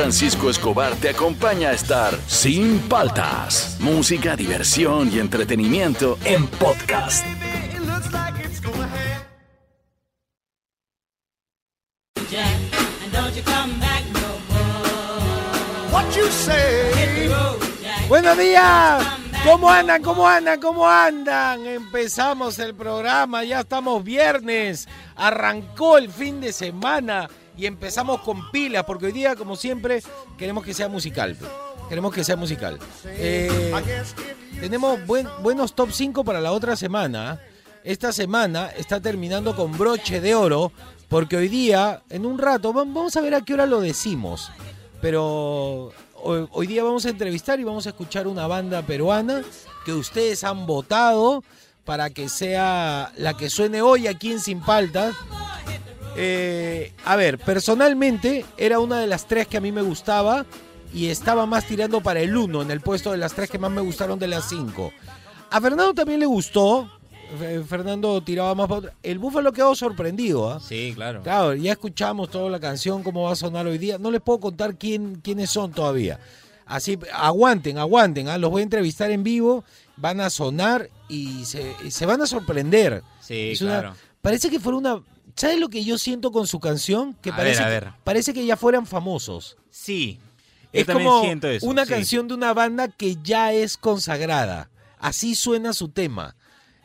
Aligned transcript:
Francisco 0.00 0.48
Escobar 0.48 0.94
te 0.94 1.10
acompaña 1.10 1.68
a 1.68 1.72
estar 1.72 2.18
sin 2.26 2.78
paltas. 2.88 3.76
Música, 3.80 4.34
diversión 4.34 5.12
y 5.12 5.18
entretenimiento 5.18 6.18
en 6.24 6.46
podcast. 6.46 7.26
Buenos 18.08 18.38
días. 18.38 19.06
¿Cómo 19.44 19.70
andan? 19.70 20.02
¿Cómo 20.02 20.26
andan? 20.26 20.60
¿Cómo 20.60 20.88
andan? 20.88 21.66
Empezamos 21.66 22.58
el 22.58 22.74
programa, 22.74 23.44
ya 23.44 23.60
estamos 23.60 24.02
viernes. 24.02 24.88
Arrancó 25.14 25.98
el 25.98 26.10
fin 26.10 26.40
de 26.40 26.54
semana 26.54 27.28
y 27.60 27.66
empezamos 27.66 28.22
con 28.22 28.50
pilas, 28.50 28.84
porque 28.84 29.06
hoy 29.06 29.12
día, 29.12 29.36
como 29.36 29.54
siempre, 29.54 30.02
queremos 30.38 30.64
que 30.64 30.72
sea 30.72 30.88
musical. 30.88 31.36
Queremos 31.90 32.14
que 32.14 32.24
sea 32.24 32.34
musical. 32.34 32.78
Eh, 33.04 33.50
tenemos 34.58 34.98
buenos 35.42 35.74
top 35.74 35.90
5 35.92 36.24
para 36.24 36.40
la 36.40 36.52
otra 36.52 36.74
semana. 36.74 37.38
Esta 37.84 38.14
semana 38.14 38.68
está 38.68 38.98
terminando 38.98 39.54
con 39.54 39.76
broche 39.76 40.22
de 40.22 40.34
oro, 40.34 40.72
porque 41.10 41.36
hoy 41.36 41.48
día, 41.48 42.02
en 42.08 42.24
un 42.24 42.38
rato, 42.38 42.72
vamos 42.72 43.14
a 43.16 43.20
ver 43.20 43.34
a 43.34 43.42
qué 43.42 43.52
hora 43.52 43.66
lo 43.66 43.82
decimos. 43.82 44.50
Pero 45.02 45.92
hoy, 46.14 46.66
día 46.66 46.82
vamos 46.82 47.04
a 47.04 47.10
entrevistar 47.10 47.60
y 47.60 47.64
vamos 47.64 47.84
a 47.84 47.90
escuchar 47.90 48.26
una 48.26 48.46
banda 48.46 48.80
peruana 48.80 49.42
que 49.84 49.92
ustedes 49.92 50.44
han 50.44 50.64
votado 50.64 51.44
para 51.84 52.08
que 52.08 52.30
sea 52.30 53.12
la 53.18 53.36
que 53.36 53.50
suene 53.50 53.82
hoy 53.82 54.06
aquí 54.06 54.32
en 54.32 54.40
Sin 54.40 54.60
Paltas. 54.62 55.14
Eh, 56.16 56.92
a 57.04 57.16
ver, 57.16 57.38
personalmente 57.38 58.44
era 58.56 58.80
una 58.80 59.00
de 59.00 59.06
las 59.06 59.26
tres 59.26 59.46
que 59.46 59.56
a 59.56 59.60
mí 59.60 59.72
me 59.72 59.82
gustaba 59.82 60.44
y 60.92 61.06
estaba 61.06 61.46
más 61.46 61.66
tirando 61.66 62.00
para 62.00 62.20
el 62.20 62.36
uno 62.36 62.62
en 62.62 62.70
el 62.70 62.80
puesto 62.80 63.12
de 63.12 63.18
las 63.18 63.34
tres 63.34 63.48
que 63.48 63.58
más 63.58 63.70
me 63.70 63.80
gustaron 63.80 64.18
de 64.18 64.28
las 64.28 64.48
cinco. 64.48 64.92
A 65.50 65.60
Fernando 65.60 65.94
también 65.94 66.20
le 66.20 66.26
gustó, 66.26 66.90
Fernando 67.66 68.20
tiraba 68.22 68.54
más 68.54 68.68
para 68.68 68.92
El 69.02 69.18
Búfalo 69.18 69.52
quedó 69.52 69.74
sorprendido. 69.74 70.50
¿ah? 70.50 70.60
Sí, 70.60 70.92
claro. 70.94 71.22
Claro, 71.22 71.54
ya 71.54 71.72
escuchamos 71.72 72.30
toda 72.30 72.50
la 72.50 72.60
canción, 72.60 73.02
cómo 73.02 73.22
va 73.22 73.32
a 73.32 73.36
sonar 73.36 73.66
hoy 73.66 73.78
día. 73.78 73.98
No 73.98 74.10
les 74.10 74.20
puedo 74.20 74.40
contar 74.40 74.76
quién, 74.76 75.20
quiénes 75.22 75.50
son 75.50 75.72
todavía. 75.72 76.18
Así, 76.66 76.98
aguanten, 77.12 77.78
aguanten. 77.78 78.28
¿ah? 78.28 78.38
Los 78.38 78.50
voy 78.50 78.60
a 78.60 78.64
entrevistar 78.64 79.10
en 79.10 79.22
vivo, 79.22 79.64
van 79.96 80.20
a 80.20 80.30
sonar 80.30 80.88
y 81.08 81.44
se, 81.44 82.06
van 82.06 82.22
a 82.22 82.26
sorprender. 82.26 83.02
Sí, 83.20 83.54
claro. 83.58 83.94
parece 84.22 84.50
que 84.50 84.60
fuera 84.60 84.78
una. 84.78 85.02
¿Sabes 85.40 85.58
lo 85.58 85.68
que 85.68 85.84
yo 85.84 85.96
siento 85.96 86.32
con 86.32 86.46
su 86.46 86.60
canción? 86.60 87.14
Que 87.22 87.32
parece, 87.32 87.64
ver, 87.64 87.84
Que, 87.84 87.92
parece 88.04 88.34
que 88.34 88.44
ya 88.44 88.56
fueran 88.56 88.86
famosos. 88.86 89.56
Sí. 89.70 90.18
es 90.72 90.86
como 90.86 91.22
una 91.62 91.86
canción 91.86 92.28
de 92.28 92.34
una 92.34 92.52
banda 92.52 92.88
que 92.88 93.16
ya 93.22 93.52
es 93.52 93.76
consagrada. 93.76 94.70
Así 94.98 95.34
suena 95.34 95.72
su 95.72 95.88
tema 95.88 96.36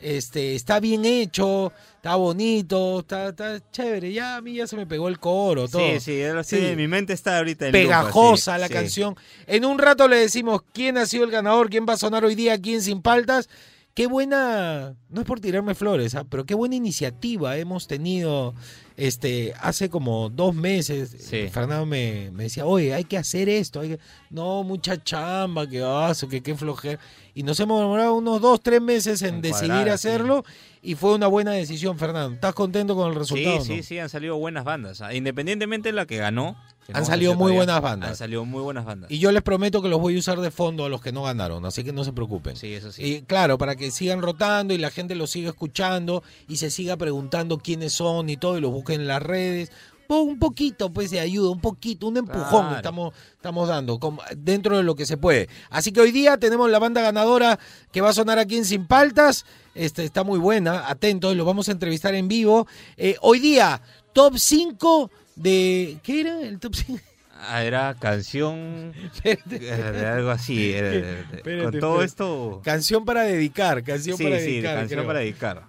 este, 0.05 0.55
está 0.55 0.79
bien 0.79 1.05
hecho, 1.05 1.71
está 1.95 2.15
bonito, 2.15 2.99
está, 2.99 3.33
chévere. 3.71 4.13
Ya 4.13 4.35
a 4.35 4.41
mí 4.41 4.53
ya 4.53 4.67
se 4.67 4.75
me 4.75 4.85
pegó 4.85 5.07
el 5.07 5.19
coro, 5.19 5.67
todo. 5.67 5.81
Sí, 5.81 5.99
sí, 5.99 6.21
sí. 6.43 6.75
mi 6.75 6.87
mente 6.87 7.13
está 7.13 7.37
ahorita 7.37 7.67
en 7.67 7.71
Pegajosa 7.71 8.57
la 8.57 8.69
canción. 8.69 9.15
En 9.47 9.65
un 9.65 9.79
rato 9.79 10.07
le 10.07 10.17
decimos 10.17 10.61
quién 10.73 10.97
ha 10.97 11.05
sido 11.05 11.23
el 11.23 11.31
ganador, 11.31 11.69
quién 11.69 11.85
va 11.87 11.93
a 11.93 11.97
sonar 11.97 12.25
hoy 12.25 12.35
día, 12.35 12.61
quién 12.61 12.81
sin 12.81 13.01
paltas. 13.01 13.49
Qué 13.95 14.07
buena, 14.07 14.93
no 15.09 15.21
es 15.21 15.25
por 15.25 15.39
tirarme 15.39 15.73
flores, 15.73 16.15
¿ah? 16.15 16.25
pero 16.29 16.45
qué 16.45 16.53
buena 16.53 16.75
iniciativa 16.75 17.55
hemos 17.55 17.87
tenido 17.87 18.53
este, 18.97 19.53
hace 19.61 19.89
como 19.89 20.29
dos 20.29 20.53
meses. 20.53 21.15
Fernando 21.49 21.85
me, 21.85 22.29
decía, 22.31 22.65
oye, 22.65 22.93
hay 22.93 23.05
que 23.05 23.17
hacer 23.17 23.47
esto. 23.47 23.79
Hay 23.79 23.91
que... 23.91 23.99
No, 24.29 24.63
mucha 24.63 25.01
chamba, 25.01 25.65
que 25.65 25.81
hace, 25.81 26.27
que 26.27 26.43
qué 26.43 26.55
flojera 26.55 26.99
y 27.33 27.43
nos 27.43 27.59
hemos 27.59 27.81
demorado 27.81 28.15
unos 28.15 28.41
dos, 28.41 28.61
tres 28.61 28.81
meses 28.81 29.21
en 29.21 29.41
decidir 29.41 29.89
hacerlo 29.89 30.45
y 30.81 30.95
fue 30.95 31.13
una 31.13 31.27
buena 31.27 31.51
decisión, 31.51 31.97
Fernando. 31.97 32.35
¿Estás 32.35 32.53
contento 32.53 32.95
con 32.95 33.09
el 33.09 33.15
resultado? 33.15 33.61
Sí, 33.61 33.77
sí, 33.77 33.83
sí, 33.83 33.99
han 33.99 34.09
salido 34.09 34.37
buenas 34.37 34.63
bandas. 34.63 35.01
Independientemente 35.13 35.89
de 35.89 35.93
la 35.93 36.05
que 36.05 36.17
ganó. 36.17 36.57
Han 36.93 37.05
salido 37.05 37.35
muy 37.35 37.51
buenas 37.51 37.81
bandas. 37.81 38.11
Han 38.11 38.15
salido 38.15 38.45
muy 38.45 38.61
buenas 38.61 38.85
bandas. 38.85 39.11
Y 39.11 39.19
yo 39.19 39.31
les 39.31 39.41
prometo 39.41 39.81
que 39.81 39.89
los 39.89 39.99
voy 39.99 40.15
a 40.15 40.19
usar 40.19 40.39
de 40.39 40.51
fondo 40.51 40.85
a 40.85 40.89
los 40.89 41.01
que 41.01 41.11
no 41.11 41.23
ganaron, 41.23 41.65
así 41.65 41.83
que 41.83 41.93
no 41.93 42.03
se 42.03 42.13
preocupen. 42.13 42.55
Sí, 42.55 42.73
eso 42.73 42.91
sí. 42.91 43.03
Y 43.03 43.21
claro, 43.23 43.57
para 43.57 43.75
que 43.75 43.91
sigan 43.91 44.21
rotando 44.21 44.73
y 44.73 44.77
la 44.77 44.91
gente 44.91 45.15
los 45.15 45.31
siga 45.31 45.49
escuchando 45.49 46.23
y 46.47 46.57
se 46.57 46.69
siga 46.69 46.97
preguntando 46.97 47.57
quiénes 47.57 47.93
son 47.93 48.29
y 48.29 48.37
todo 48.37 48.57
y 48.57 48.61
los 48.61 48.71
busquen 48.71 49.01
en 49.01 49.07
las 49.07 49.21
redes 49.21 49.71
un 50.07 50.39
poquito 50.39 50.91
pues 50.91 51.11
de 51.11 51.19
ayuda, 51.19 51.49
un 51.49 51.59
poquito, 51.59 52.07
un 52.07 52.17
empujón 52.17 52.75
estamos, 52.75 53.13
estamos 53.35 53.67
dando 53.67 53.99
dentro 54.37 54.77
de 54.77 54.83
lo 54.83 54.95
que 54.95 55.05
se 55.05 55.17
puede. 55.17 55.49
Así 55.69 55.91
que 55.91 56.01
hoy 56.01 56.11
día 56.11 56.37
tenemos 56.37 56.69
la 56.69 56.79
banda 56.79 57.01
ganadora 57.01 57.59
que 57.91 58.01
va 58.01 58.09
a 58.09 58.13
sonar 58.13 58.39
aquí 58.39 58.57
en 58.57 58.65
Sin 58.65 58.87
Paltas. 58.87 59.45
Este, 59.73 60.03
está 60.03 60.23
muy 60.23 60.39
buena, 60.39 60.89
atentos, 60.89 61.35
lo 61.35 61.45
vamos 61.45 61.69
a 61.69 61.71
entrevistar 61.71 62.13
en 62.15 62.27
vivo. 62.27 62.67
Eh, 62.97 63.15
hoy 63.21 63.39
día, 63.39 63.81
top 64.13 64.37
5 64.37 65.11
de... 65.35 65.97
¿Qué 66.03 66.21
era 66.21 66.41
el 66.41 66.59
top 66.59 66.75
5? 66.75 66.99
Ah, 67.37 67.63
era 67.63 67.93
canción 67.99 68.93
de 69.23 70.05
algo 70.05 70.31
así. 70.31 70.73
con 71.43 71.79
todo 71.79 72.01
esto. 72.01 72.61
Canción 72.63 73.05
para 73.05 73.23
dedicar, 73.23 73.83
canción 73.83 74.17
para 74.17 74.37
dedicar. 74.37 74.75
Canción 74.77 75.05
para 75.05 75.19
dedicar. 75.19 75.63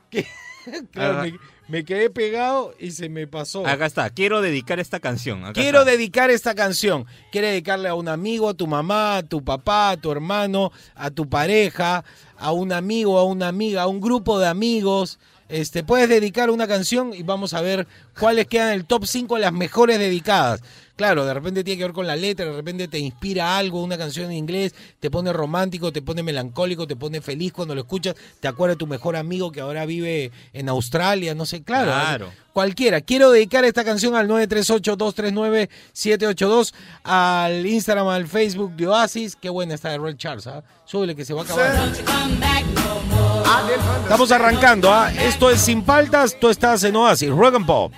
claro, 0.93 1.31
me 1.69 1.85
quedé 1.85 2.09
pegado 2.11 2.75
y 2.79 2.93
se 2.93 3.09
me 3.09 3.27
pasó. 3.27 3.67
Acá 3.67 3.87
está, 3.87 4.09
quiero 4.11 4.41
dedicar 4.41 4.79
esta 4.79 5.01
canción. 5.01 5.53
quiero 5.53 5.85
dedicar 5.85 6.31
esta 6.31 6.55
canción. 6.55 7.07
Quiere 7.33 7.49
dedicarle 7.49 7.89
a 7.89 7.95
un 7.95 8.09
amigo, 8.09 8.49
a 8.49 8.55
tu 8.55 8.67
mamá, 8.67 9.19
a 9.19 9.23
tu 9.25 9.45
papá, 9.45 9.91
a 9.91 9.97
tu 9.97 10.13
hermano, 10.13 10.71
a 10.95 11.11
tu 11.11 11.29
pareja, 11.29 12.05
a 12.39 12.53
un 12.53 12.73
amigo, 12.73 13.19
a 13.19 13.25
una 13.25 13.49
amiga, 13.49 13.83
a 13.83 13.87
un 13.89 14.01
grupo 14.01 14.39
de 14.39 14.47
amigos. 14.47 15.19
Este, 15.49 15.85
puedes 15.85 16.09
dedicar 16.09 16.51
una 16.51 16.67
canción 16.67 17.15
y 17.15 17.23
vamos 17.23 17.55
a 17.55 17.61
ver 17.61 17.87
cuáles 18.19 18.47
quedan 18.47 18.69
en 18.69 18.75
el 18.75 18.85
top 18.85 19.07
5 19.07 19.37
de 19.37 19.41
las 19.43 19.53
mejores 19.53 19.99
dedicadas. 19.99 20.61
Claro, 20.97 21.27
de 21.27 21.35
repente 21.35 21.63
tiene 21.63 21.77
que 21.77 21.85
ver 21.85 21.93
con 21.93 22.07
la 22.07 22.17
letra, 22.17 22.47
de 22.47 22.53
repente 22.53 22.89
te 22.89 22.99
inspira 22.99 23.59
algo, 23.59 23.83
una 23.83 23.99
canción 23.99 24.31
en 24.31 24.39
inglés, 24.39 24.75
te 24.99 25.11
pone 25.11 25.31
romántico, 25.31 25.93
te 25.93 26.01
pone 26.01 26.23
melancólico, 26.23 26.87
te 26.87 26.97
pone 26.97 27.21
feliz 27.21 27.53
cuando 27.53 27.75
lo 27.75 27.83
escuchas, 27.83 28.15
te 28.41 28.49
acuerdas 28.49 28.77
de 28.77 28.79
tu 28.79 28.87
mejor 28.87 29.15
amigo 29.15 29.53
que 29.53 29.61
ahora 29.61 29.85
vive 29.85 30.33
en 30.55 30.71
Australia, 30.71 31.35
no 31.35 31.45
sé, 31.45 31.63
claro. 31.63 31.93
claro. 31.93 32.33
Cualquiera. 32.55 33.03
Quiero 33.03 33.31
dedicar 33.31 33.67
esta 33.67 33.85
canción 33.85 34.15
al 34.15 34.27
938-239-782, 34.29 36.73
al 37.05 37.67
Instagram, 37.67 38.09
al 38.09 38.27
Facebook 38.27 38.75
de 38.75 38.87
Oasis. 38.87 39.37
Qué 39.37 39.51
buena 39.51 39.75
está 39.75 39.91
de 39.91 39.99
Red 39.99 40.17
Charles, 40.17 40.47
¿ah? 40.47 40.65
Súbele 40.87 41.15
que 41.15 41.27
se 41.27 41.35
va 41.35 41.43
a 41.43 41.45
acabar. 41.45 41.93
Estamos 44.03 44.33
arrancando, 44.33 44.93
¿ah? 44.93 45.13
Esto 45.13 45.51
es 45.51 45.61
Sin 45.61 45.83
Paltas, 45.83 46.37
tú 46.39 46.49
estás 46.49 46.83
en 46.85 46.97
Oasis, 46.97 47.31
Rock 47.31 47.57
and 47.57 47.67
Pop. 47.67 47.93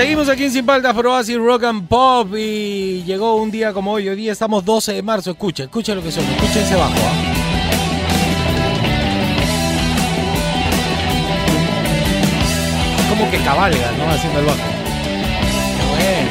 Seguimos 0.00 0.30
aquí 0.30 0.44
en 0.44 0.50
Sin 0.50 0.64
Paltas 0.64 0.94
por 0.94 1.06
Oasis 1.08 1.36
Rock 1.36 1.64
and 1.64 1.86
Pop 1.86 2.34
y 2.34 3.02
llegó 3.04 3.34
un 3.34 3.50
día 3.50 3.74
como 3.74 3.92
hoy. 3.92 4.08
Hoy 4.08 4.16
día 4.16 4.32
estamos 4.32 4.64
12 4.64 4.94
de 4.94 5.02
marzo. 5.02 5.32
Escucha, 5.32 5.64
escucha 5.64 5.94
lo 5.94 6.02
que 6.02 6.10
son. 6.10 6.24
Escucha 6.24 6.60
ese 6.62 6.74
bajo. 6.74 6.94
¿ah? 6.94 7.39
Como 13.20 13.32
que 13.32 13.38
cabalga, 13.44 13.92
¿no? 13.98 14.10
Haciendo 14.10 14.38
el 14.38 14.46
bajo. 14.46 14.58
bueno. 14.58 16.30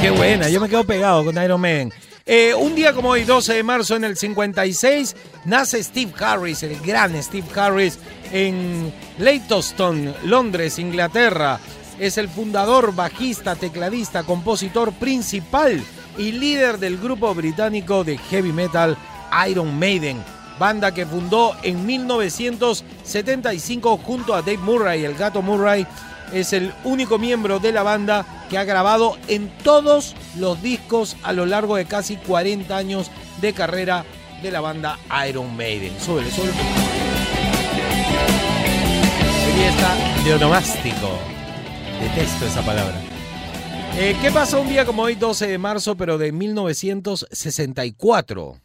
Qué 0.00 0.10
buena, 0.10 0.48
yo 0.48 0.58
me 0.58 0.70
quedo 0.70 0.84
pegado 0.84 1.22
con 1.22 1.36
Iron 1.42 1.60
Man. 1.60 1.92
Eh, 2.24 2.54
un 2.54 2.74
día 2.74 2.94
como 2.94 3.10
hoy, 3.10 3.24
12 3.24 3.52
de 3.52 3.62
marzo 3.62 3.96
en 3.96 4.04
el 4.04 4.16
56, 4.16 5.14
nace 5.44 5.82
Steve 5.82 6.14
Harris, 6.18 6.62
el 6.62 6.80
gran 6.80 7.22
Steve 7.22 7.46
Harris, 7.54 7.98
en 8.32 8.90
Leytonstone, 9.18 10.14
Londres, 10.24 10.78
Inglaterra. 10.78 11.60
Es 11.98 12.18
el 12.18 12.28
fundador, 12.28 12.94
bajista, 12.94 13.54
tecladista, 13.54 14.24
compositor 14.24 14.92
principal 14.92 15.82
y 16.18 16.32
líder 16.32 16.78
del 16.78 16.98
grupo 16.98 17.34
británico 17.34 18.04
de 18.04 18.18
heavy 18.18 18.52
metal 18.52 18.98
Iron 19.48 19.78
Maiden, 19.78 20.22
banda 20.58 20.92
que 20.92 21.06
fundó 21.06 21.56
en 21.62 21.86
1975 21.86 23.96
junto 23.98 24.34
a 24.34 24.42
Dave 24.42 24.58
Murray, 24.58 25.04
el 25.04 25.14
gato 25.14 25.40
Murray, 25.42 25.86
es 26.32 26.52
el 26.52 26.72
único 26.84 27.18
miembro 27.18 27.58
de 27.58 27.72
la 27.72 27.82
banda 27.82 28.24
que 28.48 28.58
ha 28.58 28.64
grabado 28.64 29.16
en 29.28 29.50
todos 29.62 30.14
los 30.36 30.60
discos 30.62 31.16
a 31.22 31.32
lo 31.32 31.46
largo 31.46 31.76
de 31.76 31.86
casi 31.86 32.16
40 32.16 32.76
años 32.76 33.10
de 33.40 33.52
carrera 33.52 34.04
de 34.42 34.50
la 34.50 34.60
banda 34.60 34.98
Iron 35.28 35.56
Maiden. 35.56 35.92
Súbele, 36.00 36.30
súbele. 36.30 36.52
Fiesta 39.54 39.96
de 40.24 40.34
onomástico. 40.34 41.18
Detesto 42.04 42.44
esa 42.44 42.60
palabra. 42.60 43.00
Eh, 43.96 44.14
¿Qué 44.20 44.30
pasó 44.30 44.60
un 44.60 44.68
día 44.68 44.84
como 44.84 45.04
hoy, 45.04 45.14
12 45.14 45.46
de 45.46 45.56
marzo, 45.56 45.96
pero 45.96 46.18
de 46.18 46.32
1964? 46.32 48.60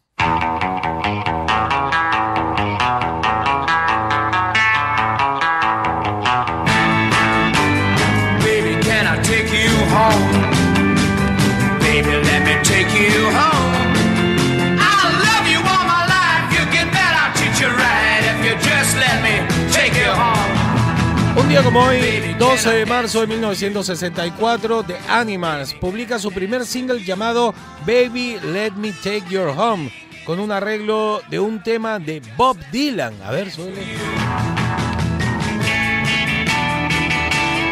Como 21.64 21.82
hoy, 21.82 22.36
12 22.38 22.70
de 22.70 22.86
marzo 22.86 23.22
de 23.22 23.28
1964, 23.28 24.84
The 24.84 24.98
Animals 25.08 25.74
publica 25.74 26.20
su 26.20 26.32
primer 26.32 26.66
single 26.66 27.04
llamado 27.04 27.54
Baby 27.86 28.40
Let 28.44 28.72
Me 28.72 28.92
Take 28.94 29.24
Your 29.30 29.50
Home, 29.50 29.92
con 30.26 30.40
un 30.40 30.52
arreglo 30.52 31.22
de 31.30 31.40
un 31.40 31.62
tema 31.62 32.00
de 32.00 32.22
Bob 32.38 32.58
Dylan. 32.72 33.14
A 33.24 33.32
ver, 33.32 33.52
suele. 33.52 33.82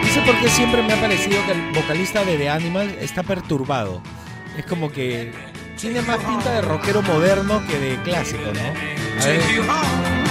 Dice 0.04 0.22
por 0.26 0.40
qué 0.40 0.50
siempre 0.50 0.82
me 0.84 0.94
ha 0.94 1.00
parecido 1.00 1.46
que 1.46 1.52
el 1.54 1.72
vocalista 1.72 2.26
de 2.26 2.38
The 2.38 2.50
Animals 2.50 2.94
está 3.00 3.24
perturbado. 3.24 4.02
Es 4.58 4.66
como 4.66 4.92
que 4.92 5.32
tiene 5.80 6.02
más 6.02 6.18
pinta 6.18 6.52
de 6.54 6.62
rockero 6.62 7.02
moderno 7.04 7.64
que 7.68 7.80
de 7.80 8.02
clásico, 8.02 8.52
¿no? 8.54 9.24
A 9.24 9.26
ver. 9.26 10.27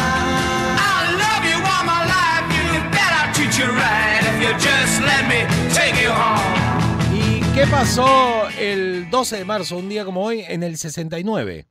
¿Y 7.14 7.41
qué 7.55 7.67
pasó 7.70 8.49
el 8.58 9.08
12 9.11 9.37
de 9.38 9.44
marzo, 9.47 9.79
un 9.79 9.88
día 9.88 10.05
como 10.05 10.23
hoy, 10.23 10.44
en 10.47 10.62
el 10.62 10.76
69? 10.76 11.67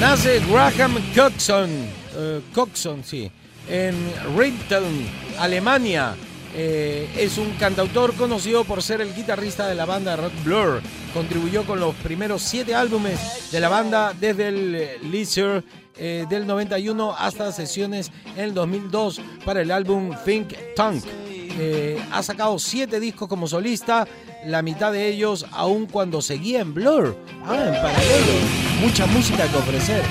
Nace 0.00 0.40
Graham 0.50 0.98
Coxon, 1.14 1.70
uh, 1.70 2.54
Coxon, 2.54 3.04
sí, 3.04 3.30
en 3.72 3.96
Rinteln, 4.36 5.08
Alemania. 5.38 6.14
Eh, 6.54 7.08
es 7.16 7.38
un 7.38 7.50
cantautor 7.52 8.14
conocido 8.14 8.64
por 8.64 8.82
ser 8.82 9.00
el 9.00 9.14
guitarrista 9.14 9.66
de 9.66 9.74
la 9.74 9.86
banda 9.86 10.14
Rock 10.14 10.32
Blur. 10.44 10.82
Contribuyó 11.14 11.64
con 11.64 11.80
los 11.80 11.94
primeros 11.96 12.42
siete 12.42 12.74
álbumes 12.74 13.50
de 13.50 13.60
la 13.60 13.70
banda 13.70 14.12
desde 14.18 14.48
el 14.48 15.10
Leisure 15.10 15.62
eh, 15.96 16.26
del 16.28 16.46
91 16.46 17.14
hasta 17.18 17.50
sesiones 17.52 18.12
en 18.36 18.44
el 18.44 18.54
2002 18.54 19.22
para 19.46 19.62
el 19.62 19.70
álbum 19.70 20.10
Think 20.26 20.52
Tank. 20.76 21.02
Eh, 21.58 21.98
ha 22.12 22.22
sacado 22.22 22.58
siete 22.58 23.00
discos 23.00 23.28
como 23.28 23.46
solista, 23.46 24.06
la 24.44 24.60
mitad 24.60 24.92
de 24.92 25.08
ellos 25.08 25.46
aún 25.50 25.86
cuando 25.86 26.20
seguía 26.20 26.60
en 26.60 26.74
Blur. 26.74 27.16
Ah, 27.46 27.56
en 27.56 27.74
paralelo. 27.74 28.32
Mucha 28.82 29.06
música 29.06 29.48
que 29.48 29.56
ofrecer. 29.56 30.02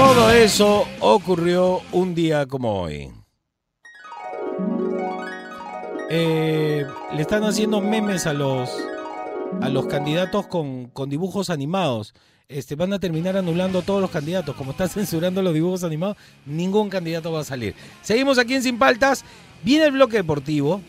Todo 0.00 0.30
eso 0.30 0.86
ocurrió 1.00 1.82
un 1.92 2.14
día 2.14 2.46
como 2.46 2.80
hoy. 2.80 3.10
Eh, 6.08 6.86
le 7.12 7.20
están 7.20 7.44
haciendo 7.44 7.82
memes 7.82 8.26
a 8.26 8.32
los, 8.32 8.70
a 9.60 9.68
los 9.68 9.86
candidatos 9.88 10.46
con, 10.46 10.86
con 10.86 11.10
dibujos 11.10 11.50
animados. 11.50 12.14
Este, 12.48 12.76
van 12.76 12.94
a 12.94 12.98
terminar 12.98 13.36
anulando 13.36 13.82
todos 13.82 14.00
los 14.00 14.10
candidatos. 14.10 14.56
Como 14.56 14.70
está 14.70 14.88
censurando 14.88 15.42
los 15.42 15.52
dibujos 15.52 15.84
animados, 15.84 16.16
ningún 16.46 16.88
candidato 16.88 17.30
va 17.30 17.40
a 17.40 17.44
salir. 17.44 17.74
Seguimos 18.00 18.38
aquí 18.38 18.54
en 18.54 18.62
Sin 18.62 18.78
Paltas. 18.78 19.22
Viene 19.62 19.84
el 19.84 19.92
bloque 19.92 20.16
deportivo. 20.16 20.80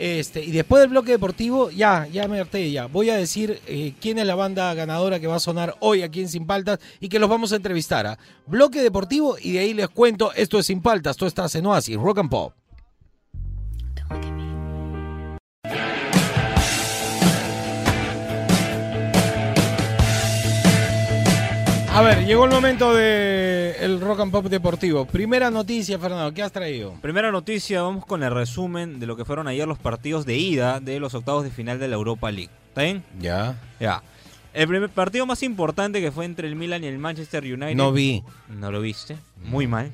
Este, 0.00 0.42
y 0.42 0.50
después 0.50 0.80
del 0.80 0.88
bloque 0.88 1.12
deportivo, 1.12 1.70
ya, 1.70 2.06
ya 2.06 2.26
me 2.26 2.40
harté, 2.40 2.70
ya. 2.70 2.86
Voy 2.86 3.10
a 3.10 3.16
decir 3.16 3.60
eh, 3.66 3.92
quién 4.00 4.16
es 4.18 4.26
la 4.26 4.34
banda 4.34 4.72
ganadora 4.72 5.20
que 5.20 5.26
va 5.26 5.36
a 5.36 5.40
sonar 5.40 5.76
hoy 5.80 6.00
aquí 6.00 6.22
en 6.22 6.28
Sin 6.30 6.46
Paltas 6.46 6.78
y 7.00 7.10
que 7.10 7.18
los 7.18 7.28
vamos 7.28 7.52
a 7.52 7.56
entrevistar. 7.56 8.06
a 8.06 8.12
¿ah? 8.12 8.18
Bloque 8.46 8.80
deportivo 8.80 9.36
y 9.38 9.52
de 9.52 9.58
ahí 9.58 9.74
les 9.74 9.90
cuento, 9.90 10.32
esto 10.32 10.58
es 10.58 10.64
Sin 10.64 10.80
Paltas, 10.80 11.18
tú 11.18 11.26
estás 11.26 11.54
en 11.54 11.66
Oasis, 11.66 11.96
Rock 11.96 12.20
and 12.20 12.30
Pop. 12.30 12.54
A 21.92 22.02
ver, 22.02 22.24
llegó 22.24 22.44
el 22.44 22.52
momento 22.52 22.94
del 22.94 23.74
el 23.80 24.00
rock 24.00 24.20
and 24.20 24.30
pop 24.30 24.46
deportivo. 24.46 25.06
Primera 25.06 25.50
noticia, 25.50 25.98
Fernando, 25.98 26.32
¿qué 26.32 26.42
has 26.42 26.52
traído? 26.52 26.94
Primera 27.02 27.32
noticia, 27.32 27.82
vamos 27.82 28.06
con 28.06 28.22
el 28.22 28.30
resumen 28.30 29.00
de 29.00 29.06
lo 29.06 29.16
que 29.16 29.24
fueron 29.24 29.48
ayer 29.48 29.66
los 29.66 29.78
partidos 29.78 30.24
de 30.24 30.36
ida 30.36 30.78
de 30.78 31.00
los 31.00 31.14
octavos 31.14 31.42
de 31.42 31.50
final 31.50 31.80
de 31.80 31.88
la 31.88 31.96
Europa 31.96 32.30
League. 32.30 32.50
¿Está 32.68 32.82
bien? 32.82 33.02
Ya. 33.18 33.58
Ya. 33.80 34.02
El 34.54 34.68
primer 34.68 34.88
partido 34.88 35.26
más 35.26 35.42
importante 35.42 36.00
que 36.00 36.12
fue 36.12 36.24
entre 36.26 36.46
el 36.46 36.54
Milan 36.54 36.84
y 36.84 36.86
el 36.86 36.98
Manchester 36.98 37.42
United. 37.42 37.74
No 37.74 37.92
vi. 37.92 38.22
No 38.48 38.70
lo 38.70 38.80
viste. 38.80 39.16
Muy 39.44 39.66
mal. 39.66 39.90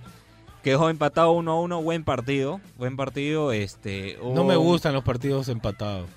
Quedó 0.62 0.90
empatado 0.90 1.32
1 1.32 1.50
a 1.50 1.60
1. 1.60 1.82
Buen 1.82 2.04
partido. 2.04 2.60
Buen 2.76 2.96
partido. 2.96 3.52
Este, 3.52 4.19
No 4.22 4.44
me 4.44 4.56
gustan 4.56 4.93
los 4.93 5.02
partidos 5.02 5.48
empatados. 5.48 6.08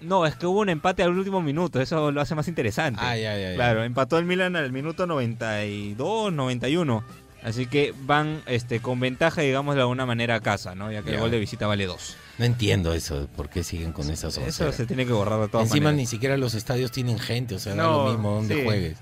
No, 0.00 0.26
es 0.26 0.34
que 0.34 0.46
hubo 0.46 0.60
un 0.60 0.68
empate 0.68 1.02
al 1.02 1.10
último 1.10 1.42
minuto, 1.42 1.80
eso 1.80 2.10
lo 2.10 2.20
hace 2.20 2.34
más 2.34 2.48
interesante. 2.48 3.00
Ah, 3.02 3.16
ya, 3.16 3.36
ya, 3.38 3.54
Claro, 3.54 3.84
empató 3.84 4.18
el 4.18 4.24
Milan 4.24 4.56
al 4.56 4.72
minuto 4.72 5.06
92, 5.06 6.32
91. 6.32 7.04
Así 7.42 7.66
que 7.66 7.94
van 8.02 8.42
este, 8.46 8.80
con 8.80 9.00
ventaja, 9.00 9.40
digamos, 9.40 9.74
de 9.74 9.80
alguna 9.80 10.04
manera 10.04 10.34
a 10.36 10.40
casa, 10.40 10.74
¿no? 10.74 10.92
Ya 10.92 11.02
que 11.02 11.14
el 11.14 11.20
gol 11.20 11.30
de 11.30 11.38
visita 11.38 11.66
vale 11.66 11.86
dos. 11.86 12.16
No 12.36 12.44
entiendo 12.44 12.92
eso, 12.92 13.28
por 13.34 13.48
qué 13.48 13.64
siguen 13.64 13.92
con 13.92 14.10
esas 14.10 14.34
cosas. 14.34 14.48
Eso 14.48 14.72
se 14.72 14.84
tiene 14.84 15.06
que 15.06 15.12
borrar 15.12 15.40
de 15.40 15.48
todas 15.48 15.66
Encima 15.66 15.90
ni 15.92 16.06
siquiera 16.06 16.36
los 16.36 16.54
estadios 16.54 16.92
tienen 16.92 17.18
gente, 17.18 17.54
o 17.54 17.58
sea, 17.58 17.74
no, 17.74 17.82
da 17.82 18.04
lo 18.04 18.10
mismo 18.12 18.30
donde 18.32 18.64
juegues. 18.64 18.98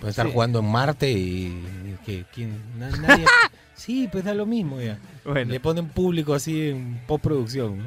Puedes 0.00 0.12
estar 0.18 0.30
jugando 0.30 0.60
en 0.60 0.66
Marte 0.66 1.10
y... 1.10 1.96
que 2.06 2.24
¿quién? 2.32 2.60
Nadie... 2.78 3.24
Sí, 3.74 4.08
pues 4.10 4.24
da 4.24 4.34
lo 4.34 4.46
mismo 4.46 4.80
ya. 4.80 4.98
Le 5.24 5.60
ponen 5.60 5.88
público 5.88 6.34
así 6.34 6.70
en 6.70 7.00
postproducción. 7.06 7.78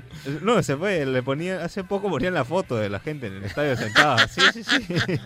¿no? 0.42 0.56
no, 0.56 0.64
se 0.64 0.76
fue, 0.76 1.06
le 1.06 1.24
ponía, 1.24 1.64
hace 1.64 1.84
poco 1.84 2.10
ponían 2.10 2.34
la 2.34 2.46
foto 2.46 2.76
de 2.76 2.90
la 2.90 3.00
gente 3.00 3.28
en 3.28 3.38
el 3.38 3.44
estadio 3.44 3.76
sentada. 3.76 4.28
Sí, 4.28 4.42
sí, 4.54 4.64
sí. 4.64 5.20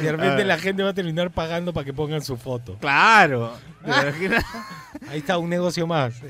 Y 0.00 0.02
de 0.04 0.12
repente 0.12 0.42
ah. 0.42 0.44
la 0.44 0.58
gente 0.58 0.82
va 0.82 0.90
a 0.90 0.94
terminar 0.94 1.30
pagando 1.30 1.72
para 1.72 1.84
que 1.84 1.92
pongan 1.92 2.22
su 2.22 2.36
foto. 2.36 2.76
Claro. 2.78 3.54
Ahí 5.08 5.18
está 5.18 5.38
un 5.38 5.48
negocio 5.48 5.86
más. 5.86 6.20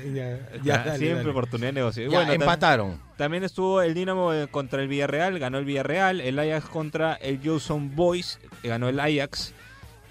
Ya, 0.63 0.95
siempre 0.97 1.29
oportunidad 1.29 1.69
de 1.69 1.73
negocio. 1.73 2.09
bueno, 2.09 2.31
empataron. 2.31 2.99
También, 3.17 3.43
estuvo 3.43 3.81
el 3.81 3.93
Dinamo 3.93 4.33
eh, 4.33 4.47
contra 4.47 4.81
el 4.81 4.87
Villarreal, 4.87 5.37
ganó 5.39 5.57
el 5.59 5.65
Villarreal. 5.65 6.21
El 6.21 6.39
Ajax 6.39 6.67
contra 6.67 7.13
el 7.15 7.39
Johnson 7.43 7.95
Boys, 7.95 8.39
ganó 8.63 8.89
el 8.89 8.99
Ajax. 8.99 9.53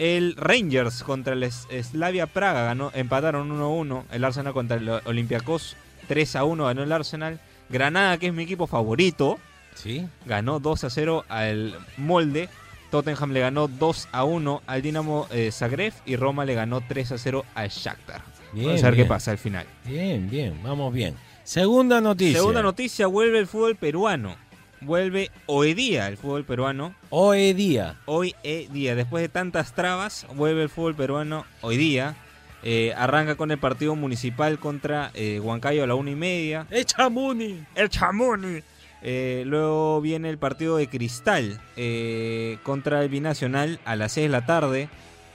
El 0.02 0.34
Rangers 0.34 1.04
contra 1.04 1.32
el 1.32 1.48
Slavia 1.52 2.26
Praga 2.26 2.64
ganó, 2.64 2.90
empataron 2.92 3.56
1-1. 3.56 4.02
El 4.10 4.24
Arsenal 4.24 4.52
contra 4.52 4.76
el 4.76 4.88
Olympiacos 4.88 5.76
3-1 6.08 6.64
ganó 6.64 6.82
el 6.82 6.90
Arsenal. 6.90 7.38
Granada, 7.68 8.18
que 8.18 8.26
es 8.26 8.32
mi 8.32 8.42
equipo 8.42 8.66
favorito, 8.66 9.38
¿Sí? 9.76 10.04
ganó 10.26 10.60
2-0 10.60 11.22
al 11.28 11.78
Molde. 11.98 12.48
Tottenham 12.90 13.30
le 13.30 13.38
ganó 13.38 13.68
2-1 13.68 14.62
al 14.66 14.82
Dinamo 14.82 15.28
eh, 15.30 15.52
Zagreb 15.52 15.92
y 16.04 16.16
Roma 16.16 16.44
le 16.44 16.54
ganó 16.54 16.80
3-0 16.80 17.44
al 17.54 17.68
Shakhtar. 17.68 18.22
Vamos 18.54 18.82
a 18.82 18.90
ver 18.90 18.96
qué 18.96 19.04
pasa 19.04 19.30
al 19.30 19.38
final. 19.38 19.66
Bien, 19.84 20.28
bien, 20.28 20.60
vamos 20.64 20.92
bien. 20.92 21.14
Segunda 21.44 22.00
noticia. 22.00 22.40
Segunda 22.40 22.60
noticia, 22.60 23.06
vuelve 23.06 23.38
el 23.38 23.46
fútbol 23.46 23.76
peruano 23.76 24.34
vuelve 24.84 25.30
hoy 25.46 25.74
día 25.74 26.08
el 26.08 26.16
fútbol 26.16 26.44
peruano. 26.44 26.94
Hoy 27.10 27.52
día. 27.52 27.96
Hoy 28.06 28.34
día. 28.42 28.94
Después 28.94 29.22
de 29.22 29.28
tantas 29.28 29.74
trabas, 29.74 30.26
vuelve 30.34 30.62
el 30.62 30.68
fútbol 30.68 30.94
peruano 30.94 31.44
hoy 31.60 31.76
día. 31.76 32.16
Eh, 32.64 32.94
arranca 32.96 33.34
con 33.34 33.50
el 33.50 33.58
partido 33.58 33.96
municipal 33.96 34.58
contra 34.58 35.10
eh, 35.14 35.40
Huancayo 35.40 35.82
a 35.82 35.86
la 35.86 35.94
una 35.94 36.10
y 36.10 36.14
media. 36.14 36.66
¡El 36.70 36.86
Chamuni! 36.86 37.64
¡El 37.74 37.88
Chamuni! 37.88 38.62
Eh, 39.02 39.42
luego 39.46 40.00
viene 40.00 40.30
el 40.30 40.38
partido 40.38 40.76
de 40.76 40.86
Cristal 40.86 41.60
eh, 41.76 42.58
contra 42.62 43.02
el 43.02 43.08
Binacional 43.08 43.80
a 43.84 43.96
las 43.96 44.12
6 44.12 44.26
de 44.26 44.28
la 44.28 44.46
tarde. 44.46 44.88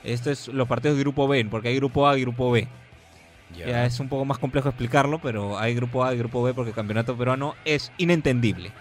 Esto 0.04 0.30
es 0.30 0.48
los 0.48 0.68
partidos 0.68 0.96
de 0.96 1.02
grupo 1.02 1.28
B, 1.28 1.44
porque 1.50 1.68
hay 1.68 1.76
grupo 1.76 2.08
A 2.08 2.16
y 2.16 2.22
grupo 2.22 2.50
B. 2.50 2.66
Ya 3.54 3.86
es 3.86 3.98
un 3.98 4.08
poco 4.08 4.24
más 4.24 4.38
complejo 4.38 4.68
explicarlo, 4.68 5.20
pero 5.20 5.58
hay 5.58 5.74
grupo 5.74 6.04
A 6.04 6.14
y 6.14 6.18
grupo 6.18 6.42
B 6.42 6.54
porque 6.54 6.70
el 6.70 6.74
campeonato 6.74 7.16
peruano 7.16 7.54
es 7.64 7.92
inentendible. 7.98 8.72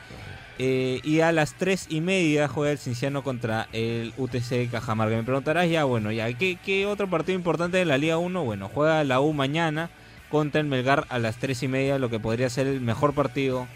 Eh, 0.60 1.02
y 1.04 1.20
a 1.20 1.32
las 1.32 1.54
3 1.54 1.86
y 1.90 2.02
media 2.02 2.48
juega 2.48 2.72
el 2.72 2.80
Cinciano 2.80 3.24
contra 3.24 3.68
el 3.74 4.14
UTC 4.18 4.72
Cajamarca. 4.72 5.16
Me 5.16 5.24
preguntarás 5.24 5.70
ya, 5.70 5.84
bueno, 5.84 6.12
ya, 6.12 6.32
¿qué, 6.34 6.58
qué 6.66 6.86
otro 6.88 7.08
partido 7.10 7.36
importante 7.38 7.78
de 7.78 7.86
la 7.86 7.98
Liga 8.00 8.18
1? 8.18 8.44
Bueno, 8.44 8.70
juega 8.74 9.04
la 9.04 9.20
U 9.20 9.34
mañana 9.34 9.90
contra 10.32 10.60
el 10.60 10.68
Melgar 10.68 11.06
a 11.10 11.20
las 11.20 11.38
3 11.38 11.62
y 11.64 11.68
media, 11.68 12.00
lo 12.00 12.10
que 12.10 12.20
podría 12.20 12.50
ser 12.50 12.66
el 12.68 12.82
mejor 12.82 13.14
partido 13.14 13.68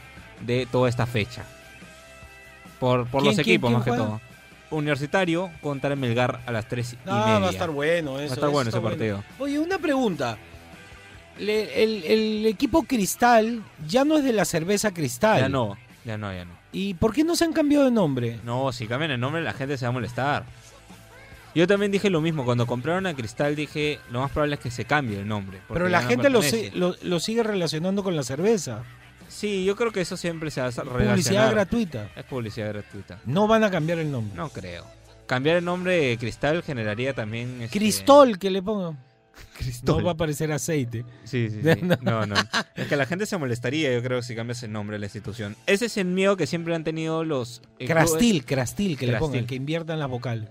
de 0.45 0.65
toda 0.71 0.89
esta 0.89 1.05
fecha. 1.05 1.43
Por, 2.79 3.05
por 3.07 3.21
¿Quién, 3.21 3.31
los 3.35 3.39
equipos 3.39 3.67
quién 3.69 3.77
más 3.77 3.83
que 3.85 3.91
juega? 3.91 4.05
todo. 4.05 4.21
Universitario 4.71 5.51
contra 5.61 5.91
el 5.93 5.99
Melgar 5.99 6.39
a 6.45 6.51
las 6.51 6.67
3 6.67 6.93
y 6.93 6.97
No, 7.05 7.13
media. 7.25 7.39
va 7.39 7.47
a 7.47 7.51
estar 7.51 7.69
bueno 7.69 8.19
eso. 8.19 8.29
Va 8.29 8.31
a 8.31 8.35
estar 8.35 8.49
bueno 8.49 8.69
ese 8.69 8.81
partido. 8.81 9.23
Oye, 9.37 9.59
una 9.59 9.77
pregunta. 9.77 10.37
Le- 11.37 11.83
el, 11.83 12.03
el 12.05 12.45
equipo 12.47 12.83
Cristal 12.83 13.61
ya 13.87 14.03
no 14.03 14.17
es 14.17 14.23
de 14.23 14.33
la 14.33 14.45
cerveza 14.45 14.91
Cristal. 14.93 15.41
Ya 15.41 15.49
no, 15.49 15.77
ya 16.05 16.17
no, 16.17 16.33
ya 16.33 16.45
no. 16.45 16.60
¿Y 16.71 16.93
por 16.93 17.13
qué 17.13 17.23
no 17.23 17.35
se 17.35 17.43
han 17.43 17.53
cambiado 17.53 17.85
de 17.85 17.91
nombre? 17.91 18.39
No, 18.45 18.71
si 18.71 18.87
cambian 18.87 19.11
el 19.11 19.19
nombre 19.19 19.41
la 19.41 19.53
gente 19.53 19.77
se 19.77 19.85
va 19.85 19.89
a 19.89 19.93
molestar. 19.93 20.45
Yo 21.53 21.67
también 21.67 21.91
dije 21.91 22.09
lo 22.09 22.21
mismo, 22.21 22.45
cuando 22.45 22.65
compraron 22.65 23.05
a 23.07 23.13
Cristal 23.13 23.55
dije, 23.57 23.99
lo 24.09 24.21
más 24.21 24.31
probable 24.31 24.55
es 24.55 24.61
que 24.61 24.71
se 24.71 24.85
cambie 24.85 25.19
el 25.19 25.27
nombre. 25.27 25.59
Pero 25.67 25.89
la 25.89 26.01
no 26.01 26.07
gente 26.07 26.29
lo, 26.29 26.41
si- 26.41 26.71
lo, 26.71 26.95
lo 27.03 27.19
sigue 27.19 27.43
relacionando 27.43 28.03
con 28.03 28.15
la 28.15 28.23
cerveza. 28.23 28.83
Sí, 29.27 29.65
yo 29.65 29.75
creo 29.75 29.91
que 29.91 30.01
eso 30.01 30.15
siempre 30.15 30.49
se 30.49 30.61
va 30.61 30.67
a 30.67 30.71
Publicidad 30.71 30.97
relacionar. 30.97 31.51
gratuita. 31.53 32.09
Es 32.15 32.23
publicidad 32.23 32.69
gratuita. 32.69 33.19
No 33.25 33.47
van 33.47 33.63
a 33.65 33.71
cambiar 33.71 33.99
el 33.99 34.09
nombre. 34.11 34.35
No 34.35 34.47
creo. 34.49 34.85
Cambiar 35.25 35.57
el 35.57 35.65
nombre 35.65 35.97
de 36.07 36.17
Cristal 36.17 36.63
generaría 36.63 37.13
también... 37.13 37.61
este, 37.61 37.77
Cristol, 37.79 38.37
que 38.39 38.49
le 38.49 38.61
pongan. 38.61 38.97
Cristol. 39.57 39.97
No 39.99 40.05
va 40.05 40.11
a 40.11 40.17
parecer 40.17 40.51
aceite. 40.51 41.05
Sí, 41.23 41.49
sí, 41.49 41.61
sí. 41.61 41.87
No, 42.01 42.25
no. 42.25 42.35
Es 42.75 42.87
que 42.87 42.95
la 42.95 43.05
gente 43.05 43.25
se 43.25 43.37
molestaría, 43.37 43.93
yo 43.93 44.01
creo, 44.01 44.21
si 44.21 44.35
cambias 44.35 44.63
el 44.63 44.71
nombre 44.71 44.95
de 44.95 44.99
la 44.99 45.05
institución. 45.05 45.55
Ese 45.67 45.85
es 45.85 45.97
el 45.97 46.05
miedo 46.05 46.37
que 46.37 46.47
siempre 46.47 46.73
han 46.75 46.83
tenido 46.83 47.23
los... 47.23 47.61
eh, 47.79 47.85
Crastil, 47.85 48.45
Crastil, 48.45 48.97
que 48.97 49.07
le 49.07 49.17
pongan, 49.17 49.45
que 49.45 49.55
inviertan 49.55 49.99
la 49.99 50.07
vocal. 50.07 50.49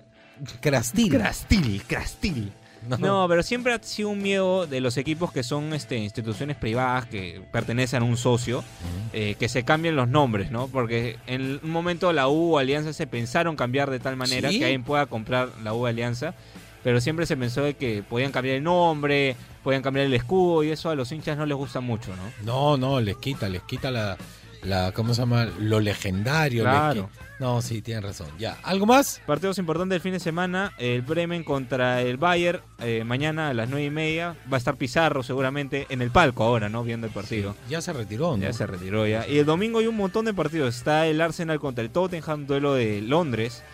Crastil. 0.61 1.11
Crastil, 1.11 1.83
Crastil. 1.87 2.53
No, 2.99 3.27
pero 3.29 3.43
siempre 3.43 3.75
ha 3.75 3.83
sido 3.83 4.09
un 4.09 4.23
miedo 4.23 4.67
de 4.67 4.81
los 4.81 4.97
equipos 4.97 5.33
que 5.33 5.43
son 5.43 5.75
este, 5.75 5.99
instituciones 5.99 6.57
privadas 6.57 7.05
que 7.07 7.43
pertenecen 7.53 8.03
a 8.03 8.07
un 8.07 8.17
socio, 8.17 8.65
eh, 9.13 9.35
que 9.39 9.49
se 9.51 9.65
cambien 9.65 9.97
los 9.97 10.09
nombres, 10.09 10.51
¿no? 10.51 10.67
Porque 10.69 11.19
en 11.27 11.61
un 11.63 11.71
momento 11.71 12.13
la 12.13 12.29
U 12.29 12.59
Alianza 12.59 12.93
se 12.95 13.07
pensaron 13.07 13.55
cambiar 13.55 13.91
de 13.91 14.01
tal 14.01 14.17
manera 14.17 14.49
¿Sí? 14.51 14.59
que 14.59 14.65
alguien 14.65 14.83
pueda 14.83 15.05
comprar 15.07 15.51
la 15.63 15.75
U 15.75 15.87
Alianza, 15.87 16.35
pero 16.83 17.01
siempre 17.01 17.27
se 17.27 17.37
pensó 17.37 17.63
de 17.63 17.75
que 17.75 18.03
podían 18.03 18.33
cambiar 18.33 18.57
el 18.57 18.63
nombre, 18.63 19.37
podían 19.63 19.83
cambiar 19.83 20.07
el 20.07 20.15
escudo 20.15 20.65
y 20.65 20.71
eso 20.71 20.91
a 20.91 20.95
los 20.95 21.11
hinchas 21.13 21.37
no 21.37 21.47
les 21.47 21.57
gusta 21.57 21.81
mucho, 21.81 22.15
¿no? 22.17 22.45
No, 22.45 22.77
no, 22.77 23.01
les 23.01 23.17
quita, 23.17 23.49
les 23.49 23.63
quita 23.63 23.91
la, 23.91 24.17
la 24.63 24.93
¿cómo 24.93 25.15
se 25.15 25.23
llama? 25.23 25.47
Lo 25.59 25.81
legendario. 25.81 26.63
Claro. 26.63 27.11
No, 27.41 27.63
sí, 27.63 27.81
tienen 27.81 28.03
razón. 28.03 28.29
Ya, 28.39 28.59
¿algo 28.63 28.85
más? 28.85 29.23
Partidos 29.27 29.57
importantes 29.57 29.95
del 29.95 30.03
fin 30.03 30.13
de 30.13 30.21
semana, 30.21 30.75
el 30.77 31.01
Bremen 31.01 31.43
contra 31.43 32.03
el 32.03 32.19
Bayern, 32.19 32.61
eh, 32.81 33.03
mañana 33.03 33.49
a 33.49 33.55
las 33.55 33.71
nueve 33.71 33.87
y 33.87 33.91
media, 33.91 34.37
va 34.53 34.57
a 34.57 34.59
estar 34.59 34.77
Pizarro 34.77 35.23
seguramente 35.23 35.87
en 35.89 36.03
el 36.03 36.11
palco 36.11 36.45
ahora, 36.45 36.69
¿no? 36.69 36.85
Viendo 36.85 37.07
el 37.07 37.13
partido. 37.15 37.57
Ya 37.71 37.81
se 37.81 37.95
retiró, 37.95 38.37
¿no? 38.37 38.43
Ya 38.43 38.53
se 38.53 38.67
retiró 38.67 39.07
ya. 39.07 39.27
Y 39.27 39.39
el 39.39 39.47
domingo 39.47 39.79
hay 39.79 39.87
un 39.87 39.97
montón 39.97 40.27
de 40.27 40.35
partidos. 40.35 40.77
Está 40.77 41.07
el 41.07 41.19
Arsenal 41.23 41.59
contra 41.61 41.83
el 41.83 41.89
Tottenham, 41.89 42.47
duelo 42.47 42.75
de 42.75 43.01
Londres. 43.01 43.65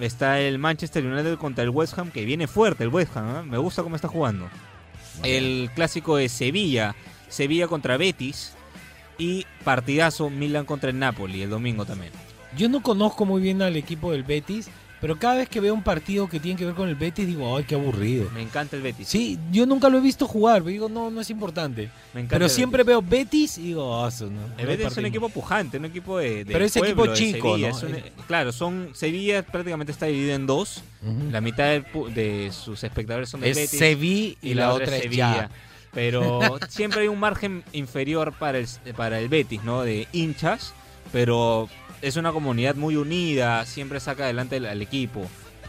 Está 0.00 0.40
el 0.40 0.58
Manchester 0.58 1.04
United 1.04 1.36
contra 1.38 1.64
el 1.64 1.70
West 1.70 1.98
Ham, 1.98 2.10
que 2.10 2.24
viene 2.24 2.46
fuerte 2.46 2.84
el 2.84 2.90
West 2.90 3.16
Ham. 3.16 3.36
¿eh? 3.36 3.42
Me 3.42 3.58
gusta 3.58 3.82
cómo 3.82 3.96
está 3.96 4.08
jugando. 4.08 4.48
El 5.22 5.70
clásico 5.74 6.16
de 6.16 6.28
Sevilla, 6.28 6.94
Sevilla 7.28 7.66
contra 7.66 7.96
Betis. 7.96 8.54
Y 9.20 9.46
partidazo 9.64 10.30
Milan 10.30 10.64
contra 10.64 10.90
el 10.90 10.98
Napoli 11.00 11.42
el 11.42 11.50
domingo 11.50 11.84
también. 11.84 12.12
Yo 12.56 12.68
no 12.68 12.82
conozco 12.82 13.24
muy 13.24 13.42
bien 13.42 13.62
al 13.62 13.76
equipo 13.76 14.12
del 14.12 14.22
Betis, 14.22 14.70
pero 15.00 15.18
cada 15.18 15.36
vez 15.36 15.48
que 15.48 15.60
veo 15.60 15.72
un 15.74 15.82
partido 15.82 16.28
que 16.28 16.40
tiene 16.40 16.58
que 16.58 16.64
ver 16.64 16.74
con 16.74 16.88
el 16.88 16.94
Betis 16.96 17.26
digo, 17.26 17.56
ay, 17.56 17.64
qué 17.64 17.74
aburrido. 17.76 18.28
Me 18.34 18.42
encanta 18.42 18.74
el 18.76 18.82
Betis. 18.82 19.06
Sí, 19.08 19.38
yo 19.52 19.64
nunca 19.66 19.88
lo 19.88 19.98
he 19.98 20.00
visto 20.00 20.26
jugar, 20.26 20.62
pero 20.62 20.70
digo, 20.70 20.88
no, 20.88 21.10
no 21.10 21.20
es 21.20 21.30
importante. 21.30 21.90
Me 22.14 22.20
encanta 22.22 22.36
Pero 22.36 22.48
siempre 22.48 22.82
Betis. 22.82 22.88
veo 22.88 23.02
Betis 23.02 23.58
y 23.58 23.62
digo, 23.62 24.06
eso 24.08 24.26
no. 24.26 24.40
El 24.56 24.64
no 24.64 24.68
Betis 24.68 24.86
es 24.86 24.96
un 24.96 25.06
equipo 25.06 25.28
pujante, 25.28 25.78
un 25.78 25.84
equipo 25.84 26.18
de, 26.18 26.44
de 26.44 26.52
Pero 26.52 26.64
es 26.64 26.76
equipo 26.76 26.96
pueblo, 26.96 27.14
chico, 27.14 27.50
Sevilla. 27.56 27.70
¿no? 27.70 27.78
Un- 27.78 28.24
claro, 28.26 28.52
son 28.52 28.90
Sevilla 28.94 29.42
prácticamente 29.42 29.92
está 29.92 30.06
dividido 30.06 30.34
en 30.34 30.46
dos. 30.46 30.82
La 31.30 31.40
mitad 31.40 31.66
de 31.66 32.50
sus 32.52 32.82
espectadores 32.82 33.28
son 33.28 33.40
de 33.40 33.50
Es 33.50 33.56
Betis. 33.56 33.78
Sevilla 33.78 34.36
y, 34.42 34.54
la, 34.54 34.72
otra 34.72 34.96
es 34.96 35.10
ya. 35.10 35.48
Pero 35.92 36.40
siempre 36.68 37.02
hay 37.02 37.08
un 37.08 37.20
margen 37.20 37.62
inferior 37.72 38.32
para 38.32 38.58
el, 38.58 38.66
para 38.96 39.20
el 39.20 39.28
Betis, 39.28 39.62
¿no? 39.62 39.82
De 39.82 40.08
hinchas, 40.12 40.74
pero 41.12 41.68
es 42.02 42.16
una 42.16 42.32
comunidad 42.32 42.74
muy 42.76 42.96
unida, 42.96 43.64
siempre 43.66 44.00
saca 44.00 44.24
adelante 44.24 44.56
al, 44.56 44.66
al 44.66 44.82
equipo. 44.82 45.26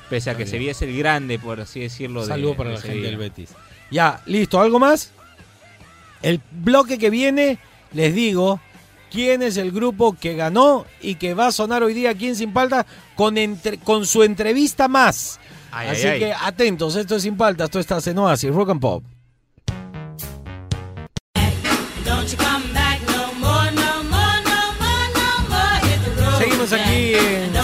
Pese 0.10 0.30
a 0.32 0.38
que. 0.38 0.46
Sevilla 0.48 0.72
es 0.72 0.82
el 0.82 0.98
grande, 0.98 1.38
por 1.40 1.60
así 1.62 1.82
decirlo. 1.82 2.22
de- 2.22 2.28
Saludo 2.28 2.56
para 2.58 2.70
de 2.72 2.76
la 2.78 2.82
gente 2.82 3.02
del 3.02 3.18
Betis. 3.18 3.50
Ya, 3.92 4.22
listo, 4.26 4.60
¿algo 4.60 4.80
más? 4.80 5.12
El 6.22 6.42
bloque 6.52 6.98
que 6.98 7.10
viene, 7.10 7.60
les 7.94 8.14
digo 8.14 8.60
quién 9.12 9.42
es 9.42 9.58
el 9.58 9.72
grupo 9.72 10.16
que 10.20 10.36
ganó 10.36 10.86
y 11.02 11.16
que 11.16 11.34
va 11.34 11.48
a 11.48 11.52
sonar 11.52 11.82
hoy 11.84 11.94
día 11.94 12.10
aquí 12.12 12.28
en 12.28 12.36
Sin 12.36 12.54
Palta 12.54 12.86
con, 13.16 13.38
entre- 13.38 13.78
con 13.78 14.06
su 14.06 14.24
entrevista 14.24 14.88
más. 14.88 15.40
Ay, 15.72 15.90
Así 15.90 16.02
ay, 16.08 16.14
ay. 16.14 16.20
que 16.20 16.34
atentos, 16.34 16.96
esto 16.96 17.16
es 17.16 17.24
Sin 17.24 17.38
Palta, 17.38 17.66
esto 17.66 17.80
está 17.80 18.00
en 18.06 18.18
Oasis, 18.18 18.52
Rock 18.54 18.72
and 18.72 18.82
Pop. 18.82 19.04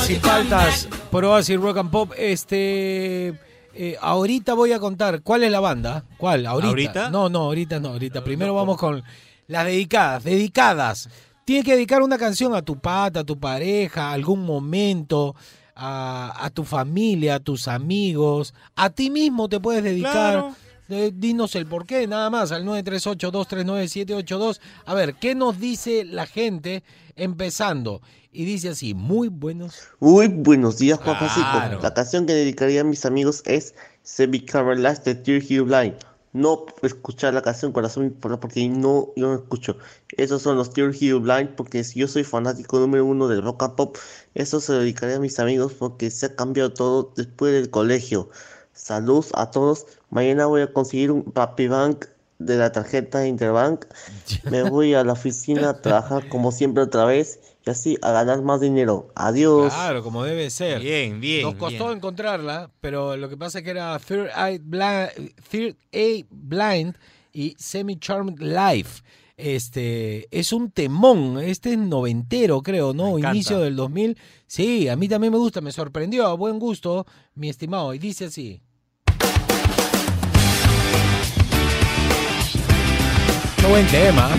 Sin 0.06 0.22
back. 0.22 1.10
por 1.10 1.26
Oasis 1.26 1.60
Rock 1.60 1.78
and 1.78 1.90
Pop. 1.90 2.12
Este, 2.16 3.30
eh, 3.74 3.98
ahorita 4.00 4.54
voy 4.54 4.72
a 4.72 4.78
contar 4.78 5.24
cuál 5.24 5.44
es 5.44 5.50
la 5.52 5.60
banda. 5.60 6.06
¿Cuál? 6.18 6.46
Ahorita. 6.46 6.70
¿Ahorita? 6.70 7.10
No, 7.10 7.28
no, 7.28 7.40
ahorita 7.40 7.80
no. 7.80 7.88
Ahorita. 7.90 8.24
Primero 8.24 8.54
vamos 8.54 8.78
con 8.78 9.02
las 9.48 9.66
dedicadas. 9.66 10.24
Dedicadas. 10.24 11.10
Tienes 11.44 11.66
que 11.66 11.74
dedicar 11.74 12.04
una 12.04 12.20
canción 12.20 12.54
a 12.54 12.62
tu 12.62 12.78
pata, 12.78 13.22
a 13.22 13.24
tu 13.24 13.40
pareja, 13.40 14.10
a 14.10 14.14
algún 14.14 14.46
momento, 14.46 15.36
a, 15.76 16.36
a 16.38 16.52
tu 16.52 16.64
familia, 16.64 17.34
a 17.36 17.40
tus 17.40 17.68
amigos. 17.68 18.54
A 18.76 18.92
ti 18.92 19.10
mismo 19.10 19.50
te 19.50 19.60
puedes 19.60 19.84
dedicar. 19.84 20.12
Claro. 20.12 20.56
Eh, 20.88 21.12
dinos 21.16 21.56
el 21.56 21.66
por 21.66 21.88
qué, 21.88 22.06
nada 22.06 22.30
más, 22.30 22.52
al 22.52 22.64
938-239-782. 22.66 24.60
A 24.86 24.94
ver, 24.94 25.16
¿qué 25.16 25.34
nos 25.34 25.60
dice 25.60 26.06
la 26.06 26.28
gente 26.28 26.84
empezando? 27.16 28.02
Y 28.36 28.44
dice 28.44 28.68
así, 28.68 28.94
muy 28.94 29.30
buenos. 29.30 29.80
Uy, 30.02 30.28
buenos 30.28 30.78
días, 30.78 31.00
Juan 31.00 31.16
Claro. 31.18 31.80
La 31.82 31.94
canción 31.94 32.26
que 32.26 32.34
dedicaría 32.34 32.82
a 32.82 32.84
mis 32.84 33.06
amigos 33.06 33.42
es 33.46 33.74
Semi 34.04 34.42
Carol 34.42 34.84
Last 34.84 35.06
de 35.06 35.16
Tear 35.16 35.42
Hugh 35.42 35.64
Blind. 35.66 35.94
No 36.34 36.66
escuchar 36.82 37.34
la 37.34 37.42
canción 37.42 37.72
corazón 37.72 38.14
por- 38.20 38.38
porque 38.42 38.68
no, 38.68 39.14
yo 39.16 39.28
no 39.30 39.36
escucho. 39.36 39.78
Esos 40.18 40.42
son 40.42 40.58
los 40.58 40.72
Tear 40.74 40.90
Hugh 40.90 41.22
Blind 41.22 41.52
porque 41.56 41.82
si 41.86 42.02
yo 42.02 42.10
soy 42.10 42.26
fanático 42.26 42.78
número 42.78 43.06
uno 43.06 43.30
del 43.30 43.42
rock 43.42 43.64
and 43.64 43.76
pop, 43.76 43.98
eso 44.34 44.60
se 44.60 44.74
lo 44.74 44.80
dedicaría 44.80 45.16
a 45.16 45.20
mis 45.22 45.40
amigos 45.40 45.72
porque 45.72 46.12
se 46.12 46.26
ha 46.26 46.36
cambiado 46.36 46.74
todo 46.74 47.14
después 47.16 47.54
del 47.54 47.70
colegio. 47.70 48.30
Saludos 48.74 49.30
a 49.36 49.50
todos. 49.50 49.86
Mañana 50.10 50.46
voy 50.48 50.64
a 50.64 50.74
conseguir 50.74 51.10
un 51.10 51.24
Papi 51.24 51.70
Bank 51.70 52.08
de 52.40 52.58
la 52.58 52.70
tarjeta 52.74 53.26
Interbank. 53.26 53.86
Me 54.52 54.64
voy 54.64 54.94
a 54.94 55.06
la 55.06 55.14
oficina 55.14 55.70
a 55.70 55.82
trabajar 55.82 56.28
como 56.28 56.52
siempre 56.52 56.84
otra 56.84 57.06
vez 57.06 57.40
y 57.66 57.70
así 57.70 57.98
a 58.02 58.12
ganar 58.12 58.42
más 58.44 58.62
dinero. 58.62 59.08
Adiós. 59.16 59.74
Claro, 59.74 60.04
como 60.04 60.24
debe 60.24 60.50
ser. 60.50 60.82
Bien, 60.82 61.20
bien. 61.20 61.42
Nos 61.42 61.56
costó 61.56 61.86
bien. 61.86 61.98
encontrarla, 61.98 62.70
pero 62.80 63.18
lo 63.18 63.28
que 63.28 63.38
pasa 63.38 63.60
es 63.60 63.64
que 63.64 63.72
era 63.72 63.98
Third 63.98 64.30
Eye 64.38 64.60
Blind, 64.64 65.34
Third 65.50 65.76
Eye 65.92 66.26
Blind 66.30 66.96
y 67.34 67.56
Semi 67.58 67.98
Charmed 67.98 68.40
Life. 68.40 69.02
Este 69.38 70.28
es 70.32 70.54
un 70.54 70.72
temón, 70.72 71.40
este 71.40 71.74
es 71.74 71.78
noventero, 71.78 72.62
creo, 72.62 72.94
¿no? 72.94 73.18
Inicio 73.20 73.60
del 73.60 73.76
2000. 73.76 74.18
Sí, 74.48 74.88
a 74.88 74.96
mí 74.96 75.10
también 75.10 75.34
me 75.34 75.40
gusta, 75.40 75.60
me 75.60 75.72
sorprendió, 75.72 76.28
a 76.28 76.36
buen 76.36 76.60
gusto, 76.60 77.06
mi 77.34 77.50
estimado. 77.50 77.94
Y 77.94 78.00
dice 78.00 78.26
así. 78.26 78.62
Qué 83.58 83.68
buen 83.68 83.88
tema. 83.88 84.30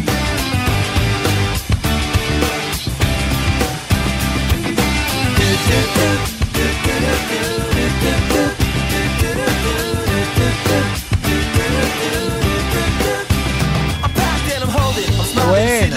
Buena. 15.48 15.96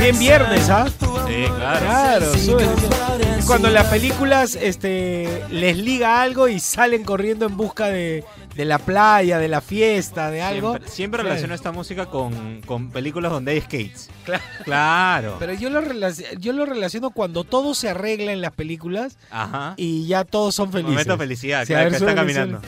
Bien 0.00 0.18
viernes, 0.18 0.68
¿ah? 0.70 0.86
Sí, 1.26 1.44
claro. 1.56 1.80
Claro, 1.80 2.38
sube. 2.38 2.64
Cuando 3.46 3.68
en 3.68 3.74
las 3.74 3.86
películas 3.86 4.56
este, 4.60 5.42
les 5.50 5.76
liga 5.76 6.22
algo 6.22 6.48
y 6.48 6.60
salen 6.60 7.02
corriendo 7.02 7.46
en 7.46 7.56
busca 7.56 7.86
de, 7.86 8.24
de 8.56 8.64
la 8.64 8.78
playa, 8.78 9.38
de 9.38 9.48
la 9.48 9.60
fiesta, 9.60 10.30
de 10.30 10.40
algo. 10.42 10.70
Siempre, 10.72 10.90
siempre 10.90 11.18
Claro. 11.18 11.28
relaciono 11.28 11.54
esta 11.54 11.72
música 11.72 12.06
con, 12.06 12.62
con 12.62 12.90
películas 12.90 13.30
donde 13.30 13.52
hay 13.52 13.60
skates. 13.60 14.08
Claro. 14.24 14.42
Claro. 14.64 15.36
Pero 15.38 15.52
yo 15.54 15.70
lo, 15.70 15.80
relac- 15.82 16.38
yo 16.38 16.52
lo 16.52 16.66
relaciono 16.66 17.10
cuando 17.10 17.44
todo 17.44 17.74
se 17.74 17.88
arregla 17.90 18.32
en 18.32 18.40
las 18.40 18.52
películas 18.52 19.18
Ajá. 19.30 19.74
y 19.76 20.06
ya 20.06 20.24
todos 20.24 20.54
son 20.54 20.72
felices. 20.72 20.92
Momento 20.92 21.12
de 21.12 21.18
felicidad, 21.18 21.64
Sí, 21.66 21.74
que 21.74 21.86
está 21.96 22.14
caminando. 22.14 22.60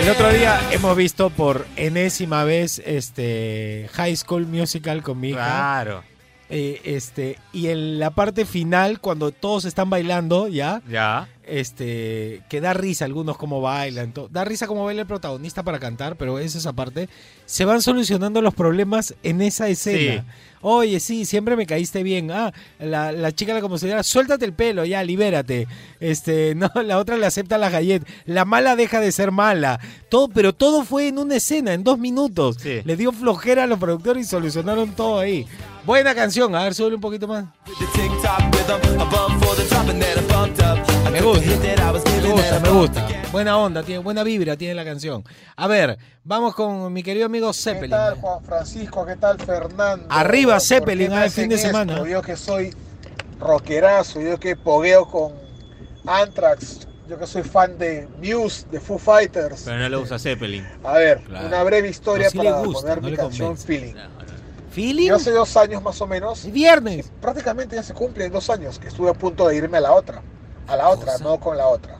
El 0.00 0.08
otro 0.10 0.32
día 0.32 0.60
hemos 0.72 0.96
visto 0.96 1.30
por 1.30 1.64
enésima 1.76 2.42
vez 2.42 2.82
este 2.84 3.88
High 3.92 4.16
School 4.16 4.46
Musical 4.46 5.02
con 5.02 5.20
mi 5.20 5.28
hija. 5.30 5.44
Claro. 5.44 6.02
Eh, 6.50 6.80
este, 6.84 7.38
y 7.52 7.68
en 7.68 7.98
la 8.00 8.10
parte 8.10 8.44
final, 8.44 9.00
cuando 9.00 9.30
todos 9.30 9.64
están 9.64 9.88
bailando, 9.90 10.48
ya, 10.48 10.82
Ya. 10.88 11.28
Este, 11.52 12.40
que 12.48 12.62
da 12.62 12.72
risa 12.72 13.04
algunos 13.04 13.36
como 13.36 13.60
bailan, 13.60 14.14
da 14.30 14.42
risa 14.42 14.66
como 14.66 14.86
baila 14.86 15.02
el 15.02 15.06
protagonista 15.06 15.62
para 15.62 15.78
cantar, 15.78 16.16
pero 16.16 16.38
es 16.38 16.54
esa 16.54 16.72
parte, 16.72 17.10
se 17.44 17.66
van 17.66 17.82
solucionando 17.82 18.40
los 18.40 18.54
problemas 18.54 19.14
en 19.22 19.42
esa 19.42 19.68
escena. 19.68 20.22
Sí. 20.22 20.28
Oye, 20.62 20.98
sí, 21.00 21.26
siempre 21.26 21.56
me 21.56 21.66
caíste 21.66 22.02
bien. 22.02 22.30
Ah, 22.30 22.54
la, 22.78 23.12
la 23.12 23.32
chica 23.32 23.52
la 23.52 23.60
compositora, 23.60 24.02
suéltate 24.02 24.46
el 24.46 24.54
pelo, 24.54 24.86
ya, 24.86 25.02
libérate. 25.04 25.66
Este, 26.00 26.54
no, 26.56 26.70
la 26.82 26.98
otra 26.98 27.18
le 27.18 27.26
acepta 27.26 27.58
la 27.58 27.68
gallet. 27.68 28.02
La 28.24 28.46
mala 28.46 28.74
deja 28.74 29.00
de 29.00 29.12
ser 29.12 29.30
mala. 29.30 29.78
Todo, 30.08 30.28
pero 30.28 30.54
todo 30.54 30.84
fue 30.84 31.08
en 31.08 31.18
una 31.18 31.36
escena, 31.36 31.74
en 31.74 31.84
dos 31.84 31.98
minutos. 31.98 32.56
Sí. 32.60 32.80
Le 32.84 32.96
dio 32.96 33.12
flojera 33.12 33.64
a 33.64 33.66
los 33.66 33.78
productores 33.78 34.24
y 34.24 34.28
solucionaron 34.30 34.92
todo 34.92 35.18
ahí. 35.18 35.46
Buena 35.84 36.14
canción, 36.14 36.54
a 36.54 36.62
ver, 36.62 36.74
sube 36.74 36.94
un 36.94 37.00
poquito 37.00 37.28
más. 37.28 37.44
Me 41.10 41.20
gusta, 41.20 41.46
me 42.20 42.30
gusta, 42.32 42.60
me 42.60 42.70
gusta. 42.70 43.06
Buena 43.32 43.58
onda, 43.58 43.82
tiene 43.82 44.02
buena 44.02 44.22
vibra, 44.22 44.56
tiene 44.56 44.74
la 44.74 44.84
canción. 44.84 45.24
A 45.56 45.66
ver, 45.66 45.98
vamos 46.24 46.54
con 46.54 46.92
mi 46.92 47.02
querido 47.02 47.26
amigo 47.26 47.48
¿Qué 47.48 47.54
Zeppelin. 47.58 47.90
tal 47.90 48.14
Juan 48.20 48.44
Francisco? 48.44 49.06
¿Qué 49.06 49.16
tal 49.16 49.38
Fernando? 49.38 50.06
Arriba, 50.10 50.54
¿Por 50.54 50.60
Zeppelin, 50.62 51.08
qué 51.08 51.14
el 51.14 51.22
hacen 51.22 51.42
fin 51.42 51.48
de 51.50 51.54
esto? 51.56 51.68
semana. 51.68 52.08
Yo 52.08 52.22
que 52.22 52.36
soy 52.36 52.74
rockerazo, 53.40 54.20
yo 54.20 54.38
que 54.38 54.56
pogueo 54.56 55.06
con 55.06 55.32
Anthrax, 56.06 56.86
yo 57.08 57.18
que 57.18 57.26
soy 57.26 57.42
fan 57.42 57.78
de 57.78 58.08
Muse, 58.22 58.66
de 58.70 58.80
Foo 58.80 58.98
Fighters. 58.98 59.62
Pero 59.64 59.78
no 59.78 59.88
le 59.88 59.96
gusta 59.96 60.18
Zeppelin. 60.18 60.66
A 60.84 60.92
ver, 60.94 61.20
Claro. 61.24 61.46
una 61.46 61.62
breve 61.62 61.88
historia 61.88 62.26
No, 62.26 62.30
sí 62.30 62.38
le 62.38 62.44
para 62.50 62.62
gusta, 62.62 62.80
poner 62.82 62.96
no 62.98 63.04
mi 63.04 63.10
le 63.10 63.16
canción 63.16 63.48
convence. 63.48 63.66
Feeling. 63.66 63.94
¿Feeling? 64.70 65.08
Yo 65.08 65.16
hace 65.16 65.30
dos 65.32 65.54
años 65.58 65.82
más 65.82 66.00
o 66.00 66.06
menos, 66.06 66.44
Es 66.46 66.52
viernes. 66.52 67.10
prácticamente 67.20 67.76
ya 67.76 67.82
se 67.82 67.92
cumplen 67.92 68.32
dos 68.32 68.48
años 68.48 68.78
que 68.78 68.88
estuve 68.88 69.10
a 69.10 69.14
punto 69.14 69.46
de 69.48 69.56
irme 69.56 69.76
a 69.78 69.82
la 69.82 69.92
otra, 69.92 70.22
a 70.72 70.76
la 70.76 70.88
otra, 70.88 71.18
no 71.18 71.38
con 71.38 71.56
la 71.56 71.66
otra. 71.68 71.98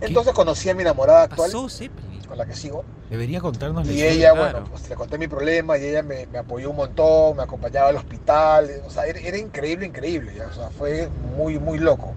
¿Qué 0.00 0.06
Entonces 0.06 0.32
conocí 0.32 0.68
a 0.70 0.74
mi 0.74 0.82
enamorada 0.82 1.24
actual, 1.24 1.50
Zeppelin. 1.68 2.24
con 2.26 2.38
la 2.38 2.46
que 2.46 2.54
sigo. 2.54 2.84
Debería 3.10 3.40
contarnos 3.40 3.86
Y 3.88 4.02
ella, 4.02 4.32
bueno, 4.32 4.64
pues 4.70 4.88
le 4.88 4.94
conté 4.94 5.18
mi 5.18 5.28
problema 5.28 5.76
y 5.76 5.84
ella 5.84 6.02
me, 6.02 6.26
me 6.26 6.38
apoyó 6.38 6.70
un 6.70 6.76
montón, 6.76 7.36
me 7.36 7.42
acompañaba 7.42 7.88
al 7.88 7.96
hospital, 7.96 8.70
o 8.86 8.90
sea, 8.90 9.04
era, 9.04 9.20
era 9.20 9.36
increíble, 9.36 9.86
increíble, 9.86 10.34
ya, 10.34 10.46
o 10.46 10.52
sea, 10.54 10.70
fue 10.70 11.08
muy, 11.36 11.58
muy 11.58 11.78
loco. 11.78 12.14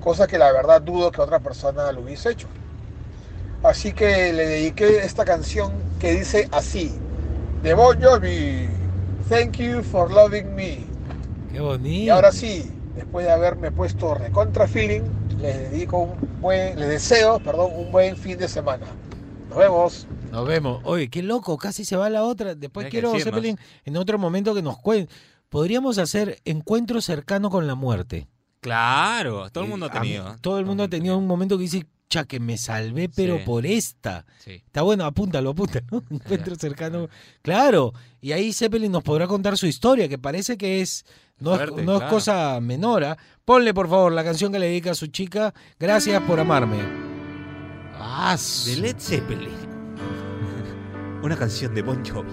Cosa 0.00 0.26
que 0.26 0.38
la 0.38 0.50
verdad 0.50 0.80
dudo 0.80 1.12
que 1.12 1.20
otra 1.20 1.40
persona 1.40 1.92
lo 1.92 2.00
hubiese 2.00 2.30
hecho. 2.30 2.48
Así 3.62 3.92
que 3.92 4.32
le 4.32 4.46
dediqué 4.46 5.04
esta 5.04 5.26
canción 5.26 5.72
que 5.98 6.12
dice 6.12 6.48
así, 6.50 6.98
de 7.62 7.74
Bon 7.74 8.00
Jovi, 8.00 8.68
Thank 9.28 9.58
you 9.58 9.82
for 9.82 10.10
loving 10.10 10.54
me. 10.56 10.86
Qué 11.52 11.60
bonito. 11.60 11.88
Y 11.88 12.08
ahora 12.08 12.32
sí, 12.32 12.79
después 13.00 13.26
de 13.26 13.32
haberme 13.32 13.70
puesto 13.72 14.14
recontra 14.14 14.66
feeling, 14.68 15.02
les 15.40 15.70
dedico 15.70 15.98
un 15.98 16.40
buen, 16.40 16.78
les 16.78 16.88
deseo, 16.88 17.38
perdón, 17.40 17.70
un 17.74 17.90
buen 17.92 18.16
fin 18.16 18.38
de 18.38 18.48
semana. 18.48 18.86
Nos 19.48 19.58
vemos. 19.58 20.06
Nos 20.30 20.46
vemos. 20.46 20.80
Oye, 20.84 21.08
qué 21.10 21.22
loco, 21.22 21.56
casi 21.58 21.84
se 21.84 21.96
va 21.96 22.08
la 22.08 22.22
otra. 22.24 22.54
Después 22.54 22.86
quiero. 22.88 23.12
Zeppelin, 23.18 23.58
en 23.84 23.96
otro 23.96 24.18
momento 24.18 24.54
que 24.54 24.62
nos 24.62 24.78
cuente. 24.78 25.12
Podríamos 25.48 25.98
hacer 25.98 26.38
encuentro 26.44 27.00
cercano 27.00 27.50
con 27.50 27.66
la 27.66 27.74
muerte. 27.74 28.28
Claro, 28.60 29.50
todo 29.50 29.64
el 29.64 29.70
mundo 29.70 29.86
ha 29.86 29.88
Eh, 29.88 29.98
a 29.98 30.00
mí- 30.02 30.08
tenido. 30.08 30.36
todo 30.40 30.58
el 30.60 30.66
mundo 30.66 30.84
ha 30.84 30.88
tenido 30.88 31.18
un 31.18 31.26
momento 31.26 31.56
que 31.56 31.62
dice, 31.62 31.86
cha, 32.08 32.24
que 32.24 32.38
me 32.38 32.56
salvé, 32.58 33.08
pero 33.08 33.38
Sí. 33.38 33.42
por 33.44 33.66
esta. 33.66 34.26
Sí. 34.38 34.62
Está 34.66 34.82
bueno, 34.82 35.04
apúntalo, 35.04 35.50
apúntalo. 35.50 35.86
Encuentro 36.10 36.54
cercano. 36.56 37.08
Claro. 37.42 37.92
Y 38.20 38.32
ahí 38.32 38.52
Zeppelin 38.52 38.92
nos 38.92 39.02
podrá 39.02 39.26
contar 39.26 39.56
su 39.56 39.66
historia, 39.66 40.08
que 40.08 40.18
parece 40.18 40.56
que 40.56 40.80
es. 40.82 41.04
No, 41.40 41.54
es, 41.54 41.72
no 41.72 41.96
es 41.96 42.02
cosa 42.04 42.60
menor. 42.60 43.04
¿ah? 43.04 43.16
Ponle, 43.44 43.74
por 43.74 43.88
favor, 43.88 44.12
la 44.12 44.22
canción 44.22 44.52
que 44.52 44.58
le 44.58 44.66
dedica 44.66 44.92
a 44.92 44.94
su 44.94 45.08
chica. 45.08 45.52
Gracias 45.78 46.22
por 46.22 46.38
amarme. 46.38 46.78
Ah, 47.98 48.36
De 48.66 48.76
Led 48.76 48.96
Zeppelin. 48.98 49.50
Una 51.22 51.36
canción 51.36 51.74
de 51.74 51.82
Bon 51.82 52.04
Jovi. 52.04 52.30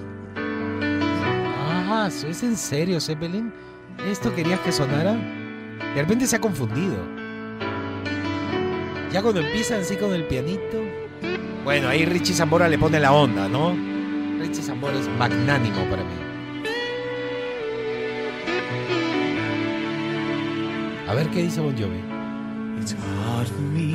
Ah, 1.89 2.09
¿es 2.09 2.43
en 2.43 2.55
serio, 2.55 3.01
Zeppelin? 3.01 3.51
¿Esto 4.05 4.33
querías 4.33 4.59
que 4.59 4.71
sonara? 4.71 5.13
De 5.13 6.01
repente 6.01 6.27
se 6.27 6.35
ha 6.35 6.41
confundido. 6.41 6.95
Ya 9.11 9.21
cuando 9.21 9.41
empiezan 9.41 9.81
así 9.81 9.95
con 9.95 10.13
el 10.13 10.27
pianito. 10.27 10.83
Bueno, 11.63 11.87
ahí 11.89 12.05
Richie 12.05 12.33
Zambora 12.33 12.67
le 12.67 12.77
pone 12.77 12.99
la 12.99 13.11
onda, 13.13 13.47
¿no? 13.49 13.73
Richie 14.39 14.61
Zambora 14.61 14.99
es 14.99 15.07
magnánimo 15.17 15.83
para 15.89 16.03
mí. 16.03 16.26
A 21.07 21.13
ver 21.13 21.29
qué 21.29 21.43
dice 21.43 21.61
Bon 21.61 21.75
Jovi. 21.75 22.01
It's 22.81 22.93
hard 22.93 23.47
for 23.47 23.61
me 23.61 23.93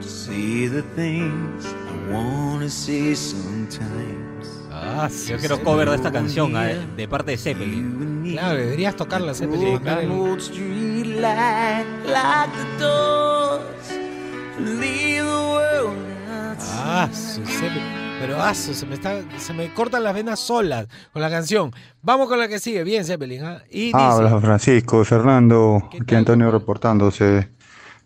to 0.00 0.06
see 0.08 0.68
the 0.68 0.82
things 0.94 1.64
I 1.64 2.12
wanna 2.12 2.68
see 2.68 3.14
sometimes. 3.16 4.60
Ah, 4.70 5.08
Yo 5.28 5.38
quiero 5.38 5.62
cover 5.62 5.88
de 5.88 5.96
esta 5.96 6.12
canción 6.12 6.54
eh, 6.56 6.78
de 6.96 7.08
parte 7.08 7.32
de 7.32 7.36
Zeppelin. 7.38 8.22
Claro, 8.32 8.58
deberías 8.58 8.96
tocarla, 8.96 9.34
Zeppelin. 9.34 9.80
Ah, 16.60 17.08
su 17.12 17.44
Zeppelin. 17.46 18.01
Pero 18.22 18.40
ah, 18.40 18.54
su, 18.54 18.72
se 18.72 18.86
me 18.86 18.94
está, 18.94 19.20
se 19.36 19.52
me 19.52 19.74
cortan 19.74 20.04
las 20.04 20.14
venas 20.14 20.38
solas 20.38 20.86
con 21.12 21.20
la 21.20 21.28
canción. 21.28 21.72
Vamos 22.02 22.28
con 22.28 22.38
la 22.38 22.46
que 22.46 22.60
sigue, 22.60 22.84
bien 22.84 23.04
Zeppelin. 23.04 23.42
¿ah? 23.44 23.62
Y 23.68 23.86
dice, 23.86 23.96
Habla 23.98 24.40
Francisco, 24.40 25.04
Fernando, 25.04 25.88
¿Qué 25.90 25.96
aquí 25.96 26.06
tal? 26.06 26.18
Antonio 26.18 26.52
reportándose. 26.52 27.48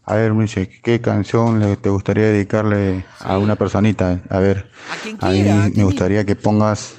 A 0.06 0.14
ver, 0.14 0.32
me 0.32 0.44
dice, 0.44 0.70
¿qué 0.82 1.02
canción 1.02 1.60
le, 1.60 1.76
te 1.76 1.90
gustaría 1.90 2.24
dedicarle 2.28 3.04
a 3.20 3.36
una 3.36 3.56
personita? 3.56 4.20
A 4.30 4.38
ver, 4.38 4.70
a 4.90 5.02
quien 5.02 5.18
a 5.20 5.28
mí 5.28 5.34
quiera. 5.42 5.52
a 5.52 5.64
me 5.66 5.72
quien- 5.72 5.84
gustaría 5.84 6.24
que 6.24 6.34
pongas 6.34 6.94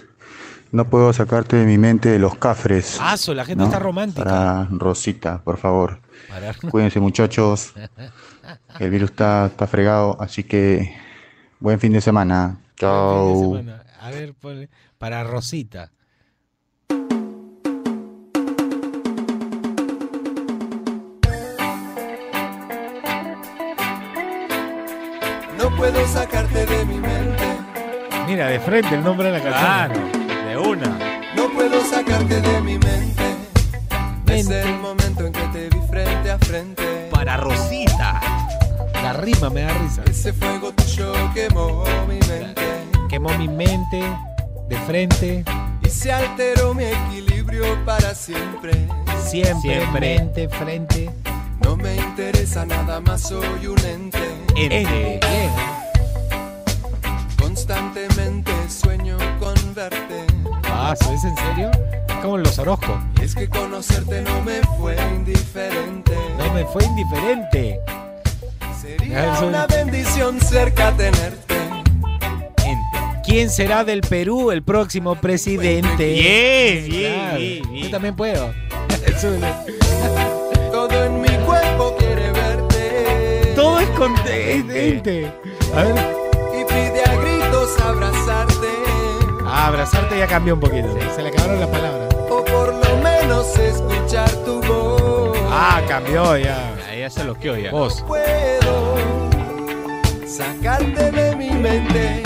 No 0.71 0.85
puedo 0.87 1.11
sacarte 1.11 1.55
de 1.55 1.65
mi 1.65 1.79
mente 1.79 2.09
de 2.09 2.19
los 2.19 2.35
cafres. 2.35 2.99
Ah, 3.01 3.17
su, 3.17 3.33
la 3.33 3.45
gente 3.45 3.61
¿no? 3.63 3.65
está 3.65 3.79
romántica. 3.79 4.23
Para 4.25 4.67
Rosita, 4.69 5.41
por 5.43 5.57
favor. 5.57 6.01
Para- 6.29 6.53
Cuídense 6.69 6.99
muchachos. 6.99 7.73
El 8.79 8.91
virus 8.91 9.09
está, 9.09 9.47
está 9.47 9.65
fregado, 9.65 10.17
así 10.21 10.43
que 10.43 10.93
buen 11.59 11.79
fin 11.79 11.93
de 11.93 12.01
semana. 12.01 12.57
Fin 12.57 12.65
de 12.67 12.75
Chao. 12.81 13.57
semana. 13.57 13.83
A 13.99 14.11
ver, 14.11 14.33
ponle. 14.35 14.69
Para 14.97 15.23
Rosita. 15.23 15.91
No 25.57 25.75
puedo 25.75 26.07
sacarte 26.07 26.65
de 26.65 26.85
mi 26.85 26.99
mente. 26.99 27.43
Mira, 28.27 28.47
de 28.47 28.59
frente 28.59 28.95
el 28.95 29.03
nombre 29.03 29.31
de 29.31 29.39
la 29.39 29.43
canción. 29.43 30.11
Claro, 30.11 30.47
de 30.49 30.57
una. 30.57 30.97
No 31.35 31.49
puedo 31.53 31.81
sacarte 31.83 32.41
de 32.41 32.61
mi 32.61 32.77
mente. 32.77 33.23
Desde 34.25 34.55
Mente. 34.55 34.69
el 34.69 34.79
momento 34.79 35.25
en 35.25 35.33
que 35.33 35.47
te 35.47 35.69
vi 35.69 35.81
frente 35.89 36.31
a 36.31 36.37
frente. 36.37 37.09
Para 37.11 37.37
Rosita. 37.37 38.21
La 39.03 39.13
rima 39.13 39.49
me 39.49 39.61
da 39.61 39.73
risa. 39.77 40.03
Ese 40.09 40.33
fuego 40.33 40.71
tuyo 40.73 41.13
quemó 41.33 41.83
mi 42.07 42.19
mente. 42.27 42.61
Quemó 43.09 43.29
mi 43.37 43.47
mente 43.47 44.03
de 44.67 44.77
frente. 44.79 45.45
Y 45.83 45.89
se 45.89 46.11
alteró 46.11 46.73
mi 46.73 46.83
equilibrio 46.85 47.63
para 47.85 48.13
siempre. 48.13 48.73
Siempre, 49.23 49.77
Siempre. 49.79 50.19
mente, 50.19 50.49
frente. 50.49 51.09
No 51.63 51.75
me 51.77 51.95
interesa 51.95 52.65
nada 52.65 52.99
más, 52.99 53.21
soy 53.21 53.67
un 53.67 53.79
ente. 53.85 54.19
Ente. 54.55 55.13
Ente. 55.15 55.49
Constantemente 57.39 58.51
sueño 58.69 59.17
con 59.39 59.55
verte. 59.73 60.25
Ah, 60.65 60.93
¿eso 60.99 61.13
es 61.13 61.23
en 61.23 61.35
serio? 61.37 61.71
Es 62.07 62.15
como 62.21 62.37
los 62.37 62.57
Orozco. 62.59 62.99
Y 63.21 63.25
es 63.25 63.35
que 63.35 63.47
conocerte 63.49 64.21
no 64.21 64.41
me 64.43 64.61
fue 64.77 64.95
indiferente. 65.15 66.15
No 66.37 66.53
me 66.53 66.65
fue 66.65 66.83
indiferente. 66.83 67.79
Sería 68.81 69.39
una 69.43 69.65
bendición 69.67 70.39
cerca 70.39 70.91
tenerte. 70.91 71.55
¿Quién 73.25 73.49
será 73.49 73.83
del 73.83 74.01
Perú 74.01 74.51
el 74.51 74.63
próximo 74.63 75.15
presidente? 75.15 76.13
Bien, 76.13 76.85
bien, 76.89 77.13
Claro. 77.13 77.37
bien, 77.39 77.71
bien. 77.71 77.83
Yo 77.83 77.89
también 77.91 78.15
puedo. 78.15 78.53
Todo 80.71 81.03
en 81.03 81.21
mi 81.21 81.27
cuerpo 81.45 81.95
quiere 81.97 82.31
verte. 82.31 83.53
Todo 83.55 83.79
es 83.79 83.89
con 83.89 84.15
ente. 84.27 85.31
A 85.75 85.83
ver. 85.83 85.95
y 86.53 86.63
pide 86.65 87.03
a 87.03 87.15
gritos 87.15 87.79
abrazarte. 87.81 88.67
Ah, 89.45 89.67
abrazarte 89.67 90.17
ya 90.17 90.27
cambió 90.27 90.53
un 90.53 90.59
poquito. 90.61 90.87
Se 91.15 91.21
le 91.21 91.29
acabaron 91.29 91.59
las 91.59 91.69
palabras. 91.69 92.15
O 92.29 92.43
por 92.45 92.73
lo 92.73 92.97
menos 93.03 93.57
escuchar 93.57 94.29
tu 94.45 94.61
voz. 94.61 95.37
Ah, 95.49 95.81
cambió 95.87 96.37
ya. 96.37 96.73
Ya 97.07 97.11
se 97.11 97.23
loqueó 97.23 97.57
ya. 97.57 97.71
Vos. 97.71 98.03
Puedo 98.05 99.29
sacarte 100.27 101.09
de 101.09 101.37
mi 101.37 101.49
mente. 101.51 102.21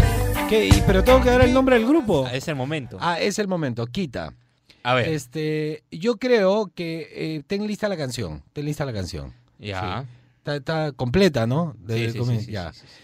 ¿Qué? 0.49 0.69
¿Y- 0.69 0.83
¿Pero 0.87 1.03
tengo 1.03 1.21
que 1.21 1.29
dar 1.29 1.41
el 1.41 1.53
nombre 1.53 1.75
del 1.77 1.85
grupo? 1.87 2.27
Es 2.27 2.47
el 2.47 2.55
momento. 2.55 2.97
Ah, 2.99 3.19
es 3.19 3.37
el 3.37 3.47
momento. 3.47 3.85
Quita. 3.85 4.33
A 4.81 4.95
ver. 4.95 5.09
Este, 5.09 5.83
yo 5.91 6.17
creo 6.17 6.71
que 6.73 7.07
eh, 7.13 7.43
ten 7.45 7.67
lista 7.67 7.87
la 7.89 7.95
canción. 7.95 8.41
Ten 8.53 8.65
lista 8.65 8.83
la 8.83 8.91
canción. 8.91 9.35
Ya. 9.59 10.03
Está, 10.39 10.55
está 10.55 10.91
completa, 10.93 11.45
¿no? 11.45 11.75
Desde 11.77 11.99
Sí, 11.99 12.03
el 12.05 12.11
sí, 12.13 12.17
comienzo. 12.17 12.39
sí, 12.41 12.45
sí, 12.47 12.51
ya. 12.53 12.73
sí, 12.73 12.79
sí. 12.81 13.01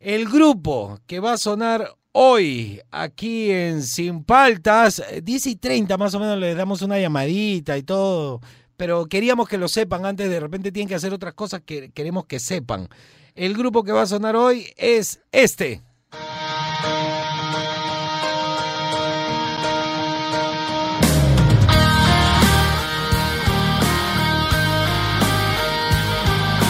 El 0.00 0.28
grupo 0.28 0.98
que 1.06 1.20
va 1.20 1.32
a 1.32 1.38
sonar 1.38 1.90
hoy 2.12 2.82
aquí 2.90 3.50
en 3.50 3.82
Sin 3.82 4.24
Paltas, 4.24 5.02
eh, 5.10 5.22
10 5.22 5.46
y 5.46 5.56
30 5.56 5.96
más 5.96 6.14
o 6.14 6.20
menos 6.20 6.38
le 6.38 6.54
damos 6.54 6.82
una 6.82 6.98
llamadita 7.00 7.78
y 7.78 7.82
todo, 7.82 8.42
pero 8.78 9.06
queríamos 9.06 9.48
que 9.48 9.58
lo 9.58 9.66
sepan 9.66 10.06
antes, 10.06 10.30
de 10.30 10.38
repente 10.38 10.70
tienen 10.70 10.88
que 10.88 10.94
hacer 10.94 11.12
otras 11.12 11.34
cosas 11.34 11.62
que 11.66 11.90
queremos 11.90 12.26
que 12.26 12.38
sepan. 12.38 12.88
El 13.34 13.54
grupo 13.54 13.82
que 13.82 13.90
va 13.90 14.02
a 14.02 14.06
sonar 14.06 14.36
hoy 14.36 14.72
es 14.76 15.20
este. 15.32 15.82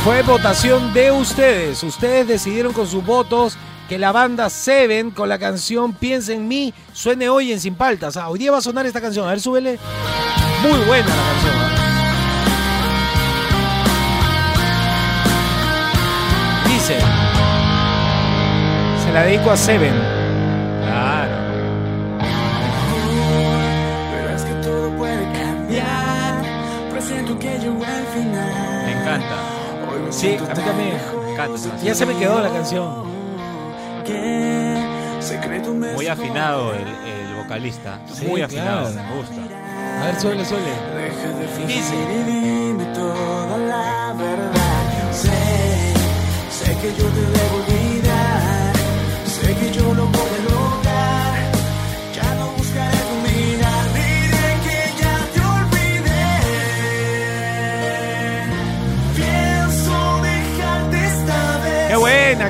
Fue 0.03 0.23
votación 0.23 0.95
de 0.95 1.13
ustedes. 1.13 1.83
Ustedes 1.83 2.27
decidieron 2.27 2.73
con 2.73 2.87
sus 2.87 3.05
votos 3.05 3.59
que 3.87 3.99
la 3.99 4.13
banda 4.13 4.49
Seven 4.49 5.11
con 5.11 5.29
la 5.29 5.39
canción 5.39 5.93
Piensa 5.93 6.33
en 6.33 6.49
mí 6.49 6.73
suene 6.95 7.29
hoy 7.29 7.53
en 7.53 7.61
Sin 7.61 7.75
Paltas. 7.75 8.17
Ah, 8.17 8.31
hoy 8.31 8.39
día 8.39 8.51
va 8.51 8.59
a 8.59 8.63
sonar 8.63 8.87
esta 8.87 9.03
canción. 9.03 9.27
A 9.27 9.33
ver, 9.33 9.41
súbele. 9.43 9.79
Muy 10.63 10.79
buena 10.87 11.09
la 11.09 11.23
canción. 11.23 11.55
¿ah? 11.55 11.88
La 19.19 19.25
dedico 19.25 19.51
a 19.51 19.57
Seven. 19.57 19.95
Claro. 20.85 21.33
Pero 24.13 24.37
es 24.37 24.43
que 24.43 24.53
todo 24.63 24.91
puede 24.97 25.33
cambiar. 25.33 26.43
Presiento 26.93 27.39
que 27.39 27.59
llegó 27.59 27.83
el 27.85 28.07
final. 28.15 28.85
Me 28.87 28.93
encanta. 28.93 29.37
Sí, 30.11 30.37
a 30.37 30.55
mí 30.55 30.63
también. 30.65 30.97
Me 31.25 31.33
encanta 31.33 31.77
Ya 31.83 31.95
se 31.95 32.07
me 32.07 32.17
quedó 32.17 32.41
la 32.41 32.51
canción. 32.51 33.09
Muy 35.95 36.07
afinado 36.07 36.75
el, 36.75 36.87
el 36.87 37.35
vocalista. 37.35 37.99
Sí, 38.13 38.27
Muy 38.27 38.41
afinado. 38.43 38.91
claro. 38.93 39.09
Me 39.11 39.17
gusta. 39.17 39.43
A 40.01 40.07
ver, 40.07 40.21
suele, 40.21 40.45
suele. 40.45 40.65
Deja 40.97 41.29
de 41.39 41.49
fingir 41.49 41.77
Dice. 41.77 41.95
y 41.97 42.31
dime 42.31 42.85
toda 42.95 43.59
la 43.59 44.15
verdad. 44.17 45.13
Sé, 45.13 45.29
sé 46.51 46.77
que 46.81 46.89
yo 46.97 47.05
te 47.09 47.48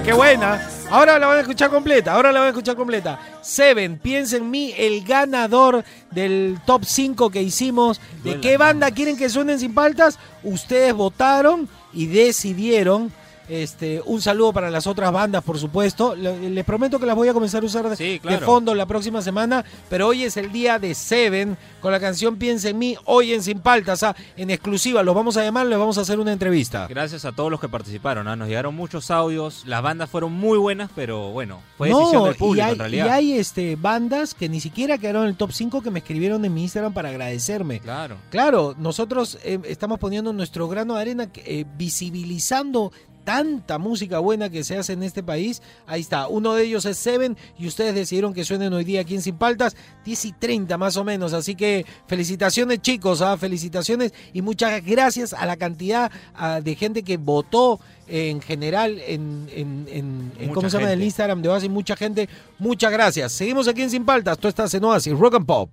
qué 0.09 0.15
buena. 0.15 0.67
Ahora 0.91 1.19
la 1.19 1.27
van 1.27 1.37
a 1.37 1.41
escuchar 1.43 1.69
completa, 1.69 2.15
ahora 2.15 2.33
la 2.33 2.39
van 2.41 2.47
a 2.47 2.51
escuchar 2.51 2.77
completa. 2.77 3.19
Seven, 3.43 3.99
piensa 3.99 4.39
en 4.39 4.51
mí, 4.51 4.73
el 4.75 5.05
ganador 5.05 5.85
del 6.11 6.59
top 6.65 6.85
5 6.87 7.29
que 7.29 7.43
hicimos. 7.43 8.01
¿De 8.25 8.41
qué 8.41 8.57
banda 8.57 8.91
quieren 8.91 9.19
que 9.19 9.29
suenen 9.29 9.59
sin 9.59 9.75
paltas? 9.75 10.19
Ustedes 10.43 10.95
votaron 10.95 11.69
y 11.93 12.07
decidieron. 12.07 13.13
Este, 13.49 14.03
un 14.05 14.21
saludo 14.21 14.53
para 14.53 14.71
las 14.71 14.87
otras 14.87 15.11
bandas, 15.13 15.43
por 15.43 15.59
supuesto. 15.59 16.15
Le- 16.15 16.51
Les 16.51 16.65
prometo 16.65 16.99
que 16.99 17.07
las 17.07 17.17
voy 17.17 17.29
a 17.29 17.33
comenzar 17.33 17.63
a 17.63 17.67
usar 17.67 17.89
de, 17.89 17.97
Sí, 17.97 18.05
de 18.05 18.21
claro. 18.21 18.45
fondo 18.47 18.75
la 18.75 18.87
próxima 18.87 19.23
semana. 19.23 19.65
Pero 19.89 20.09
hoy 20.09 20.25
es 20.25 20.37
el 20.37 20.53
día 20.53 20.79
de 20.79 20.95
Seven 20.95 21.57
con 21.81 21.93
la 21.93 22.01
canción 22.01 22.37
Piensa 22.37 22.69
en 22.69 22.79
mí, 22.79 22.97
hoy 23.05 23.33
en 23.33 23.43
Sin 23.43 23.61
Paltas. 23.61 24.03
ah, 24.03 24.15
en 24.37 24.51
exclusiva, 24.51 25.03
los 25.03 25.15
vamos 25.15 25.37
a 25.37 25.43
llamar, 25.45 25.67
les 25.67 25.79
vamos 25.79 25.97
a 25.99 26.03
hacer 26.03 26.19
una 26.21 26.33
entrevista. 26.33 26.87
Gracias 26.89 27.25
a 27.25 27.33
todos 27.33 27.51
los 27.51 27.61
que 27.61 27.69
participaron. 27.69 28.29
¿ah? 28.29 28.37
Nos 28.37 28.49
llegaron 28.49 28.75
muchos 28.75 29.11
audios. 29.11 29.63
Las 29.67 29.83
bandas 29.83 30.11
fueron 30.11 30.33
muy 30.33 30.59
buenas, 30.59 30.91
pero 30.95 31.31
bueno, 31.33 31.61
fue 31.77 31.89
decisión 31.89 32.25
del 32.25 32.35
público 32.35 32.67
hay, 32.67 32.73
en 32.73 32.79
realidad. 32.79 33.07
y 33.07 33.09
hay, 33.09 33.33
este, 33.39 33.77
bandas 33.77 34.35
que 34.35 34.49
ni 34.49 34.61
siquiera 34.61 34.99
quedaron 34.99 35.23
en 35.23 35.29
el 35.31 35.37
top 35.37 35.53
5 35.53 35.81
que 35.83 35.91
me 35.91 36.01
escribieron 36.01 36.45
en 36.45 36.53
mi 36.53 36.63
Instagram 36.63 36.93
para 36.93 37.09
agradecerme. 37.09 37.81
Claro. 37.81 38.17
Claro, 38.31 38.75
nosotros 38.79 39.39
eh, 39.43 39.59
estamos 39.65 39.99
poniendo 39.99 40.33
nuestro 40.33 40.69
grano 40.69 40.95
de 40.97 41.01
arena 41.01 41.29
eh, 41.37 41.65
visibilizando 41.77 42.93
tanta 43.29 43.77
música 43.77 44.21
buena 44.21 44.49
que 44.49 44.65
se 44.65 44.79
hace 44.79 44.95
en 44.95 45.03
este 45.03 45.23
país. 45.23 45.61
Ahí 45.87 46.01
está, 46.01 46.29
uno 46.29 46.55
de 46.55 46.65
ellos 46.65 46.87
es 46.87 46.97
Seven 46.97 47.37
y 47.59 47.67
ustedes 47.67 47.95
decidieron 47.95 48.33
que 48.33 48.43
suenen 48.43 48.73
hoy 48.73 48.85
día 48.85 49.03
aquí 49.03 49.15
en 49.17 49.21
Sin 49.21 49.37
Paltas, 49.37 49.77
10 50.07 50.25
y 50.25 50.33
30 50.33 50.79
más 50.79 50.97
o 50.97 51.05
menos. 51.05 51.35
Así 51.35 51.55
que 51.55 51.85
felicitaciones 52.07 52.81
chicos, 52.81 53.21
ah, 53.21 53.37
felicitaciones 53.37 54.15
y 54.33 54.41
muchas 54.41 54.83
gracias 54.83 55.35
a 55.35 55.45
la 55.45 55.59
cantidad 55.59 56.11
ah, 56.35 56.63
de 56.65 56.75
gente 56.75 57.03
que 57.03 57.19
votó 57.19 57.81
en 58.07 58.41
general 58.41 58.99
en, 58.99 59.47
en, 59.55 59.87
en- 59.91 60.33
en- 60.39 60.49
Mucha 60.49 60.55
¿cómo 60.55 60.71
se 60.71 60.79
llama? 60.79 60.91
En 60.95 60.99
el. 61.01 61.05
Instagram 61.05 61.43
de 61.43 61.51
Oasis, 61.51 61.69
mucha 61.69 61.97
gente. 61.97 62.31
Muchas 62.59 62.91
gracias. 62.91 63.31
Seguimos 63.33 63.69
aquí 63.69 63.83
en 63.83 63.91
Sin 63.91 64.07
Paltas, 64.07 64.39
tú 64.39 64.49
estás 64.49 64.73
en 64.73 64.85
Oasis, 64.85 65.13
Rock 65.13 65.35
and 65.35 65.45
Pop. 65.45 65.71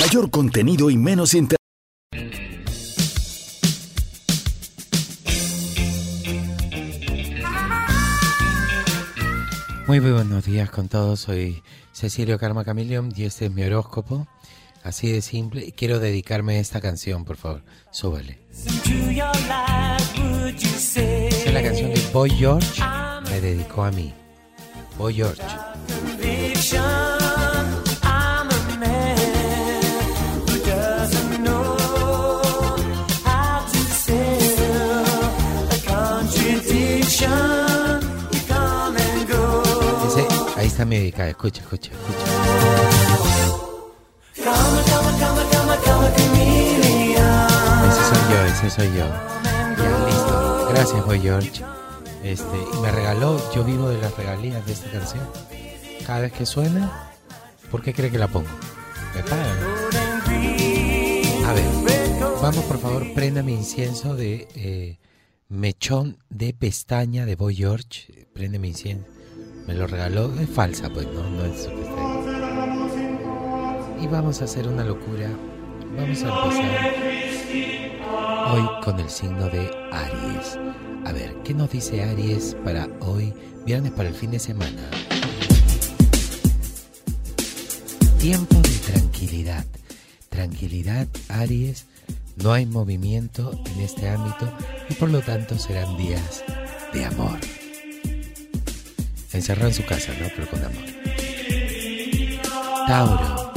Mayor 0.00 0.30
contenido 0.30 0.88
y 0.88 0.96
menos 0.96 1.34
inter... 1.34 1.55
Muy 9.86 10.00
buenos 10.00 10.44
días 10.44 10.68
con 10.68 10.88
todos, 10.88 11.20
soy 11.20 11.62
Cecilio 11.92 12.40
Karma 12.40 12.64
Chameleon 12.64 13.12
y 13.14 13.22
este 13.22 13.46
es 13.46 13.52
mi 13.52 13.62
horóscopo, 13.62 14.26
así 14.82 15.12
de 15.12 15.22
simple, 15.22 15.70
quiero 15.70 16.00
dedicarme 16.00 16.56
a 16.56 16.60
esta 16.60 16.80
canción, 16.80 17.24
por 17.24 17.36
favor, 17.36 17.62
súbale. 17.92 18.40
Es 20.90 21.52
la 21.52 21.62
canción 21.62 21.92
que 21.92 22.00
Boy 22.12 22.30
George 22.30 22.82
me 23.30 23.40
dedicó 23.40 23.84
a 23.84 23.92
mí. 23.92 24.12
Boy 24.98 25.14
George. 25.14 25.42
Escucha, 40.78 41.62
escucha, 41.62 41.62
escucha. 41.62 41.90
Ese 47.88 48.02
soy 48.04 48.20
yo, 48.30 48.44
ese 48.44 48.70
soy 48.70 48.88
yo. 48.88 49.06
Ya, 49.78 50.06
listo. 50.06 50.68
Gracias, 50.68 51.06
Boy 51.06 51.20
George. 51.20 51.64
Este, 52.22 52.58
me 52.82 52.92
regaló, 52.92 53.40
yo 53.54 53.64
vivo 53.64 53.88
de 53.88 54.02
las 54.02 54.14
regalías 54.18 54.66
de 54.66 54.74
esta 54.74 54.90
canción. 54.90 55.26
Cada 56.06 56.20
vez 56.20 56.32
que 56.32 56.44
suena, 56.44 57.10
¿por 57.70 57.82
qué 57.82 57.94
cree 57.94 58.10
que 58.10 58.18
la 58.18 58.28
pongo? 58.28 58.50
Me 59.14 59.22
pagan. 59.22 59.56
A 61.46 61.52
ver, 61.54 61.64
vamos 62.42 62.64
por 62.66 62.78
favor, 62.78 63.14
prenda 63.14 63.42
mi 63.42 63.54
incienso 63.54 64.14
de 64.14 64.46
eh, 64.54 64.98
mechón 65.48 66.18
de 66.28 66.52
pestaña 66.52 67.24
de 67.24 67.34
Boy 67.34 67.56
George. 67.56 68.26
Prende 68.34 68.58
mi 68.58 68.68
incienso. 68.68 69.15
Me 69.66 69.74
lo 69.74 69.86
regaló, 69.86 70.32
es 70.38 70.48
falsa, 70.48 70.88
pues, 70.90 71.06
no, 71.08 71.28
no 71.28 71.44
es. 71.44 71.68
Y 74.00 74.06
vamos 74.06 74.40
a 74.40 74.44
hacer 74.44 74.68
una 74.68 74.84
locura. 74.84 75.28
Vamos 75.96 76.22
a 76.22 76.44
empezar 76.44 76.94
hoy 78.52 78.68
con 78.84 79.00
el 79.00 79.10
signo 79.10 79.48
de 79.48 79.70
Aries. 79.92 80.58
A 81.04 81.12
ver, 81.12 81.34
¿qué 81.42 81.54
nos 81.54 81.70
dice 81.70 82.02
Aries 82.02 82.56
para 82.64 82.88
hoy, 83.00 83.32
viernes 83.64 83.92
para 83.92 84.08
el 84.08 84.14
fin 84.14 84.30
de 84.30 84.38
semana? 84.38 84.90
Tiempo 88.20 88.56
de 88.56 88.92
tranquilidad. 88.92 89.64
Tranquilidad, 90.28 91.08
Aries. 91.28 91.86
No 92.36 92.52
hay 92.52 92.66
movimiento 92.66 93.58
en 93.74 93.80
este 93.80 94.08
ámbito 94.08 94.52
y 94.88 94.94
por 94.94 95.10
lo 95.10 95.22
tanto 95.22 95.58
serán 95.58 95.96
días 95.96 96.44
de 96.92 97.04
amor. 97.04 97.38
Encerrado 99.32 99.68
en 99.68 99.74
su 99.74 99.84
casa, 99.84 100.12
¿no? 100.20 100.28
Pero 100.34 100.48
con 100.48 100.64
amor. 100.64 100.84
Tauro. 102.86 103.52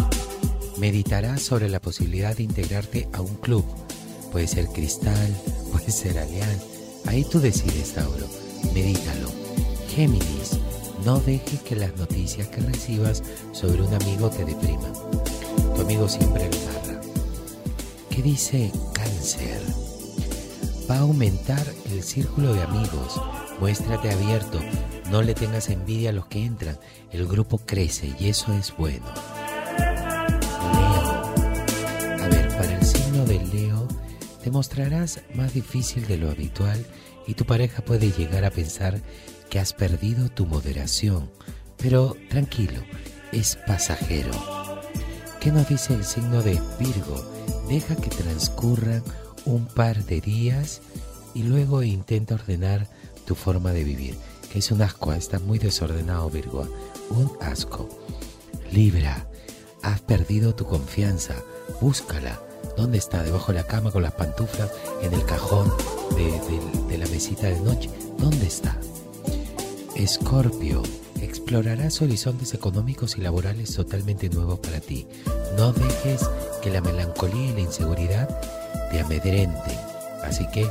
Meditarás 0.77 1.41
sobre 1.41 1.69
la 1.69 1.79
posibilidad 1.79 2.36
de 2.36 2.43
integrarte 2.43 3.08
a 3.13 3.21
un 3.21 3.36
club. 3.36 3.65
Puede 4.32 4.47
ser 4.47 4.67
Cristal, 4.67 5.36
puede 5.71 5.91
ser 5.91 6.17
Alianza. 6.17 6.63
Ahí 7.05 7.23
tú 7.23 7.39
decides, 7.39 7.93
Tauro. 7.93 8.27
Medítalo. 8.73 9.29
Géminis, 9.95 10.60
no 11.05 11.19
dejes 11.19 11.62
que 11.62 11.75
las 11.75 11.95
noticias 11.97 12.47
que 12.47 12.62
recibas 12.62 13.23
sobre 13.51 13.82
un 13.82 13.93
amigo 13.93 14.29
te 14.29 14.45
depriman. 14.45 14.93
Tu 15.75 15.82
amigo 15.82 16.08
siempre 16.08 16.49
lo 16.49 16.58
narra. 16.71 17.01
¿Qué 18.10 18.21
dice 18.21 18.71
Cáncer? 18.93 19.62
Va 20.89 20.97
a 20.97 20.99
aumentar 20.99 21.65
el 21.91 22.03
círculo 22.03 22.53
de 22.53 22.63
amigos. 22.63 23.21
Muéstrate 23.60 24.12
abierto. 24.12 24.60
No 25.09 25.23
le 25.23 25.33
tengas 25.33 25.69
envidia 25.69 26.11
a 26.11 26.13
los 26.13 26.27
que 26.27 26.45
entran. 26.45 26.77
El 27.11 27.27
grupo 27.27 27.57
crece 27.57 28.13
y 28.19 28.29
eso 28.29 28.53
es 28.53 28.75
bueno. 28.77 29.05
Leo. 30.73 31.33
A 32.23 32.27
ver, 32.29 32.47
para 32.49 32.77
el 32.77 32.85
signo 32.85 33.25
de 33.25 33.43
Leo, 33.45 33.87
te 34.43 34.51
mostrarás 34.51 35.21
más 35.33 35.53
difícil 35.53 36.05
de 36.07 36.17
lo 36.17 36.29
habitual 36.29 36.85
y 37.25 37.33
tu 37.33 37.45
pareja 37.45 37.83
puede 37.83 38.11
llegar 38.11 38.45
a 38.45 38.51
pensar 38.51 39.01
que 39.49 39.59
has 39.59 39.73
perdido 39.73 40.29
tu 40.29 40.45
moderación. 40.45 41.31
Pero 41.77 42.15
tranquilo, 42.29 42.83
es 43.31 43.57
pasajero. 43.65 44.31
¿Qué 45.39 45.51
nos 45.51 45.67
dice 45.69 45.95
el 45.95 46.03
signo 46.03 46.43
de 46.43 46.61
Virgo? 46.79 47.23
Deja 47.67 47.95
que 47.95 48.09
transcurran 48.09 49.03
un 49.45 49.65
par 49.65 50.05
de 50.05 50.21
días 50.21 50.81
y 51.33 51.43
luego 51.43 51.81
intenta 51.81 52.35
ordenar 52.35 52.87
tu 53.25 53.33
forma 53.35 53.71
de 53.71 53.83
vivir. 53.83 54.15
Que 54.51 54.59
es 54.59 54.71
un 54.71 54.81
asco, 54.81 55.13
está 55.13 55.39
muy 55.39 55.59
desordenado 55.59 56.29
Virgo. 56.29 56.67
Un 57.12 57.31
asco. 57.41 57.88
Libra, 58.71 59.27
has 59.81 60.01
perdido 60.01 60.55
tu 60.55 60.65
confianza. 60.65 61.35
Búscala. 61.81 62.39
¿Dónde 62.75 62.97
está? 62.97 63.23
Debajo 63.23 63.51
de 63.51 63.59
la 63.59 63.67
cama 63.67 63.91
con 63.91 64.03
las 64.03 64.13
pantuflas, 64.13 64.71
en 65.01 65.13
el 65.13 65.25
cajón 65.25 65.71
de, 66.15 66.97
la 66.97 67.05
mesita 67.07 67.47
de 67.47 67.59
noche. 67.59 67.89
¿Dónde 68.17 68.47
está? 68.47 68.77
Escorpio, 69.95 70.83
explorarás 71.21 72.01
horizontes 72.01 72.53
económicos 72.53 73.17
y 73.17 73.21
laborales 73.21 73.73
totalmente 73.73 74.29
nuevos 74.29 74.59
para 74.59 74.79
ti. 74.79 75.07
No 75.57 75.73
dejes 75.73 76.21
que 76.62 76.69
la 76.69 76.81
melancolía 76.81 77.51
y 77.51 77.53
la 77.53 77.62
inseguridad 77.62 78.29
te 78.91 78.99
amedrenten. 78.99 79.79
Así 80.23 80.47
que 80.53 80.67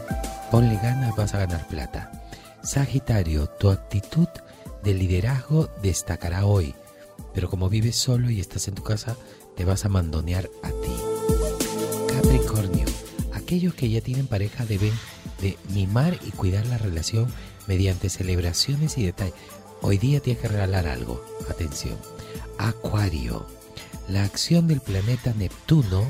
ponle 0.50 0.76
ganas, 0.76 1.14
vas 1.16 1.34
a 1.34 1.38
ganar 1.38 1.66
plata. 1.68 2.17
Sagitario, 2.68 3.46
tu 3.46 3.70
actitud 3.70 4.28
de 4.84 4.92
liderazgo 4.92 5.70
destacará 5.82 6.44
hoy. 6.44 6.74
Pero 7.32 7.48
como 7.48 7.70
vives 7.70 7.96
solo 7.96 8.28
y 8.28 8.40
estás 8.40 8.68
en 8.68 8.74
tu 8.74 8.82
casa, 8.82 9.16
te 9.56 9.64
vas 9.64 9.86
a 9.86 9.88
mandonear 9.88 10.50
a 10.62 10.68
ti. 10.68 10.92
Capricornio, 12.12 12.84
aquellos 13.32 13.72
que 13.72 13.88
ya 13.88 14.02
tienen 14.02 14.26
pareja 14.26 14.66
deben 14.66 14.92
de 15.40 15.56
mimar 15.70 16.18
y 16.26 16.30
cuidar 16.30 16.66
la 16.66 16.76
relación 16.76 17.32
mediante 17.66 18.10
celebraciones 18.10 18.98
y 18.98 19.06
detalles. 19.06 19.32
Hoy 19.80 19.96
día 19.96 20.20
tienes 20.20 20.42
que 20.42 20.48
regalar 20.48 20.88
algo. 20.88 21.24
Atención. 21.48 21.96
Acuario, 22.58 23.46
la 24.10 24.24
acción 24.24 24.66
del 24.68 24.82
planeta 24.82 25.32
Neptuno 25.32 26.04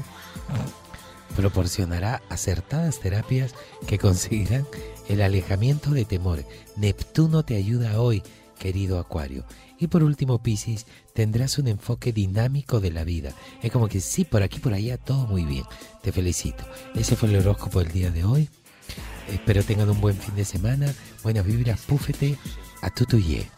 proporcionará 1.37 2.21
acertadas 2.29 2.99
terapias 2.99 3.55
que 3.87 3.97
conseguirán 3.97 4.66
el 5.09 5.23
alejamiento 5.23 5.90
de 5.90 6.05
temor. 6.05 6.44
Neptuno 6.77 7.42
te 7.42 7.57
ayuda 7.57 8.01
hoy, 8.01 8.23
querido 8.59 8.99
Acuario. 8.99 9.44
Y 9.79 9.87
por 9.87 10.03
último, 10.03 10.42
Piscis, 10.42 10.87
tendrás 11.14 11.59
un 11.59 11.68
enfoque 11.68 12.12
dinámico 12.12 12.81
de 12.81 12.90
la 12.90 13.05
vida. 13.05 13.33
Es 13.62 13.71
como 13.73 13.88
que 13.88 14.01
sí, 14.01 14.25
por 14.25 14.42
aquí, 14.42 14.59
por 14.59 14.75
allá, 14.75 14.99
todo 14.99 15.27
muy 15.27 15.44
bien. 15.44 15.64
Te 16.03 16.12
felicito. 16.12 16.64
Ese 16.94 17.16
fue 17.16 17.29
el 17.29 17.37
horóscopo 17.37 17.81
del 17.81 17.92
día 17.92 18.11
de 18.11 18.25
hoy. 18.25 18.49
Espero 19.33 19.62
tengan 19.62 19.90
un 19.90 20.01
buen 20.01 20.16
fin 20.16 20.35
de 20.35 20.44
semana. 20.44 20.92
Buenas 21.23 21.44
vibras, 21.44 21.81
púfete 21.83 22.37
a 22.83 22.90
tutuyé. 22.90 23.58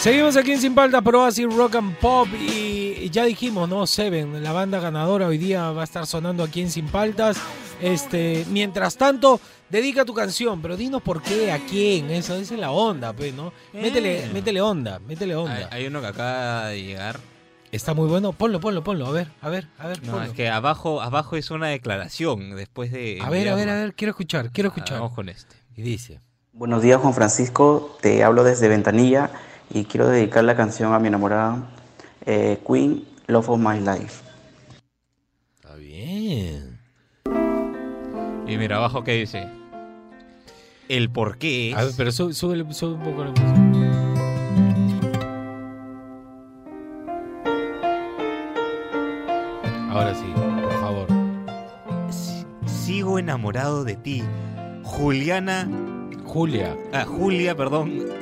Seguimos 0.00 0.36
aquí 0.36 0.52
en 0.52 0.60
Sin 0.60 0.74
Paltas, 0.74 1.02
pero 1.04 1.24
así 1.24 1.44
Rock 1.44 1.74
and 1.76 1.94
Pop 1.98 2.26
y 2.40 3.10
ya 3.10 3.24
dijimos, 3.24 3.68
¿no? 3.68 3.86
Seven, 3.86 4.42
la 4.42 4.52
banda 4.52 4.80
ganadora 4.80 5.26
hoy 5.26 5.36
día 5.36 5.70
va 5.72 5.82
a 5.82 5.84
estar 5.84 6.06
sonando 6.06 6.42
aquí 6.42 6.62
en 6.62 6.70
Sin 6.70 6.86
Paltas. 6.88 7.36
Este, 7.82 8.46
mientras 8.50 8.96
tanto, 8.96 9.40
dedica 9.68 10.04
tu 10.06 10.14
canción, 10.14 10.62
pero 10.62 10.76
dinos 10.78 11.02
por 11.02 11.22
qué, 11.22 11.52
a 11.52 11.58
quién, 11.58 12.10
eso, 12.10 12.34
esa 12.34 12.54
es 12.54 12.60
la 12.60 12.70
onda, 12.70 13.12
pues, 13.12 13.34
¿no? 13.34 13.52
Métele, 13.74 14.24
Eh. 14.24 14.30
métele 14.32 14.60
onda, 14.62 14.98
métele 15.00 15.34
onda. 15.36 15.54
Hay, 15.54 15.64
hay 15.70 15.86
uno 15.86 16.00
que 16.00 16.06
acaba 16.06 16.68
de 16.68 16.82
llegar. 16.82 17.20
Está 17.72 17.92
muy 17.94 18.08
bueno, 18.08 18.32
ponlo, 18.32 18.58
ponlo, 18.60 18.82
ponlo, 18.82 19.06
a 19.06 19.10
ver, 19.12 19.28
a 19.42 19.48
ver, 19.48 19.68
a 19.78 19.86
ver, 19.86 20.02
No, 20.02 20.12
ponlo. 20.12 20.26
es 20.26 20.32
que 20.32 20.48
abajo, 20.48 21.00
abajo 21.02 21.36
es 21.36 21.50
una 21.50 21.68
declaración 21.68 22.56
después 22.56 22.90
de. 22.90 23.18
A 23.22 23.28
ver, 23.30 23.48
a 23.50 23.54
ver, 23.54 23.68
a 23.68 23.74
ver, 23.74 23.94
quiero 23.94 24.10
escuchar, 24.10 24.50
quiero 24.50 24.68
escuchar. 24.68 24.98
Vamos 24.98 25.14
con 25.14 25.28
este. 25.28 25.56
Y 25.76 25.82
dice. 25.82 26.20
Buenos 26.52 26.82
días 26.82 27.00
Juan 27.00 27.14
Francisco, 27.14 27.96
te 28.02 28.24
hablo 28.24 28.44
desde 28.44 28.68
Ventanilla 28.68 29.30
y 29.72 29.84
quiero 29.84 30.08
dedicar 30.08 30.44
la 30.44 30.56
canción 30.56 30.92
a 30.92 30.98
mi 30.98 31.08
enamorada 31.08 31.62
eh, 32.26 32.58
Queen, 32.66 33.04
Love 33.28 33.50
of 33.50 33.58
My 33.58 33.78
Life. 33.78 34.22
Está 35.56 35.74
bien. 35.76 36.80
Y 38.46 38.56
mira, 38.56 38.76
abajo 38.76 39.04
que 39.04 39.12
dice. 39.12 39.48
El 40.88 41.10
por 41.10 41.38
qué 41.38 41.70
es. 41.70 41.76
A 41.76 41.84
ver, 41.84 41.94
pero 41.96 42.12
sube, 42.12 42.34
sube, 42.34 42.74
sube 42.74 42.94
un 42.94 43.02
poco 43.02 43.24
la 43.24 43.30
música. 43.30 43.54
Ahora 49.90 50.14
sí, 50.14 50.26
por 50.34 50.80
favor. 50.80 51.08
Sigo 52.66 53.18
enamorado 53.18 53.84
de 53.84 53.96
ti. 53.96 54.24
Juliana. 54.82 55.68
Julia. 56.26 56.76
Ah, 56.92 57.04
Julia, 57.04 57.56
perdón. 57.56 58.20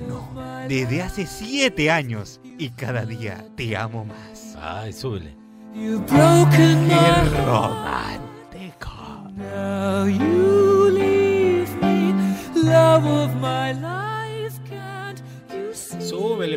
Capristano. 0.00 0.68
Desde 0.68 1.02
hace 1.02 1.26
siete 1.26 1.90
años. 1.90 2.40
Y 2.58 2.70
cada 2.70 3.04
día 3.04 3.44
te 3.56 3.76
amo 3.76 4.04
más. 4.04 4.56
Ay, 4.60 4.92
súbele. 4.92 5.36
Qué 5.74 5.94
romántico. 7.46 8.90
Now 9.36 10.06
you 10.06 10.90
leave 10.90 11.68
me, 11.80 12.12
love 12.54 13.04
of 13.06 13.34
my 13.36 13.72
life. 13.72 14.58
Can't 14.68 15.20
you 15.52 15.72
see? 15.72 16.00
Súbele. 16.00 16.56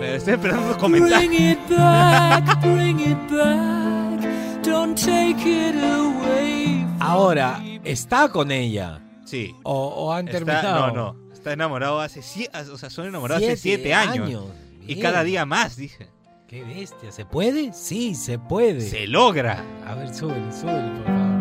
Me 0.00 0.14
estoy 0.16 0.34
esperando 0.34 0.68
los 0.68 0.76
comentarios. 0.76 1.26
Bring 1.28 1.50
it 1.50 1.58
back, 1.68 2.60
bring 2.62 3.00
it 3.00 3.18
back. 3.30 4.62
Don't 4.62 4.96
take 4.96 5.42
it 5.44 5.74
away. 5.82 6.86
Ahora, 7.00 7.60
¿está 7.84 8.28
con 8.28 8.50
ella? 8.52 9.00
Sí. 9.24 9.54
¿O, 9.64 9.88
o 9.88 10.12
han 10.12 10.28
Está- 10.28 10.38
terminado? 10.38 10.86
no, 10.88 11.12
no. 11.12 11.25
Está 11.46 11.52
enamorado 11.54 12.00
hace 12.00 12.22
siete, 12.22 12.58
o 12.58 12.76
sea, 12.76 12.90
son 12.90 13.06
enamorados 13.06 13.38
Siete 13.38 13.52
hace 13.52 13.62
siete 13.62 13.94
años. 13.94 14.26
años. 14.26 14.44
Y 14.82 14.86
Bien. 14.86 15.00
cada 15.00 15.22
día 15.22 15.46
más, 15.46 15.76
dice. 15.76 16.08
Qué 16.48 16.64
bestia. 16.64 17.12
¿Se 17.12 17.24
puede? 17.24 17.72
Sí, 17.72 18.16
se 18.16 18.36
puede. 18.36 18.80
Se 18.80 19.06
logra. 19.06 19.64
A 19.86 19.94
ver, 19.94 20.12
súbele, 20.12 20.52
súbele, 20.52 20.88
por 20.90 21.04
favor. 21.06 21.36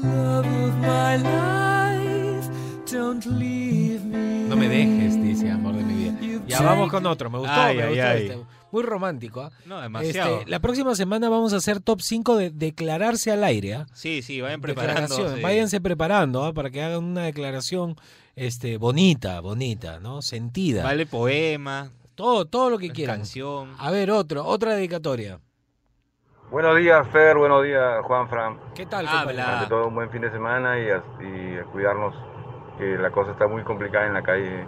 Love 0.00 0.46
of 0.46 0.74
my 0.76 1.16
life. 1.18 2.50
Don't 2.88 3.26
leave 3.26 4.04
me. 4.04 4.44
No 4.48 4.54
me 4.54 4.68
dejes, 4.68 5.20
dice 5.20 5.50
amor 5.50 5.74
de 5.74 5.82
mi 5.82 5.94
vida. 6.10 6.44
Ya 6.46 6.60
vamos 6.62 6.88
con 6.88 7.04
otro, 7.04 7.28
me 7.30 7.38
gustó, 7.38 7.52
Ay, 7.52 7.78
me 7.78 7.82
ay, 7.82 7.88
gustó 7.88 8.04
ay. 8.06 8.22
este. 8.28 8.46
Muy 8.70 8.82
romántico, 8.82 9.40
¿ah? 9.42 9.50
No, 9.64 9.80
demasiado. 9.80 10.38
Este, 10.40 10.50
la 10.50 10.60
próxima 10.60 10.94
semana 10.94 11.28
vamos 11.28 11.52
a 11.54 11.56
hacer 11.56 11.80
top 11.80 12.00
5 12.02 12.36
de 12.36 12.50
declararse 12.50 13.32
al 13.32 13.42
aire, 13.44 13.74
¿ah? 13.74 13.86
Sí, 13.94 14.20
sí, 14.22 14.40
vayan 14.40 14.60
Declaraciones. 14.60 15.08
preparándose. 15.08 15.42
Váyanse 15.42 15.80
preparando, 15.80 16.44
¿ah? 16.44 16.52
Para 16.52 16.68
que 16.70 16.82
hagan 16.82 17.02
una 17.04 17.22
declaración 17.22 17.96
este, 18.36 18.76
bonita, 18.76 19.40
bonita, 19.40 20.00
¿no? 20.00 20.20
Sentida. 20.22 20.82
Vale 20.84 21.06
poema, 21.06 21.90
Todo, 22.14 22.44
todo 22.44 22.68
lo 22.68 22.78
que 22.78 22.90
quieran. 22.90 23.18
canción. 23.20 23.74
A 23.78 23.90
ver, 23.90 24.10
otro, 24.10 24.44
otra 24.44 24.74
dedicatoria. 24.74 25.40
Buenos 26.50 26.76
días, 26.78 27.06
Fer. 27.12 27.36
Buenos 27.36 27.62
días, 27.64 28.02
Juan 28.04 28.28
Fran. 28.28 28.58
¿Qué 28.74 28.86
tal, 28.86 29.06
Habla. 29.06 29.58
Ante 29.60 29.68
todo, 29.68 29.88
un 29.88 29.94
buen 29.94 30.10
fin 30.10 30.22
de 30.22 30.30
semana 30.30 30.78
y 30.78 30.88
a, 30.90 31.02
y 31.22 31.58
a 31.58 31.64
cuidarnos, 31.64 32.14
que 32.78 32.96
la 32.96 33.10
cosa 33.10 33.32
está 33.32 33.46
muy 33.46 33.62
complicada 33.64 34.06
en 34.06 34.14
la 34.14 34.22
calle, 34.22 34.66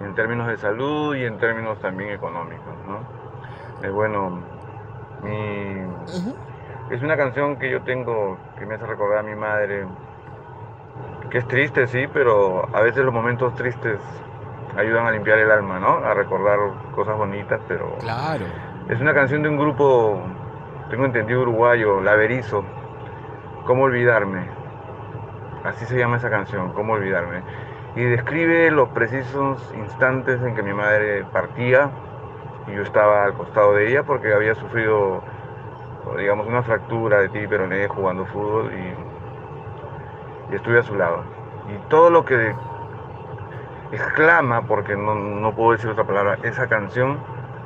en 0.00 0.14
términos 0.14 0.48
de 0.48 0.56
salud 0.56 1.14
y 1.14 1.24
en 1.24 1.38
términos 1.38 1.78
también 1.80 2.10
económicos, 2.10 2.74
¿no? 2.86 3.86
Eh, 3.86 3.90
bueno, 3.90 4.40
mi- 5.22 6.94
es 6.94 7.02
una 7.02 7.16
canción 7.16 7.56
que 7.56 7.70
yo 7.70 7.82
tengo 7.82 8.38
que 8.58 8.66
me 8.66 8.74
hace 8.74 8.86
recordar 8.86 9.18
a 9.18 9.22
mi 9.22 9.34
madre, 9.34 9.86
que 11.30 11.38
es 11.38 11.46
triste, 11.48 11.86
sí, 11.86 12.06
pero 12.12 12.68
a 12.74 12.80
veces 12.80 13.04
los 13.04 13.14
momentos 13.14 13.54
tristes 13.54 14.00
ayudan 14.76 15.06
a 15.06 15.10
limpiar 15.12 15.38
el 15.38 15.50
alma, 15.50 15.78
¿no? 15.78 15.98
A 16.04 16.14
recordar 16.14 16.58
cosas 16.94 17.16
bonitas, 17.16 17.60
pero... 17.68 17.96
Claro. 17.98 18.46
Es 18.88 19.00
una 19.00 19.14
canción 19.14 19.42
de 19.42 19.48
un 19.48 19.56
grupo, 19.56 20.20
tengo 20.90 21.04
entendido, 21.04 21.42
uruguayo, 21.42 22.00
Laverizo. 22.00 22.64
¿Cómo 23.66 23.84
olvidarme? 23.84 24.48
Así 25.62 25.84
se 25.84 25.96
llama 25.98 26.16
esa 26.16 26.30
canción, 26.30 26.72
¿Cómo 26.72 26.94
olvidarme? 26.94 27.42
Y 27.96 28.02
describe 28.02 28.70
los 28.70 28.88
precisos 28.90 29.58
instantes 29.76 30.40
en 30.42 30.54
que 30.54 30.62
mi 30.62 30.72
madre 30.72 31.24
partía 31.32 31.90
y 32.68 32.74
yo 32.74 32.82
estaba 32.82 33.24
al 33.24 33.34
costado 33.34 33.74
de 33.74 33.88
ella 33.90 34.04
porque 34.04 34.32
había 34.32 34.54
sufrido, 34.54 35.22
digamos, 36.16 36.46
una 36.46 36.62
fractura 36.62 37.20
de 37.20 37.28
tibia 37.28 37.48
peroné 37.48 37.88
jugando 37.88 38.24
fútbol 38.26 38.72
y, 38.72 40.52
y 40.52 40.56
estuve 40.56 40.78
a 40.78 40.82
su 40.82 40.94
lado. 40.94 41.22
Y 41.68 41.88
todo 41.90 42.10
lo 42.10 42.24
que 42.24 42.52
exclama, 43.92 44.66
porque 44.66 44.96
no, 44.96 45.14
no 45.14 45.54
puedo 45.54 45.72
decir 45.72 45.90
otra 45.90 46.04
palabra, 46.06 46.38
esa 46.42 46.68
canción 46.68 47.18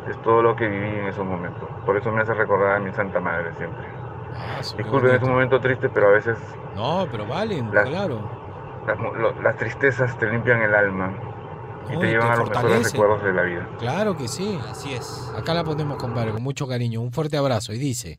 es 0.08 0.16
todo 0.22 0.42
lo 0.42 0.56
que 0.56 0.68
viví 0.68 0.87
en 0.88 1.06
esos 1.06 1.24
momentos. 1.24 1.68
Por 1.84 1.96
eso 1.96 2.10
me 2.12 2.22
hace 2.22 2.34
recordar 2.34 2.76
a 2.76 2.80
mi 2.80 2.92
Santa 2.92 3.20
Madre 3.20 3.52
siempre. 3.56 3.84
Disculpen, 4.76 5.14
es 5.14 5.22
un 5.22 5.30
momento 5.30 5.60
triste, 5.60 5.88
pero 5.88 6.08
a 6.08 6.12
veces 6.12 6.38
No, 6.76 7.06
pero 7.10 7.26
valen, 7.26 7.70
Las- 7.70 7.88
claro. 7.88 8.43
Las, 8.87 8.99
mo- 8.99 9.12
lo- 9.14 9.40
las 9.42 9.57
tristezas 9.57 10.16
te 10.18 10.27
limpian 10.31 10.61
el 10.62 10.75
alma 10.75 11.12
y 11.90 11.99
te 11.99 12.07
llevan 12.07 12.29
te 12.29 12.33
a 12.35 12.37
los 12.37 12.51
mejores 12.51 12.92
recuerdos 12.92 13.23
de 13.25 13.33
la 13.33 13.42
vida. 13.42 13.68
Claro 13.79 14.16
que 14.16 14.29
sí. 14.29 14.59
Así 14.70 14.94
es. 14.94 15.33
Acá 15.37 15.53
la 15.55 15.64
ponemos, 15.64 15.97
compadre, 15.99 16.33
con 16.33 16.42
mucho 16.42 16.66
cariño. 16.66 17.01
Un 17.01 17.12
fuerte 17.12 17.37
abrazo. 17.37 17.73
Y 17.73 17.79
dice. 17.79 18.18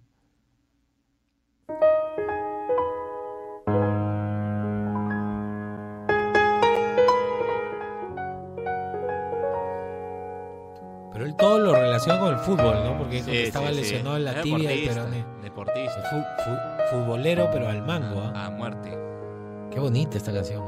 Pero 11.13 11.25
él 11.25 11.35
todo 11.37 11.59
lo 11.59 11.73
relaciona 11.73 12.19
con 12.19 12.33
el 12.33 12.39
fútbol, 12.39 12.83
¿no? 12.83 12.97
Porque 12.97 13.23
Sí, 13.23 13.37
estaba 13.37 13.69
sí, 13.69 13.75
sí. 13.75 13.81
lesionado 13.81 14.17
en 14.17 14.25
la 14.25 14.41
tibia 14.41 14.73
y 14.73 14.81
deportista, 14.81 14.93
peroné. 14.93 15.25
Deportista. 15.41 16.01
Fu- 16.09 16.43
fu- 16.43 16.97
futbolero, 16.97 17.49
pero 17.53 17.69
al 17.69 17.81
mango, 17.85 18.21
¿ah? 18.35 18.45
A 18.47 18.49
muerte. 18.49 18.97
Qué 19.75 19.81
bonita 19.81 20.17
esta 20.17 20.31
canción. 20.31 20.63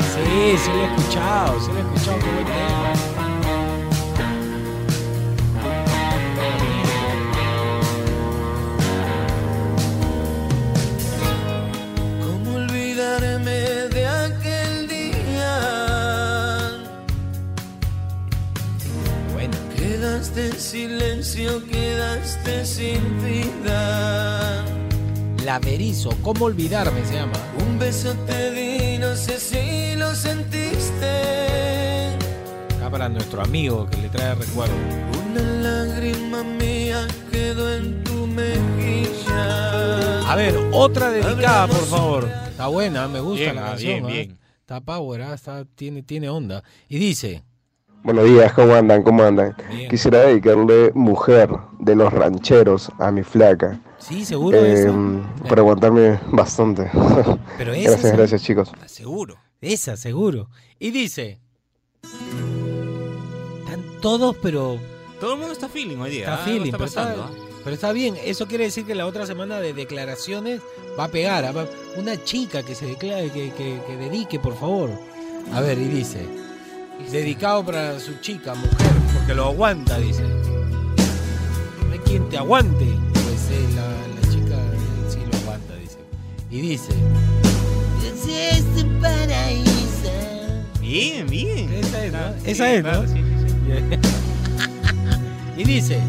Sí, 0.00 0.58
sí 0.58 0.70
lo 0.72 0.80
he 0.80 0.86
escuchado, 0.86 1.60
sí 1.60 1.70
lo 1.70 1.78
he 1.78 1.82
escuchado, 1.82 2.18
qué. 2.18 3.09
Quedaste 20.30 20.46
en 20.46 20.60
silencio, 20.60 21.66
quedaste 21.66 22.64
sin 22.64 23.00
vida. 23.24 24.64
La 25.44 25.58
Berizo, 25.58 26.10
¿cómo 26.22 26.44
olvidarme 26.44 27.04
se 27.04 27.14
llama? 27.14 27.32
Un 27.66 27.80
beso 27.80 28.14
te 28.26 28.52
di, 28.52 28.98
no 28.98 29.16
sé 29.16 29.40
si 29.40 29.96
lo 29.96 30.14
sentiste. 30.14 31.10
Acá 32.76 32.90
para 32.90 33.08
nuestro 33.08 33.42
amigo 33.42 33.88
que 33.90 33.96
le 33.96 34.08
trae 34.08 34.36
recuerdo. 34.36 34.74
Una 35.30 35.40
lágrima 35.40 36.44
mía 36.44 37.08
quedó 37.32 37.74
en 37.74 38.04
tu 38.04 38.28
mejilla. 38.28 40.30
A 40.30 40.36
ver, 40.36 40.54
otra 40.72 41.10
dedicada, 41.10 41.66
por 41.66 41.84
favor. 41.86 42.30
Está 42.48 42.68
buena, 42.68 43.08
me 43.08 43.18
gusta 43.18 43.42
Bien, 43.42 43.56
la 43.56 43.66
ah, 43.66 43.70
canción. 43.70 43.90
bien, 43.90 44.04
¿ah? 44.04 44.08
bien. 44.08 44.38
Está 44.60 44.80
power, 44.80 45.22
¿ah? 45.22 45.34
Está, 45.34 45.64
tiene, 45.64 46.04
tiene 46.04 46.28
onda. 46.28 46.62
Y 46.88 46.98
dice, 46.98 47.42
Buenos 48.02 48.24
días, 48.24 48.52
¿cómo 48.54 48.74
andan? 48.74 49.02
¿Cómo 49.02 49.22
andan? 49.22 49.54
Bien. 49.70 49.88
Quisiera 49.90 50.20
dedicarle 50.20 50.90
Mujer 50.94 51.50
de 51.78 51.94
los 51.94 52.12
Rancheros 52.12 52.90
a 52.98 53.10
mi 53.10 53.22
flaca. 53.22 53.78
sí, 53.98 54.24
seguro 54.24 54.56
Eh, 54.58 54.72
esa. 54.84 54.92
por 55.48 55.58
aguantarme 55.58 56.18
bastante. 56.32 56.90
Pero 57.58 57.72
esa, 57.74 57.90
gracias, 57.90 58.16
gracias 58.16 58.42
chicos. 58.42 58.72
Seguro. 58.86 59.36
Esa, 59.60 59.96
seguro. 59.98 60.48
Y 60.78 60.90
dice, 60.90 61.40
están 63.60 63.82
todos, 64.00 64.34
pero 64.42 64.78
Todo 65.20 65.34
el 65.34 65.38
mundo 65.38 65.52
está 65.52 65.68
feeling 65.68 65.98
hoy 65.98 66.10
día. 66.10 66.20
está 66.22 66.34
¿ah? 66.34 66.44
feeling, 66.46 66.70
pero 66.72 66.84
está 66.86 67.02
está, 67.02 67.14
pasando. 67.22 67.24
¿ah? 67.24 67.58
pero 67.62 67.74
está 67.74 67.92
bien. 67.92 68.16
Eso 68.24 68.46
quiere 68.46 68.64
decir 68.64 68.86
que 68.86 68.94
la 68.94 69.04
otra 69.06 69.26
semana 69.26 69.60
de 69.60 69.74
declaraciones 69.74 70.62
va 70.98 71.04
a 71.04 71.08
pegar. 71.08 71.44
¿ah? 71.44 71.52
Va- 71.52 71.66
Una 71.98 72.16
chica 72.24 72.62
que 72.62 72.74
se 72.74 72.86
declare, 72.86 73.30
que, 73.30 73.52
que- 73.52 73.80
que 73.86 73.96
dedique, 73.98 74.38
por 74.40 74.54
favor. 74.56 74.88
A 75.52 75.60
ver, 75.60 75.76
y 75.78 75.84
dice, 75.88 76.26
dedicado 77.10 77.64
para 77.64 77.98
su 78.00 78.14
chica, 78.20 78.54
mujer, 78.54 78.92
porque 79.14 79.34
lo 79.34 79.46
aguanta, 79.46 79.98
dice. 79.98 80.22
No 80.22 81.92
hay 81.92 81.98
quien 82.00 82.28
te 82.28 82.38
aguante. 82.38 82.86
Pues 83.12 83.48
eh, 83.50 83.68
la, 83.74 83.86
la 84.20 84.32
chica 84.32 84.54
eh, 84.54 85.08
sí 85.08 85.18
lo 85.30 85.38
aguanta, 85.38 85.74
dice. 85.76 85.98
Y 86.50 86.60
dice, 86.60 86.92
este 88.52 88.84
paraíso. 89.00 90.10
Bien, 90.80 91.26
bien. 91.28 91.72
esa 91.74 92.04
es, 92.04 92.12
¿no? 92.12 92.18
Esa 92.44 92.72
es, 92.72 92.82
claro, 92.82 93.02
¿no? 93.02 93.08
sí, 93.08 93.14
sí, 93.14 93.46
sí. 93.48 93.60
y 95.60 95.64
dice, 95.64 96.00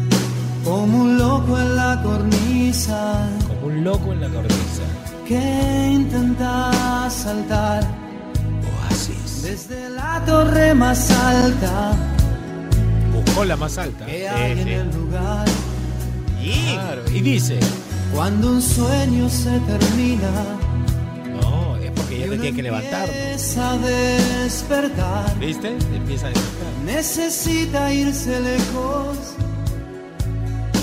Como 0.64 1.02
un 1.02 1.18
loco 1.18 1.58
en 1.58 1.76
la 1.76 2.00
cornisa 2.02 3.28
como 3.48 3.66
un 3.66 3.84
loco 3.84 4.12
en 4.12 4.20
la 4.20 4.28
cornisa. 4.28 4.82
que 5.26 5.88
intenta 5.92 7.08
saltar. 7.10 8.01
Desde 9.42 9.90
la 9.90 10.22
torre 10.24 10.74
más 10.74 11.10
alta 11.10 11.92
Buscó 13.12 13.44
la 13.44 13.56
más 13.56 13.76
alta. 13.78 14.06
que 14.06 14.28
hay 14.28 14.52
en 14.60 14.68
el 14.68 14.90
lugar. 14.94 15.46
Bien. 16.40 16.74
Claro. 16.74 17.02
Y 17.12 17.20
dice, 17.20 17.58
Cuando 18.14 18.48
un 18.52 18.62
sueño 18.62 19.28
se 19.28 19.58
termina 19.60 20.30
no, 21.40 21.76
es 21.76 21.90
porque 21.92 22.18
ya 22.18 22.26
y 22.26 22.28
te 22.28 22.34
uno 22.34 22.42
tiene 22.42 22.56
que 22.56 22.62
levantar. 22.62 23.08
empieza 23.08 23.72
a 23.72 23.78
despertar. 23.78 25.38
¿Viste? 25.38 25.68
Empieza 25.94 26.26
a 26.26 26.30
despertar. 26.30 26.72
Necesita 26.84 27.92
irse 27.92 28.40
lejos 28.40 29.16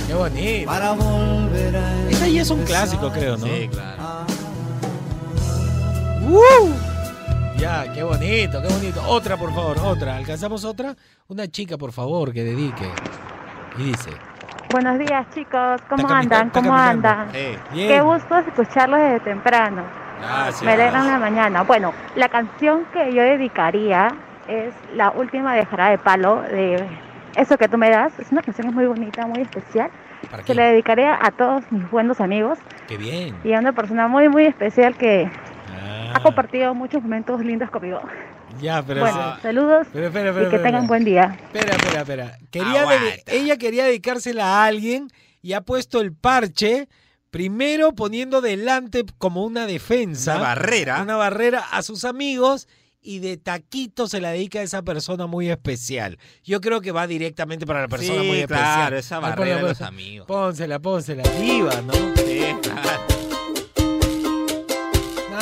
Qué 0.07 0.13
bonito. 0.13 0.65
para 0.71 0.91
volver 0.93 1.75
a 1.77 2.09
Esa 2.09 2.27
ya 2.27 2.41
es 2.41 2.49
un 2.49 2.63
clásico, 2.63 3.11
creo, 3.11 3.37
¿no? 3.37 3.45
Sí, 3.45 3.69
claro. 3.71 4.03
¡Uh! 6.29 6.88
Ya, 7.59 7.91
qué 7.93 8.03
bonito, 8.03 8.61
qué 8.61 8.67
bonito. 8.73 9.01
Otra, 9.07 9.35
por 9.37 9.53
favor, 9.53 9.77
otra. 9.83 10.15
¿Alcanzamos 10.15 10.63
otra? 10.63 10.95
Una 11.27 11.47
chica, 11.47 11.77
por 11.77 11.91
favor, 11.91 12.31
que 12.31 12.43
dedique. 12.43 12.89
Y 13.77 13.83
dice, 13.83 14.11
Buenos 14.71 14.99
días 14.99 15.25
chicos, 15.33 15.81
¿cómo 15.89 16.03
Está 16.03 16.19
andan? 16.19 16.49
¿Cómo 16.51 16.69
caminando. 16.69 17.09
andan? 17.09 17.29
Eh, 17.33 17.57
bien. 17.73 17.87
Qué 17.89 18.01
gusto 18.01 18.37
escucharlos 18.37 18.99
desde 18.99 19.19
temprano. 19.21 19.83
gracias. 20.21 20.63
Me 20.63 20.71
alegran 20.73 21.07
la 21.07 21.19
mañana. 21.19 21.63
Bueno, 21.63 21.93
la 22.15 22.29
canción 22.29 22.85
que 22.93 23.13
yo 23.13 23.21
dedicaría 23.23 24.07
es 24.47 24.73
la 24.95 25.11
última 25.11 25.55
de 25.55 25.65
Jarabe 25.65 25.91
de 25.91 25.97
Palo, 25.97 26.41
de 26.43 26.87
Eso 27.35 27.57
que 27.57 27.67
tú 27.67 27.77
me 27.77 27.89
das. 27.89 28.17
Es 28.19 28.31
una 28.31 28.41
canción 28.41 28.73
muy 28.73 28.85
bonita, 28.85 29.25
muy 29.27 29.41
especial. 29.41 29.89
¿Para 30.31 30.43
Se 30.43 30.53
la 30.53 30.65
dedicaré 30.65 31.07
a 31.07 31.31
todos 31.31 31.63
mis 31.71 31.89
buenos 31.89 32.19
amigos 32.21 32.59
Qué 32.87 32.97
bien. 32.97 33.35
y 33.43 33.53
a 33.53 33.59
una 33.59 33.71
persona 33.73 34.07
muy, 34.07 34.27
muy 34.29 34.45
especial 34.45 34.95
que 34.95 35.31
Ah, 36.09 36.17
ha 36.17 36.23
compartido 36.23 36.73
muchos 36.73 37.01
momentos 37.03 37.41
lindos 37.43 37.69
conmigo. 37.69 38.01
ya, 38.61 38.81
pero... 38.83 39.01
bueno, 39.01 39.37
saludos 39.41 39.87
pero 39.93 40.07
espera, 40.07 40.25
y 40.25 40.29
espera, 40.29 40.49
que 40.49 40.55
espera, 40.55 40.63
tengan 40.63 40.87
buen 40.87 41.03
día. 41.05 41.37
Espera, 41.53 41.75
espera, 41.75 41.99
espera. 42.01 42.37
Quería 42.51 42.85
ella 43.27 43.57
quería 43.57 43.85
dedicársela 43.85 44.45
a 44.45 44.65
alguien 44.65 45.07
y 45.41 45.53
ha 45.53 45.61
puesto 45.61 46.01
el 46.01 46.13
parche, 46.13 46.87
primero 47.31 47.93
poniendo 47.93 48.41
delante 48.41 49.05
como 49.17 49.43
una 49.45 49.65
defensa. 49.67 50.35
Una 50.35 50.41
barrera. 50.43 51.01
Una 51.01 51.15
barrera 51.15 51.59
a 51.71 51.81
sus 51.83 52.03
amigos 52.05 52.67
y 53.01 53.19
de 53.19 53.37
taquito 53.37 54.07
se 54.07 54.19
la 54.19 54.31
dedica 54.31 54.59
a 54.59 54.63
esa 54.63 54.81
persona 54.81 55.25
muy 55.27 55.49
especial. 55.49 56.17
Yo 56.43 56.59
creo 56.59 56.81
que 56.81 56.91
va 56.91 57.07
directamente 57.07 57.65
para 57.65 57.81
la 57.81 57.87
persona 57.87 58.21
Sí, 58.21 58.27
muy 58.27 58.39
especial. 58.39 58.75
claro, 58.75 58.97
esa 58.97 59.17
Ah, 59.17 59.19
barrera 59.21 59.55
de 59.57 59.61
los 59.61 59.81
amigos. 59.81 60.27
Pónsela, 60.27 60.79
pónsela. 60.79 61.23
Diva, 61.39 61.81
¿no? 61.81 61.93
Sí, 61.93 62.41
claro. 62.61 63.18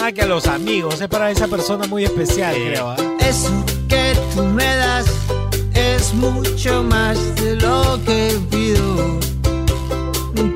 Nada 0.08 0.16
que 0.16 0.22
a 0.22 0.26
los 0.26 0.48
amigos, 0.48 1.02
es 1.02 1.10
para 1.10 1.30
esa 1.32 1.50
persona 1.50 1.86
muy 1.86 2.06
especial, 2.06 2.56
Sí. 2.56 2.62
creo. 2.66 2.92
¿ah? 2.92 2.96
Eso 3.20 3.52
que 3.90 4.14
tú 4.34 4.42
me 4.44 4.64
das 4.78 5.06
es 5.74 6.14
mucho 6.14 6.82
más 6.84 7.18
de 7.36 7.58
lo 7.58 8.00
que 8.06 8.40
pido. 8.50 9.20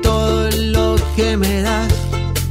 Todo 0.02 0.50
lo 0.52 0.96
que 1.16 1.36
me 1.36 1.60
das 1.60 1.92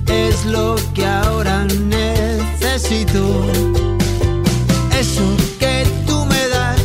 es 0.06 0.46
lo 0.46 0.76
que 0.94 1.04
ahora 1.04 1.66
necesito. 1.66 3.24
Eso 5.00 5.26
que 5.58 5.88
tú 6.06 6.24
me 6.26 6.48
das 6.50 6.80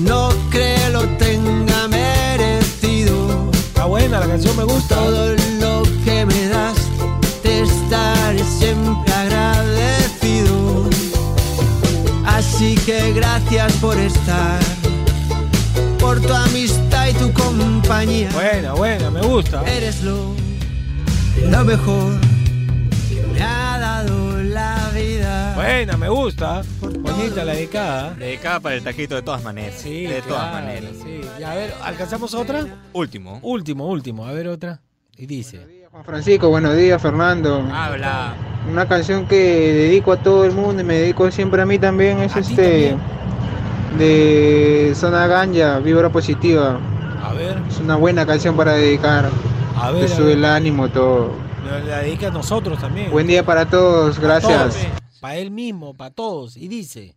no 0.00 0.30
creo 0.50 0.90
lo 0.90 1.02
tenga 1.18 1.86
merecido. 1.86 3.48
Está 3.52 3.84
buena, 3.84 4.18
la 4.18 4.26
canción 4.26 4.56
me 4.56 4.64
gusta. 4.64 4.96
Todo 4.96 5.36
lo 5.60 5.84
que 6.04 6.26
me 6.26 6.48
das 6.48 6.74
te 7.44 7.60
estaré 7.60 8.42
siempre 8.58 9.11
Así 12.62 12.76
que 12.86 13.12
gracias 13.12 13.72
por 13.78 13.98
estar, 13.98 14.60
por 15.98 16.20
tu 16.20 16.32
amistad 16.32 17.08
y 17.08 17.14
tu 17.14 17.32
compañía. 17.32 18.30
Buena, 18.30 18.74
buena, 18.74 19.10
me 19.10 19.20
gusta. 19.20 19.64
Eres 19.64 20.04
lo, 20.04 20.32
lo 21.44 21.64
mejor 21.64 22.20
que 23.08 23.20
me 23.32 23.42
ha 23.42 23.78
dado 23.80 24.40
la 24.44 24.92
vida. 24.94 25.56
Buena, 25.56 25.96
me 25.96 26.08
gusta. 26.08 26.62
Bonita 26.80 27.44
la 27.44 27.54
dedicada. 27.54 28.14
Dedicada 28.14 28.60
para 28.60 28.76
el 28.76 28.84
taquito 28.84 29.16
de 29.16 29.22
todas 29.22 29.42
maneras. 29.42 29.80
Sí, 29.80 30.04
de 30.04 30.22
todas 30.22 30.50
claro, 30.50 30.64
maneras. 30.64 30.92
sí. 31.02 31.20
Y 31.40 31.42
a 31.42 31.54
ver, 31.54 31.74
¿alcanzamos 31.82 32.32
otra? 32.32 32.64
Último. 32.92 33.40
Último, 33.42 33.88
último. 33.88 34.24
A 34.24 34.30
ver 34.30 34.46
otra. 34.46 34.80
Y 35.16 35.26
dice. 35.26 35.81
Juan 35.92 36.04
Francisco, 36.04 36.48
buenos 36.48 36.74
días, 36.74 37.02
Fernando. 37.02 37.62
Habla. 37.70 38.32
Una 38.66 38.88
canción 38.88 39.26
que 39.26 39.36
dedico 39.36 40.12
a 40.12 40.16
todo 40.16 40.46
el 40.46 40.52
mundo 40.52 40.80
y 40.80 40.86
me 40.86 40.94
dedico 40.94 41.30
siempre 41.30 41.60
a 41.60 41.66
mí 41.66 41.78
también 41.78 42.20
es 42.20 42.34
este 42.34 42.96
de 43.98 44.92
Zona 44.94 45.26
Ganja, 45.26 45.80
Vibra 45.80 46.08
Positiva. 46.08 46.80
A 47.22 47.34
ver. 47.34 47.58
Es 47.68 47.78
una 47.78 47.96
buena 47.96 48.24
canción 48.24 48.56
para 48.56 48.72
dedicar. 48.72 49.28
A 49.76 49.90
ver, 49.90 50.06
Te 50.06 50.08
sube 50.08 50.28
ver. 50.28 50.38
el 50.38 50.44
ánimo 50.46 50.88
todo. 50.88 51.32
La 51.86 51.98
dedica 51.98 52.28
a 52.28 52.30
nosotros 52.30 52.80
también. 52.80 53.10
Buen 53.10 53.26
día 53.26 53.44
para 53.44 53.68
todos, 53.68 54.18
gracias. 54.18 54.88
Para 55.20 55.36
él 55.36 55.50
mismo, 55.50 55.92
para 55.92 56.10
todos. 56.10 56.56
Y 56.56 56.68
dice. 56.68 57.16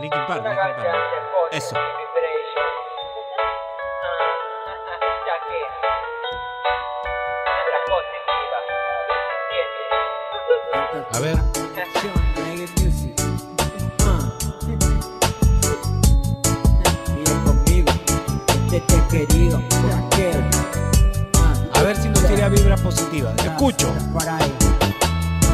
Linkin 0.00 0.20
Park, 0.28 0.44
Linkin 0.44 0.56
Park. 0.56 0.86
Eso. 1.50 1.74
A 11.14 11.20
ver. 11.20 11.38
A 21.72 21.82
ver 21.82 21.96
si 21.96 22.08
nos 22.08 22.26
tira 22.26 22.48
vibras 22.48 22.80
positivas. 22.80 23.32
Escucho. 23.44 23.94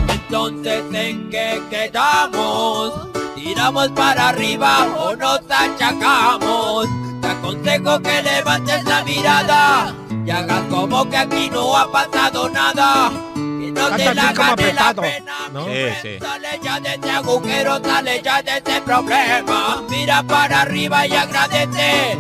Entonces, 0.08 0.82
¿en 0.94 1.28
qué 1.28 1.62
quedamos? 1.68 3.08
¿Tiramos 3.34 3.88
para 3.88 4.30
arriba 4.30 4.86
o 4.98 5.14
nos 5.14 5.40
achacamos? 5.50 6.86
Te 7.20 7.28
aconsejo 7.28 8.00
que 8.00 8.22
levantes 8.22 8.82
la 8.84 9.04
mirada 9.04 9.94
y 10.24 10.30
hagas 10.30 10.62
como 10.70 11.06
que 11.10 11.18
aquí 11.18 11.50
no 11.50 11.76
ha 11.76 11.92
pasado 11.92 12.48
nada. 12.48 13.29
Te 13.74 13.80
Canta 13.80 14.14
la 14.14 14.22
como 14.34 14.34
gane 14.56 14.72
la 14.72 14.88
apretado. 14.88 15.02
pena. 15.02 15.34
¿no? 15.52 15.64
Sí, 15.66 15.72
sí. 16.02 16.18
Sale 16.20 16.60
ya 16.62 16.80
de 16.80 16.94
este 16.94 17.10
agujero, 17.10 17.80
sale 17.84 18.22
ya 18.22 18.42
de 18.42 18.56
este 18.58 18.80
problema. 18.82 19.82
Mira 19.88 20.22
para 20.22 20.62
arriba 20.62 21.06
y 21.06 21.12
agradece. 21.14 22.18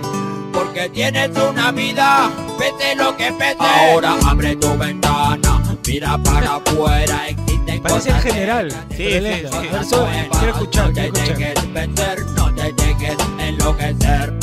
Porque 0.52 0.88
tienes 0.90 1.30
una 1.36 1.70
vida, 1.72 2.30
pese 2.58 2.94
lo 2.96 3.16
que 3.16 3.32
pese. 3.32 3.56
Ahora 3.60 4.14
abre 4.26 4.56
tu 4.56 4.76
ventana, 4.76 5.62
mira 5.86 6.18
para 6.18 6.56
afuera. 6.56 7.28
Existen 7.28 7.80
Parece 7.82 8.08
el 8.10 8.14
cosas 8.14 8.24
que 8.24 8.32
general. 8.32 8.70
Sí, 8.96 9.02
Excelente. 9.04 9.48
sí, 9.48 9.58
sí. 9.60 9.68
A 9.68 9.72
ver, 9.72 9.84
sube. 9.84 10.28
Quiero 10.32 10.52
escuchar, 10.52 10.86
no 10.88 10.92
quiero 10.92 11.12
te 11.12 11.20
escuchar. 11.22 11.38
dejes 11.54 11.72
vencer, 11.72 12.20
no 12.26 12.54
te 12.54 12.72
dejes 12.72 13.16
enloquecer. 13.38 14.34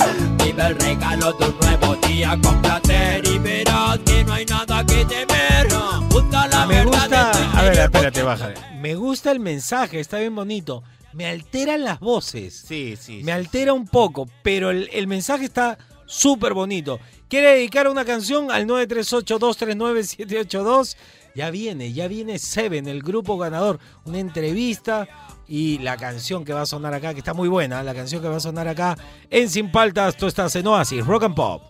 El 0.57 0.75
regalo 0.79 1.33
de 1.33 1.45
un 1.45 1.57
nuevo 1.59 1.95
día 2.07 2.37
con 2.43 2.59
placer 2.61 3.25
y 3.25 3.37
verás 3.39 3.99
que 4.05 4.23
no 4.23 4.33
hay 4.33 4.45
nada 4.45 4.85
que 4.85 5.03
temer. 5.05 5.67
Busca 6.09 6.47
la 6.47 6.65
Me 6.65 6.75
verdad. 6.83 6.91
gusta. 6.91 7.31
en 7.31 7.31
tu 7.31 7.37
A 7.57 7.61
ver, 7.61 7.73
interior, 7.73 7.85
espérate, 7.85 8.23
bájale. 8.23 8.55
Me 8.81 8.95
gusta 8.95 9.31
el 9.31 9.39
mensaje, 9.39 9.99
está 9.99 10.17
bien 10.19 10.35
bonito. 10.35 10.83
Me 11.13 11.25
alteran 11.27 11.83
las 11.83 11.99
voces. 11.99 12.63
Sí, 12.67 12.95
sí. 12.99 13.21
Me 13.23 13.31
altera 13.31 13.73
un 13.73 13.87
poco, 13.87 14.27
pero 14.43 14.69
el, 14.71 14.89
el 14.91 15.07
mensaje 15.07 15.45
está 15.45 15.77
súper 16.05 16.53
bonito. 16.53 16.99
¿Quiere 17.29 17.53
dedicar 17.55 17.87
una 17.87 18.03
canción 18.05 18.51
al 18.51 18.65
938-239-782? 18.67 20.95
Ya 21.35 21.49
viene, 21.51 21.93
ya 21.93 22.07
viene 22.07 22.39
Seven, 22.39 22.87
el 22.87 23.03
grupo 23.03 23.37
ganador. 23.37 23.79
Una 24.05 24.19
entrevista 24.19 25.07
y 25.47 25.77
la 25.79 25.97
canción 25.97 26.43
que 26.43 26.53
va 26.53 26.61
a 26.61 26.65
sonar 26.65 26.93
acá, 26.93 27.13
que 27.13 27.19
está 27.19 27.33
muy 27.33 27.47
buena, 27.47 27.83
la 27.83 27.93
canción 27.93 28.21
que 28.21 28.27
va 28.27 28.37
a 28.37 28.41
sonar 28.41 28.67
acá 28.67 28.97
en 29.29 29.49
Sin 29.49 29.71
Paltas, 29.71 30.17
tú 30.17 30.27
estás 30.27 30.55
en 30.55 30.67
Oasis, 30.67 31.05
Rock 31.05 31.23
and 31.23 31.35
Pop. 31.35 31.63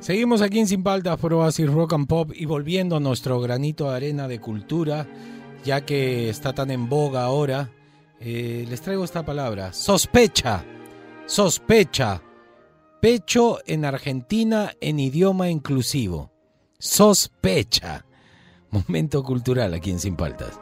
Seguimos 0.00 0.40
aquí 0.40 0.58
en 0.58 0.66
Sin 0.66 0.82
Paltas 0.82 1.18
por 1.18 1.34
Oasis 1.34 1.70
Rock 1.70 1.92
and 1.92 2.06
Pop 2.06 2.30
y 2.34 2.46
volviendo 2.46 2.96
a 2.96 3.00
nuestro 3.00 3.40
granito 3.40 3.90
de 3.90 3.96
arena 3.96 4.26
de 4.26 4.40
cultura, 4.40 5.06
ya 5.64 5.84
que 5.84 6.30
está 6.30 6.54
tan 6.54 6.70
en 6.70 6.88
boga 6.88 7.24
ahora, 7.24 7.70
eh, 8.20 8.64
les 8.68 8.80
traigo 8.80 9.04
esta 9.04 9.24
palabra, 9.24 9.72
sospecha, 9.72 10.64
sospecha, 11.26 12.22
pecho 13.02 13.58
en 13.66 13.84
Argentina 13.84 14.72
en 14.80 14.98
idioma 14.98 15.50
inclusivo, 15.50 16.32
sospecha. 16.78 18.06
Momento 18.70 19.22
cultural 19.22 19.72
aquí 19.74 19.90
en 19.90 19.98
Sin 19.98 20.16
Paltas. 20.16 20.60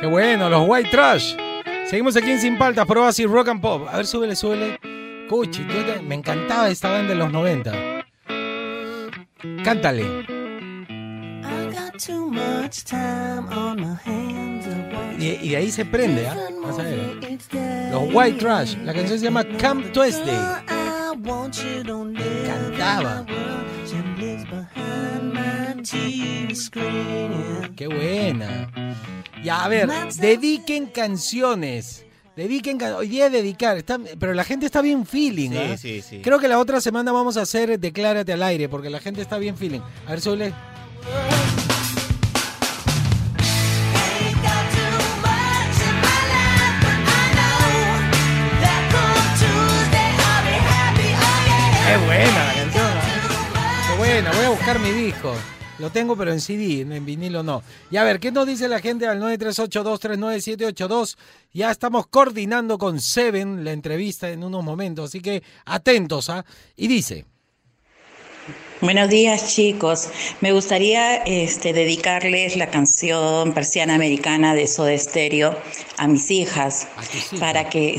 Qué 0.00 0.06
bueno, 0.08 0.48
los 0.48 0.68
White 0.68 0.90
Trash. 0.90 1.36
Seguimos 1.86 2.16
aquí 2.16 2.30
en 2.32 2.40
Sin 2.40 2.58
Paltas, 2.58 2.86
por 2.86 2.98
Oasis 2.98 3.30
Rock 3.30 3.48
and 3.48 3.60
Pop. 3.60 3.86
A 3.88 3.98
ver, 3.98 4.06
súbele, 4.06 4.34
súbele. 4.34 4.80
Cuchi, 5.28 5.64
me 6.02 6.16
encantaba 6.16 6.68
esta 6.68 6.90
banda 6.90 7.10
de 7.10 7.14
los 7.14 7.30
90. 7.30 7.72
Cántale. 9.62 10.04
Y, 15.18 15.26
y 15.26 15.48
de 15.50 15.56
ahí 15.56 15.70
se 15.70 15.84
prende, 15.84 16.26
¿ah? 16.26 16.36
Los 17.92 18.12
White 18.12 18.38
Trash. 18.38 18.76
La 18.78 18.92
canción 18.92 19.18
se 19.18 19.24
llama 19.24 19.44
Come 19.60 19.84
Tuesday. 19.90 20.71
Cantaba. 22.46 23.24
Qué 27.76 27.86
buena. 27.86 28.70
Ya, 29.42 29.64
a 29.64 29.68
ver, 29.68 29.88
dediquen 30.20 30.86
canciones. 30.86 32.04
Dediquen 32.36 32.80
Hoy 32.82 33.08
día 33.08 33.26
es 33.26 33.32
dedicar, 33.32 33.76
está- 33.76 33.98
pero 34.18 34.32
la 34.32 34.44
gente 34.44 34.64
está 34.66 34.80
bien 34.80 35.04
feeling. 35.04 35.50
Sí, 35.50 35.56
¿ah? 35.58 35.76
sí, 35.76 36.02
sí. 36.02 36.20
Creo 36.22 36.38
que 36.38 36.48
la 36.48 36.58
otra 36.58 36.80
semana 36.80 37.12
vamos 37.12 37.36
a 37.36 37.42
hacer 37.42 37.78
Declárate 37.78 38.32
al 38.32 38.42
aire, 38.42 38.68
porque 38.68 38.88
la 38.88 39.00
gente 39.00 39.20
está 39.20 39.38
bien 39.38 39.56
feeling. 39.56 39.80
A 40.06 40.10
ver, 40.12 40.20
súbele. 40.20 40.54
Mi 54.80 54.90
disco. 54.90 55.34
Lo 55.78 55.90
tengo, 55.90 56.16
pero 56.16 56.32
en 56.32 56.40
CD, 56.40 56.80
en 56.82 57.04
vinilo 57.04 57.42
no. 57.42 57.62
Y 57.90 57.96
a 57.96 58.04
ver, 58.04 58.20
¿qué 58.20 58.30
nos 58.30 58.46
dice 58.46 58.68
la 58.68 58.78
gente 58.80 59.06
al 59.06 59.20
938-239-782? 59.20 61.16
Ya 61.52 61.70
estamos 61.70 62.06
coordinando 62.06 62.78
con 62.78 63.00
Seven 63.00 63.64
la 63.64 63.72
entrevista 63.72 64.30
en 64.30 64.44
unos 64.44 64.62
momentos, 64.62 65.10
así 65.10 65.20
que 65.20 65.42
atentos, 65.64 66.30
¿ah? 66.30 66.44
Y 66.76 66.86
dice. 66.88 67.24
Buenos 68.80 69.10
días 69.10 69.54
chicos, 69.54 70.08
me 70.40 70.52
gustaría 70.52 71.16
este, 71.18 71.72
dedicarles 71.72 72.56
la 72.56 72.68
canción 72.68 73.54
Persiana 73.54 73.94
Americana 73.94 74.54
de 74.54 74.66
Soda 74.66 74.98
Stereo 74.98 75.56
a 75.98 76.08
mis 76.08 76.30
hijas 76.32 76.88
para 77.38 77.68
que 77.68 77.96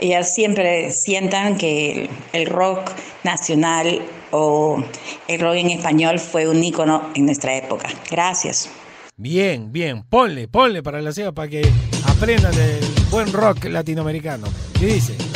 ellas 0.00 0.34
siempre 0.34 0.90
sientan 0.92 1.56
que 1.56 2.10
el 2.34 2.46
rock 2.46 2.90
nacional 3.24 4.02
o 4.30 4.82
el 5.28 5.40
rock 5.40 5.54
en 5.54 5.70
español 5.70 6.18
fue 6.18 6.48
un 6.48 6.62
ícono 6.62 7.10
en 7.14 7.26
nuestra 7.26 7.56
época. 7.56 7.88
Gracias. 8.10 8.70
Bien, 9.16 9.72
bien, 9.72 10.02
ponle, 10.02 10.48
ponle 10.48 10.82
para 10.82 11.00
las 11.00 11.16
hijas 11.16 11.32
para 11.32 11.48
que 11.48 11.68
aprendan 12.06 12.54
del 12.54 12.84
buen 13.10 13.32
rock 13.32 13.64
latinoamericano. 13.64 14.46
Y 14.80 14.84
dice. 14.84 15.35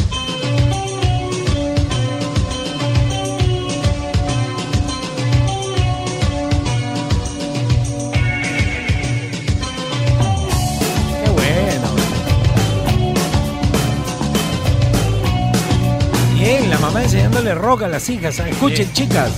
Enseñándole 17.41 17.55
rock 17.55 17.83
a 17.83 17.89
las 17.89 18.09
hijas. 18.11 18.39
Escuchen, 18.39 18.93
chicas. 18.93 19.33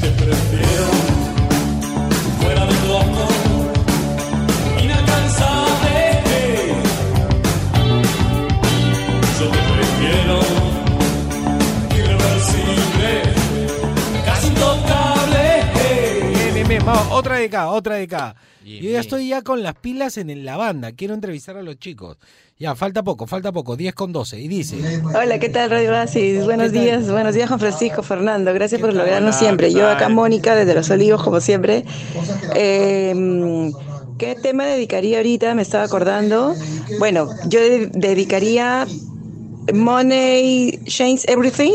Otra 17.23 17.37
de 17.39 17.45
acá, 17.47 17.69
otra 17.71 17.95
de 17.97 18.03
acá. 18.05 18.35
Bien, 18.65 18.79
Yo 18.79 18.83
ya 18.85 18.89
bien. 18.91 19.01
estoy 19.01 19.29
ya 19.29 19.43
con 19.43 19.63
las 19.63 19.75
pilas 19.75 20.17
en 20.19 20.29
el- 20.31 20.45
la 20.45 20.57
banda. 20.57 20.93
Quiero 20.93 21.15
entrevistar 21.15 21.57
a 21.57 21.63
los 21.63 21.79
chicos. 21.79 22.17
Ya, 22.59 22.75
falta 22.75 23.03
poco, 23.03 23.27
falta 23.27 23.51
poco. 23.53 23.77
10 23.77 23.95
con 23.95 24.13
12. 24.13 24.41
Y 24.41 24.49
dice. 24.49 24.77
Hola, 25.15 25.39
¿qué 25.39 25.49
tal 25.49 25.71
Radio 25.71 25.91
Oasis? 25.93 26.45
Buenos 26.45 26.73
días, 26.73 27.11
buenos 27.11 27.35
días 27.35 27.49
Juan 27.49 27.61
Francisco, 27.61 28.03
Fernando, 28.03 28.53
gracias 28.55 28.81
por 28.81 28.93
lograrnos 28.93 29.37
siempre. 29.37 29.69
¿qué 29.69 29.75
Yo 29.75 29.89
acá 29.89 30.09
Mónica 30.09 30.55
desde 30.57 30.75
Los 30.75 30.91
Olivos, 30.91 31.23
como 31.23 31.41
siempre. 31.41 31.85
Eh, 32.55 33.71
¿Qué 34.19 34.37
tema 34.37 34.67
dedicaría 34.67 35.17
ahorita? 35.19 35.55
Me 35.55 35.63
estaba 35.63 35.85
acordando. 35.85 36.55
Bueno, 36.99 37.29
yo 37.49 37.61
de- 37.61 37.87
dedicaría 37.93 38.87
Money 39.73 40.79
Change 40.87 41.25
Everything 41.29 41.73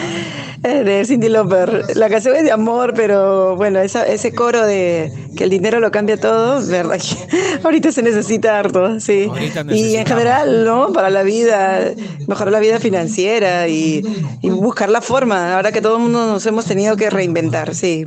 de 0.62 1.04
Cindy 1.04 1.28
Lauper. 1.28 1.96
La 1.96 2.08
canción 2.08 2.36
es 2.36 2.44
de 2.44 2.52
amor, 2.52 2.92
pero 2.94 3.56
bueno, 3.56 3.80
esa- 3.80 4.06
ese 4.06 4.32
coro 4.34 4.64
de 4.66 5.12
que 5.36 5.44
el 5.44 5.50
dinero 5.50 5.80
lo 5.80 5.90
cambia 5.90 6.18
todo, 6.18 6.64
verdad 6.66 6.98
que 7.00 7.38
ahorita 7.64 7.92
se 7.92 8.02
necesita 8.02 8.58
harto, 8.58 9.00
sí. 9.00 9.28
Y 9.70 9.96
en 9.96 10.06
general, 10.06 10.64
¿no? 10.64 10.92
Para 10.92 11.10
la 11.10 11.22
vida, 11.22 11.80
mejorar 12.28 12.52
la 12.52 12.60
vida 12.60 12.78
financiera 12.78 13.68
y, 13.68 14.02
y 14.42 14.50
buscar 14.50 14.88
la 14.90 15.00
forma, 15.00 15.56
ahora 15.56 15.72
que 15.72 15.80
todo 15.80 15.96
el 15.96 16.02
mundo 16.02 16.26
nos 16.26 16.44
hemos 16.46 16.64
tenido 16.66 16.96
que 16.96 17.08
reinventar, 17.10 17.74
sí. 17.74 18.04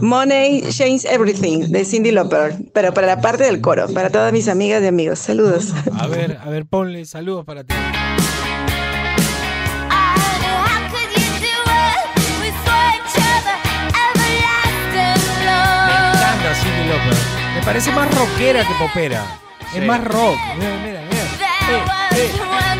Money 0.00 0.62
Change 0.68 1.04
Everything 1.06 1.70
de 1.70 1.84
Cindy 1.84 2.10
Lauper, 2.10 2.56
pero 2.72 2.92
para 2.92 3.06
la 3.06 3.20
parte 3.20 3.44
del 3.44 3.60
coro, 3.60 3.86
para 3.88 4.10
todas 4.10 4.32
mis 4.32 4.48
amigas 4.48 4.82
y 4.82 4.86
amigos. 4.88 5.20
Saludos. 5.20 5.72
A 5.98 6.06
ver, 6.08 6.38
a 6.42 6.50
ver, 6.50 6.66
ponle 6.66 7.04
saludos 7.04 7.44
para 7.44 7.62
ti. 7.64 7.74
Me 17.54 17.62
parece 17.62 17.92
más 17.92 18.12
rockera 18.14 18.66
que 18.66 18.74
popera. 18.74 19.24
Es 19.72 19.74
Sí. 19.74 19.80
más 19.80 20.02
rock. 20.04 20.36
Mira, 20.58 20.70
mira, 20.84 21.00
mira. 21.02 21.22
Eh, 21.70 21.84
eh. 22.16 22.71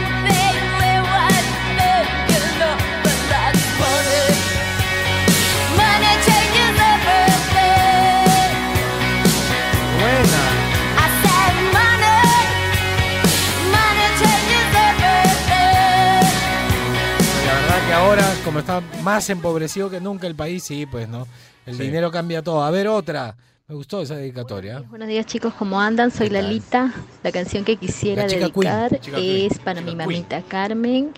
Como 18.52 18.60
está 18.60 18.82
más 19.02 19.30
empobrecido 19.30 19.88
que 19.88 19.98
nunca 19.98 20.26
el 20.26 20.34
país, 20.34 20.62
sí, 20.62 20.84
pues 20.84 21.08
no. 21.08 21.26
El 21.64 21.74
Sí. 21.74 21.84
dinero 21.84 22.10
cambia 22.10 22.42
todo. 22.42 22.62
A 22.62 22.70
ver, 22.70 22.86
otra. 22.86 23.34
Me 23.66 23.74
gustó 23.74 24.02
esa 24.02 24.14
dedicatoria. 24.16 24.80
Buenos 24.90 25.08
días 25.08 25.24
chicos, 25.24 25.54
¿cómo 25.54 25.80
andan? 25.80 26.10
Soy 26.10 26.28
Lalita. 26.28 26.92
La 27.22 27.32
canción 27.32 27.64
que 27.64 27.76
quisiera 27.76 28.26
dedicar 28.26 29.00
queen, 29.00 29.50
es 29.50 29.58
para 29.58 29.80
mi 29.80 29.96
mamita 29.96 30.42
Carmen, 30.42 31.12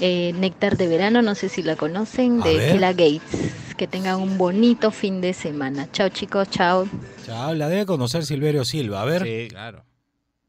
eh, 0.00 0.32
Néctar 0.34 0.76
de 0.76 0.88
Verano, 0.88 1.22
no 1.22 1.36
sé 1.36 1.48
si 1.48 1.62
la 1.62 1.76
conocen, 1.76 2.40
de. 2.40 2.56
Kela 2.72 2.88
Gates. 2.92 3.20
Que 3.76 3.86
tengan 3.86 4.20
un 4.20 4.36
bonito 4.36 4.90
fin 4.90 5.20
de 5.20 5.32
semana. 5.32 5.88
Chao 5.92 6.08
chicos, 6.08 6.50
chao. 6.50 6.88
Chao, 7.24 7.54
la 7.54 7.68
debe 7.68 7.86
conocer 7.86 8.26
Silverio 8.26 8.64
Silva. 8.64 9.02
A 9.02 9.04
ver. 9.04 9.22
Sí, 9.22 9.46
claro. 9.48 9.84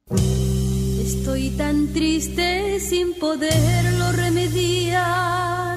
Estoy 0.10 1.52
tan 1.52 1.94
triste 1.94 2.80
sin 2.80 3.14
poderlo 3.20 4.12
remediar. 4.14 5.71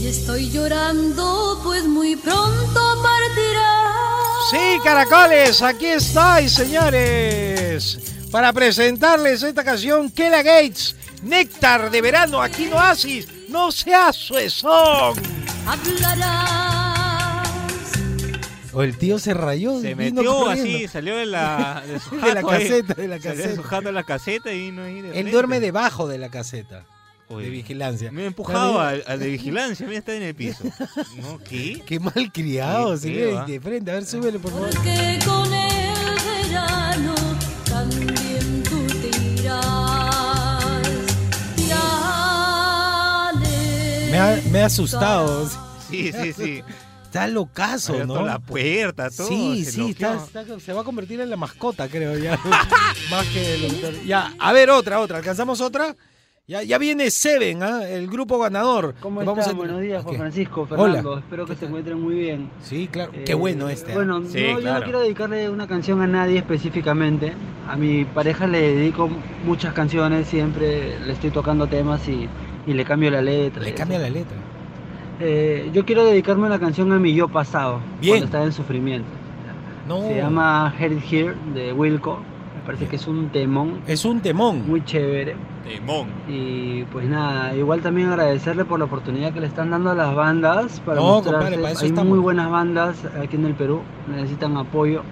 Y 0.00 0.06
estoy 0.06 0.50
llorando, 0.50 1.60
pues 1.62 1.84
muy 1.84 2.16
pronto 2.16 2.80
partirá. 3.02 3.92
Sí, 4.50 4.78
caracoles, 4.82 5.60
aquí 5.62 5.86
estáis, 5.86 6.52
señores. 6.52 7.98
Para 8.30 8.52
presentarles 8.52 9.42
esta 9.42 9.62
canción, 9.64 10.10
Kela 10.10 10.42
Gates, 10.42 10.96
Néctar 11.22 11.90
de 11.90 12.00
Verano, 12.00 12.40
aquí 12.40 12.66
no 12.66 12.76
Oasis, 12.76 13.28
no 13.48 13.70
seas 13.70 14.16
suezón. 14.16 15.14
Hablarás. 15.66 17.48
O 18.72 18.82
el 18.82 18.96
tío 18.96 19.18
se 19.18 19.34
rayó. 19.34 19.80
Se 19.80 19.94
vino 19.94 20.22
metió 20.22 20.32
corriendo. 20.32 20.76
así, 20.78 20.88
salió 20.88 21.16
de 21.16 21.26
la, 21.26 21.82
de 21.86 21.98
su 22.00 22.10
De 22.16 22.20
la 22.34 22.34
jato 22.36 22.46
caseta, 22.46 22.94
de 22.94 23.08
la 23.08 23.20
Salió 23.20 23.42
caseta. 23.42 23.56
su 23.56 23.62
jato 23.68 23.84
de 23.86 23.92
la 23.92 24.04
caseta 24.04 24.52
y 24.52 24.58
vino 24.70 24.82
ahí 24.84 25.00
de 25.02 25.08
Él 25.08 25.12
frente. 25.14 25.30
duerme 25.32 25.60
debajo 25.60 26.06
de 26.08 26.18
la 26.18 26.30
caseta 26.30 26.86
De 27.30 27.48
vigilancia. 27.48 28.10
Me 28.10 28.22
he 28.22 28.26
empujado 28.26 28.70
¿Está 28.72 28.90
bien? 28.92 29.02
al, 29.06 29.12
al 29.12 29.18
de 29.20 29.28
vigilancia, 29.30 29.86
mira, 29.86 29.98
está 30.00 30.14
en 30.14 30.22
el 30.22 30.34
piso. 30.34 30.64
¿No? 31.22 31.38
¿Qué? 31.38 31.80
Qué 31.86 32.00
mal 32.00 32.30
criado, 32.32 32.92
Qué 32.94 32.98
se 32.98 33.10
ve 33.12 33.38
¿ah? 33.38 33.44
de 33.46 33.60
frente. 33.60 33.90
A 33.92 33.94
ver, 33.94 34.04
súbele, 34.04 34.38
por 34.40 34.50
favor. 34.50 34.70
Que 34.82 35.18
con 35.24 35.52
el 35.52 36.48
verano 36.48 37.14
también 37.66 38.62
tú 38.64 38.84
te 38.86 39.40
irás. 39.40 40.88
Me 44.10 44.18
ha, 44.18 44.42
me 44.50 44.62
ha 44.62 44.66
asustado. 44.66 45.48
Sí, 45.88 46.12
sí, 46.12 46.32
sí. 46.32 46.62
Está 47.04 47.26
locazo, 47.26 48.04
¿no? 48.06 48.24
la 48.24 48.38
puerta, 48.38 49.08
todo, 49.10 49.26
Sí, 49.28 49.64
se 49.64 49.72
sí, 49.72 49.90
está- 49.90 50.14
está- 50.14 50.60
se 50.60 50.72
va 50.72 50.82
a 50.82 50.84
convertir 50.84 51.20
en 51.20 51.28
la 51.30 51.36
mascota, 51.36 51.88
creo, 51.88 52.16
ya. 52.16 52.38
Más 53.10 53.26
que 53.28 53.54
el 53.54 53.62
locutor. 53.62 53.94
Ya, 54.04 54.32
a 54.38 54.52
ver, 54.52 54.70
otra, 54.70 55.00
otra. 55.00 55.18
¿Alcanzamos 55.18 55.60
otra? 55.60 55.96
Ya, 56.50 56.64
ya 56.64 56.78
viene 56.78 57.12
Seven, 57.12 57.62
¿ah? 57.62 57.88
el 57.88 58.08
grupo 58.08 58.36
ganador. 58.40 58.96
¿Cómo 58.98 59.24
Vamos 59.24 59.46
a- 59.46 59.52
Buenos 59.52 59.80
días, 59.82 60.02
Juan. 60.02 60.16
Francisco, 60.16 60.66
Hola. 60.68 60.94
Fernando. 60.94 61.18
Espero 61.18 61.46
que 61.46 61.54
se 61.54 61.66
encuentren 61.66 62.00
muy 62.02 62.16
bien. 62.16 62.50
Sí, 62.60 62.88
claro. 62.90 63.12
Eh, 63.14 63.22
Qué 63.24 63.34
bueno 63.34 63.68
este. 63.68 63.92
¿ah? 63.92 63.94
Bueno, 63.94 64.22
Sí, 64.26 64.42
no, 64.54 64.58
yo 64.58 64.74
no 64.74 64.82
quiero 64.82 64.98
dedicarle 64.98 65.48
una 65.48 65.68
canción 65.68 66.02
a 66.02 66.08
nadie 66.08 66.38
específicamente. 66.38 67.34
A 67.68 67.76
mi 67.76 68.04
pareja 68.04 68.48
le 68.48 68.62
dedico 68.74 69.08
muchas 69.46 69.74
canciones, 69.74 70.26
siempre 70.26 70.98
le 70.98 71.12
estoy 71.12 71.30
tocando 71.30 71.68
temas 71.68 72.08
y, 72.08 72.28
y 72.66 72.72
le 72.72 72.84
cambio 72.84 73.12
la 73.12 73.22
letra. 73.22 73.62
Le 73.62 73.72
cambia 73.72 74.00
la 74.00 74.10
letra. 74.10 74.36
Eh, 75.20 75.70
yo 75.72 75.84
quiero 75.86 76.04
dedicarme 76.04 76.48
una 76.48 76.58
canción 76.58 76.90
a 76.90 76.98
mi 76.98 77.14
yo 77.14 77.28
pasado, 77.28 77.78
Bien. 78.00 78.14
cuando 78.14 78.24
estaba 78.26 78.44
en 78.46 78.52
sufrimiento. 78.52 79.08
No. 79.86 80.00
Se 80.02 80.16
llama 80.16 80.74
Head 80.80 80.90
It 80.90 81.12
Here 81.12 81.34
de 81.54 81.72
Wilco. 81.72 82.16
Me 82.56 82.66
parece 82.66 82.88
que 82.88 82.96
es 82.96 83.06
un 83.06 83.28
temón. 83.28 83.82
Es 83.86 84.04
un 84.04 84.20
temón. 84.20 84.66
Muy 84.66 84.84
chévere. 84.84 85.36
Temón. 85.64 86.08
Y 86.28 86.84
pues 86.84 87.06
nada, 87.08 87.54
igual 87.54 87.80
también 87.82 88.08
agradecerle 88.08 88.64
por 88.64 88.78
la 88.78 88.86
oportunidad 88.86 89.32
que 89.32 89.40
le 89.40 89.46
están 89.46 89.70
dando 89.70 89.90
a 89.90 89.94
las 89.94 90.14
bandas 90.14 90.80
para 90.80 91.00
No, 91.00 91.06
mostrarse. 91.16 91.30
compadre, 91.38 91.56
para 91.62 91.68
Hay 91.80 91.86
estamos. 91.86 92.06
muy 92.08 92.18
buenas 92.18 92.50
bandas 92.50 93.04
aquí 93.22 93.36
en 93.36 93.44
el 93.44 93.54
Perú, 93.54 93.80
necesitan 94.08 94.56
apoyo. 94.56 95.02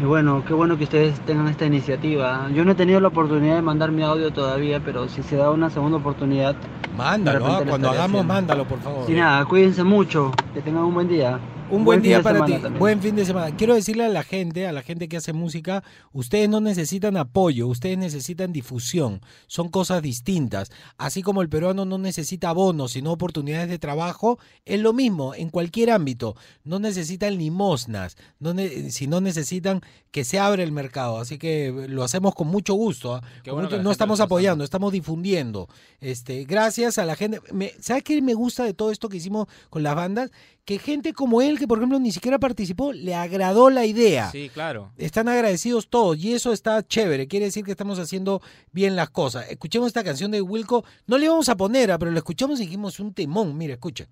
Y 0.00 0.04
bueno, 0.04 0.44
qué 0.46 0.54
bueno 0.54 0.76
que 0.78 0.84
ustedes 0.84 1.18
tengan 1.22 1.48
esta 1.48 1.66
iniciativa. 1.66 2.48
Yo 2.54 2.64
no 2.64 2.70
he 2.72 2.74
tenido 2.76 3.00
la 3.00 3.08
oportunidad 3.08 3.56
de 3.56 3.62
mandar 3.62 3.90
mi 3.90 4.02
audio 4.04 4.30
todavía, 4.32 4.78
pero 4.78 5.08
si 5.08 5.22
se 5.24 5.34
da 5.36 5.50
una 5.50 5.70
segunda 5.70 5.96
oportunidad, 5.98 6.54
Mándalo, 6.96 7.46
¿ah? 7.46 7.62
cuando 7.68 7.88
hagamos, 7.90 8.08
haciendo. 8.20 8.34
mándalo, 8.34 8.64
por 8.64 8.78
favor. 8.80 9.10
Y 9.10 9.14
nada, 9.14 9.44
cuídense 9.44 9.82
mucho, 9.84 10.32
que 10.54 10.60
tengan 10.60 10.84
un 10.84 10.94
buen 10.94 11.08
día. 11.08 11.38
Un 11.70 11.84
buen, 11.84 12.00
día 12.00 12.22
para 12.22 12.46
ti, 12.46 12.52
también. 12.52 12.78
buen 12.78 13.02
fin 13.02 13.14
de 13.14 13.26
semana. 13.26 13.54
Quiero 13.54 13.74
decirle 13.74 14.04
a 14.04 14.08
la 14.08 14.22
gente, 14.22 14.66
a 14.66 14.72
la 14.72 14.80
gente 14.82 15.06
que 15.06 15.18
hace 15.18 15.34
música, 15.34 15.84
ustedes 16.12 16.48
no 16.48 16.62
necesitan 16.62 17.18
apoyo, 17.18 17.66
ustedes 17.68 17.98
necesitan 17.98 18.52
difusión. 18.54 19.20
Son 19.48 19.68
cosas 19.68 20.00
distintas. 20.00 20.70
Así 20.96 21.20
como 21.22 21.42
el 21.42 21.50
peruano 21.50 21.84
no 21.84 21.98
necesita 21.98 22.52
bonos, 22.52 22.92
sino 22.92 23.12
oportunidades 23.12 23.68
de 23.68 23.78
trabajo, 23.78 24.38
es 24.64 24.80
lo 24.80 24.94
mismo 24.94 25.34
en 25.34 25.50
cualquier 25.50 25.90
ámbito. 25.90 26.36
No 26.64 26.78
necesitan 26.78 27.36
limosnas, 27.36 28.16
no 28.38 28.54
ne- 28.54 28.90
sino 28.90 29.20
necesitan 29.20 29.82
que 30.10 30.24
se 30.24 30.38
abra 30.38 30.62
el 30.62 30.72
mercado. 30.72 31.18
Así 31.18 31.36
que 31.36 31.86
lo 31.88 32.02
hacemos 32.02 32.34
con 32.34 32.48
mucho 32.48 32.72
gusto. 32.72 33.14
¿ah? 33.16 33.20
Con 33.44 33.52
bueno 33.54 33.68
mucho- 33.68 33.82
no 33.82 33.90
estamos 33.90 34.20
apoyando, 34.20 34.64
estamos 34.64 34.90
difundiendo. 34.90 35.68
Este, 36.00 36.44
gracias 36.44 36.96
a 36.96 37.04
la 37.04 37.14
gente. 37.14 37.40
Me, 37.52 37.72
¿Sabes 37.78 38.04
qué 38.04 38.22
me 38.22 38.32
gusta 38.32 38.64
de 38.64 38.72
todo 38.72 38.90
esto 38.90 39.10
que 39.10 39.18
hicimos 39.18 39.48
con 39.68 39.82
las 39.82 39.94
bandas? 39.94 40.30
Que 40.68 40.78
gente 40.78 41.14
como 41.14 41.40
él, 41.40 41.58
que 41.58 41.66
por 41.66 41.78
ejemplo 41.78 41.98
ni 41.98 42.12
siquiera 42.12 42.38
participó, 42.38 42.92
le 42.92 43.14
agradó 43.14 43.70
la 43.70 43.86
idea. 43.86 44.30
Sí, 44.30 44.50
claro. 44.52 44.92
Están 44.98 45.26
agradecidos 45.26 45.88
todos 45.88 46.18
y 46.18 46.34
eso 46.34 46.52
está 46.52 46.86
chévere. 46.86 47.26
Quiere 47.26 47.46
decir 47.46 47.64
que 47.64 47.70
estamos 47.70 47.98
haciendo 47.98 48.42
bien 48.70 48.94
las 48.94 49.08
cosas. 49.08 49.46
Escuchemos 49.48 49.86
esta 49.86 50.04
canción 50.04 50.30
de 50.30 50.42
Wilco. 50.42 50.84
No 51.06 51.16
le 51.16 51.24
íbamos 51.24 51.48
a 51.48 51.56
poner, 51.56 51.90
ah, 51.90 51.98
pero 51.98 52.10
lo 52.10 52.18
escuchamos 52.18 52.60
y 52.60 52.64
dijimos 52.64 53.00
un 53.00 53.14
temón. 53.14 53.56
Mira, 53.56 53.72
escucha. 53.72 54.08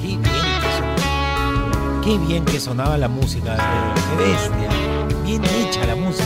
Qué 0.00 0.16
bien 0.16 0.22
que 0.22 0.70
sonaba. 0.78 2.00
Qué 2.02 2.18
bien 2.26 2.44
que 2.46 2.60
sonaba 2.60 2.96
la 2.96 3.08
música. 3.08 3.92
Qué 3.94 4.24
bestia. 4.24 4.70
Bien 5.22 5.44
hecha 5.44 5.84
la 5.84 5.96
música. 5.96 6.24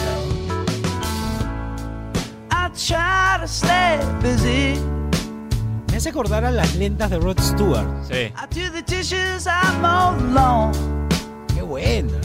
I 2.52 2.68
try 2.76 3.40
to 3.40 3.48
stay 3.48 3.98
busy. 4.22 5.03
Me 5.94 5.98
hace 5.98 6.08
acordar 6.08 6.44
a 6.44 6.50
las 6.50 6.74
lentas 6.74 7.08
de 7.08 7.20
Rod 7.20 7.38
Stewart. 7.40 7.86
Sí. 8.08 8.32
Qué 11.54 11.62
buena. 11.62 12.18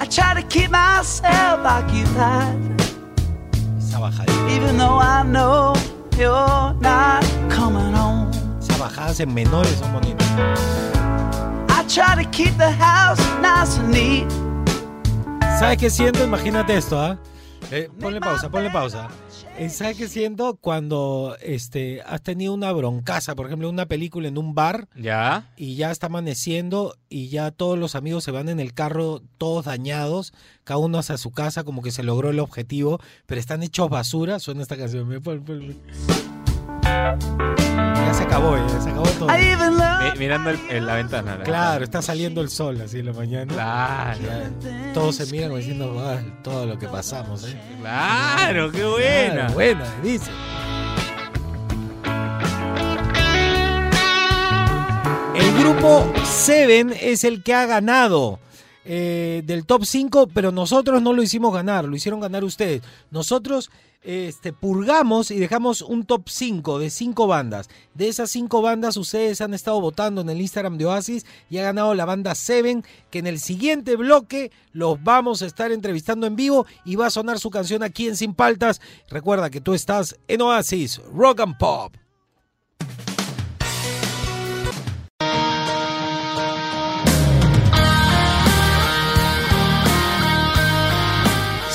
I 0.00 0.06
try 0.08 0.34
to 0.34 0.42
keep 0.48 0.72
myself 0.72 1.64
occupied, 1.64 2.58
Esa 3.78 4.00
bajadita. 4.00 4.50
even 4.50 4.78
though 4.78 4.98
I 4.98 5.22
know 5.22 5.74
you're 6.18 6.74
not 6.80 7.24
coming 7.48 7.94
home. 7.94 8.28
cantadas 8.66 9.20
en 9.20 9.32
menores 9.32 9.76
son 9.78 9.92
bonitas. 9.92 10.26
I 11.68 11.84
try 11.86 12.20
to 12.20 12.28
keep 12.32 12.56
the 12.58 12.72
house 12.72 13.20
nice 13.40 13.78
and 13.78 13.92
neat. 13.92 14.28
¿Sabes 15.60 15.78
qué 15.78 15.88
siento? 15.88 16.24
Imagínate 16.24 16.76
esto, 16.76 17.00
¿ah? 17.00 17.12
Eh, 17.12 17.18
ponle 18.00 18.20
pausa, 18.20 18.50
ponle 18.50 18.70
pausa. 18.70 19.08
Eh, 19.58 19.68
¿Sabes 19.68 19.96
qué 19.96 20.08
siento 20.08 20.56
cuando 20.56 21.36
este, 21.40 22.02
has 22.02 22.22
tenido 22.22 22.54
una 22.54 22.72
broncaza, 22.72 23.34
por 23.34 23.46
ejemplo, 23.46 23.68
una 23.68 23.86
película 23.86 24.28
en 24.28 24.38
un 24.38 24.54
bar 24.54 24.88
Ya. 24.96 25.50
y 25.56 25.76
ya 25.76 25.90
está 25.90 26.06
amaneciendo 26.06 26.96
y 27.08 27.28
ya 27.28 27.50
todos 27.50 27.78
los 27.78 27.94
amigos 27.94 28.24
se 28.24 28.30
van 28.30 28.48
en 28.48 28.60
el 28.60 28.72
carro 28.74 29.22
todos 29.38 29.64
dañados, 29.66 30.32
cada 30.64 30.78
uno 30.78 30.98
hacia 30.98 31.16
su 31.18 31.30
casa 31.30 31.64
como 31.64 31.82
que 31.82 31.90
se 31.90 32.02
logró 32.02 32.30
el 32.30 32.38
objetivo, 32.40 33.00
pero 33.26 33.40
están 33.40 33.62
hechos 33.62 33.88
basura? 33.90 34.38
Suena 34.38 34.62
esta 34.62 34.76
canción. 34.76 35.08
me. 35.08 35.20
Ya 36.90 38.14
se 38.14 38.22
acabó, 38.24 38.56
ya 38.56 38.80
se 38.80 38.90
acabó 38.90 39.06
todo. 39.10 39.28
Mi- 39.28 40.18
mirando 40.18 40.50
el- 40.50 40.58
en 40.70 40.86
la 40.86 40.94
ventana. 40.94 41.36
la 41.36 41.44
Claro, 41.44 41.84
está 41.84 42.02
saliendo 42.02 42.40
el 42.40 42.50
sol 42.50 42.80
así 42.80 42.98
en 43.00 43.06
la 43.06 43.12
mañana. 43.12 43.52
Claro. 43.52 44.18
Ya, 44.20 44.92
todos 44.92 45.16
se 45.16 45.26
miran 45.26 45.48
como 45.48 45.58
diciendo, 45.58 45.96
"Ah, 46.04 46.18
todo 46.42 46.66
lo 46.66 46.78
que 46.78 46.88
pasamos, 46.88 47.44
¿eh? 47.44 47.56
Claro, 47.80 48.70
qué 48.72 48.84
buena. 48.84 49.32
Claro, 49.34 49.52
buena, 49.54 49.84
dice. 50.02 50.30
El 55.34 55.58
grupo 55.58 56.12
Seven 56.24 56.94
es 57.00 57.24
el 57.24 57.42
que 57.42 57.54
ha 57.54 57.66
ganado 57.66 58.38
eh, 58.84 59.42
del 59.44 59.66
top 59.66 59.84
5, 59.84 60.28
pero 60.32 60.52
nosotros 60.52 61.02
no 61.02 61.12
lo 61.12 61.22
hicimos 61.22 61.52
ganar, 61.52 61.84
lo 61.84 61.96
hicieron 61.96 62.20
ganar 62.20 62.44
ustedes. 62.44 62.82
Nosotros 63.10 63.70
este, 64.02 64.54
purgamos 64.54 65.30
y 65.30 65.38
dejamos 65.38 65.82
un 65.82 66.04
top 66.04 66.28
5 66.28 66.78
de 66.78 66.88
5 66.88 67.26
bandas. 67.26 67.68
De 67.94 68.08
esas 68.08 68.30
5 68.30 68.62
bandas 68.62 68.96
ustedes 68.96 69.40
han 69.40 69.52
estado 69.52 69.80
votando 69.80 70.22
en 70.22 70.30
el 70.30 70.40
Instagram 70.40 70.78
de 70.78 70.86
Oasis 70.86 71.26
y 71.50 71.58
ha 71.58 71.62
ganado 71.62 71.94
la 71.94 72.06
banda 72.06 72.34
Seven, 72.34 72.84
que 73.10 73.18
en 73.18 73.26
el 73.26 73.38
siguiente 73.38 73.96
bloque 73.96 74.50
los 74.72 75.02
vamos 75.02 75.42
a 75.42 75.46
estar 75.46 75.72
entrevistando 75.72 76.26
en 76.26 76.36
vivo 76.36 76.66
y 76.84 76.96
va 76.96 77.06
a 77.06 77.10
sonar 77.10 77.38
su 77.38 77.50
canción 77.50 77.82
aquí 77.82 78.08
en 78.08 78.16
Sin 78.16 78.34
Paltas. 78.34 78.80
Recuerda 79.08 79.50
que 79.50 79.60
tú 79.60 79.74
estás 79.74 80.16
en 80.28 80.40
Oasis, 80.40 81.00
Rock 81.12 81.40
and 81.40 81.58
Pop. 81.58 81.94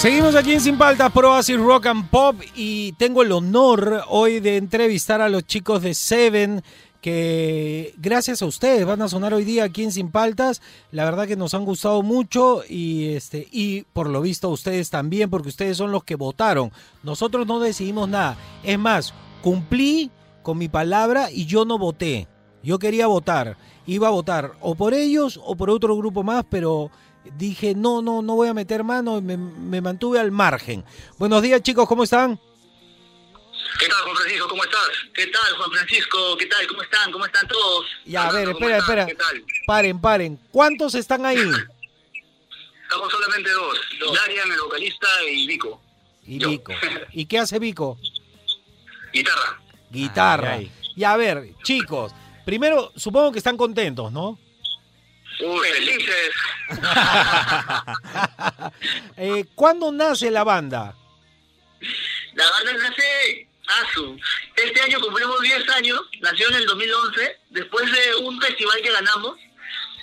Seguimos 0.05 0.35
aquí 0.35 0.53
en 0.53 0.61
Sin 0.61 0.77
Paltas 0.77 1.11
por 1.11 1.25
Oasis 1.25 1.57
Rock 1.57 1.87
and 1.87 2.11
Pop 2.11 2.35
y 2.55 2.91
tengo 2.91 3.23
el 3.23 3.31
honor 3.31 4.03
hoy 4.07 4.39
de 4.39 4.57
entrevistar 4.57 5.19
a 5.19 5.29
los 5.29 5.47
chicos 5.47 5.81
de 5.81 5.95
Seven 5.95 6.61
que 7.01 7.95
gracias 7.97 8.43
a 8.43 8.45
ustedes 8.45 8.85
van 8.85 9.01
a 9.01 9.09
sonar 9.09 9.33
hoy 9.33 9.43
día 9.43 9.63
aquí 9.63 9.83
en 9.83 9.91
Sin 9.91 10.11
Paltas. 10.11 10.61
La 10.91 11.05
verdad 11.05 11.25
que 11.25 11.35
nos 11.35 11.55
han 11.55 11.65
gustado 11.65 12.03
mucho 12.03 12.61
y 12.69 13.15
este 13.15 13.47
y 13.51 13.81
por 13.93 14.07
lo 14.07 14.21
visto 14.21 14.47
ustedes 14.49 14.91
también 14.91 15.31
porque 15.31 15.49
ustedes 15.49 15.77
son 15.77 15.91
los 15.91 16.03
que 16.03 16.13
votaron. 16.13 16.71
Nosotros 17.01 17.47
no 17.47 17.59
decidimos 17.59 18.07
nada. 18.07 18.37
Es 18.63 18.77
más, 18.77 19.11
cumplí 19.41 20.11
con 20.43 20.59
mi 20.59 20.67
palabra 20.67 21.31
y 21.31 21.47
yo 21.47 21.65
no 21.65 21.79
voté. 21.79 22.27
Yo 22.61 22.77
quería 22.77 23.07
votar. 23.07 23.57
Iba 23.87 24.09
a 24.09 24.11
votar 24.11 24.51
o 24.61 24.75
por 24.75 24.93
ellos 24.93 25.41
o 25.43 25.55
por 25.55 25.71
otro 25.71 25.97
grupo 25.97 26.21
más, 26.21 26.45
pero 26.47 26.91
dije, 27.37 27.73
no, 27.75 28.01
no, 28.01 28.21
no 28.21 28.35
voy 28.35 28.47
a 28.47 28.53
meter 28.53 28.83
mano, 28.83 29.21
me, 29.21 29.37
me 29.37 29.81
mantuve 29.81 30.19
al 30.19 30.31
margen. 30.31 30.83
Buenos 31.17 31.41
días 31.41 31.61
chicos, 31.61 31.87
¿cómo 31.87 32.03
están? 32.03 32.39
¿Qué 33.79 33.87
tal, 33.87 34.01
Juan 34.03 34.15
Francisco? 34.15 34.47
¿Cómo 34.47 34.63
estás? 34.63 34.89
¿Qué 35.13 35.27
tal, 35.27 35.57
Juan 35.57 35.71
Francisco? 35.71 36.37
¿Qué 36.37 36.45
tal? 36.45 36.67
¿Cómo 36.67 36.81
están? 36.81 37.11
¿Cómo 37.11 37.25
están 37.25 37.47
todos? 37.47 37.85
Ya, 38.05 38.27
a 38.27 38.31
ver, 38.31 38.45
¿Cómo 38.45 38.57
espera, 38.59 38.77
espera. 38.77 39.05
¿Qué 39.05 39.15
tal? 39.15 39.43
Paren, 39.65 39.99
paren. 39.99 40.39
¿Cuántos 40.51 40.95
están 40.95 41.25
ahí? 41.25 41.37
Estamos 41.37 43.11
solamente 43.11 43.51
dos. 43.51 43.79
Darian, 44.15 44.51
el 44.51 44.59
vocalista, 44.61 45.07
y 45.29 45.47
Vico. 45.47 45.81
Y 46.25 46.45
Vico. 46.45 46.73
¿Y 47.11 47.25
qué 47.25 47.39
hace 47.39 47.59
Vico? 47.59 47.97
Guitarra. 49.11 49.61
Guitarra. 49.89 50.53
Ay, 50.53 50.71
Y 50.95 51.03
a 51.03 51.17
ver, 51.17 51.53
chicos, 51.63 52.13
primero 52.45 52.91
supongo 52.95 53.31
que 53.31 53.39
están 53.39 53.57
contentos, 53.57 54.11
¿no? 54.11 54.39
Uy, 55.39 55.67
felices. 55.67 56.33
Eh, 59.17 59.45
¿Cuándo 59.55 59.91
nace 59.91 60.29
la 60.29 60.43
banda? 60.43 60.93
La 62.33 62.49
banda 62.51 62.73
nace 62.73 63.47
ASU. 63.67 64.19
Este 64.55 64.81
año 64.81 64.99
cumplimos 64.99 65.41
10 65.41 65.69
años. 65.69 66.01
Nació 66.21 66.49
en 66.49 66.55
el 66.55 66.65
2011. 66.65 67.39
Después 67.51 67.91
de 67.91 68.15
un 68.15 68.41
festival 68.41 68.81
que 68.81 68.91
ganamos. 68.91 69.37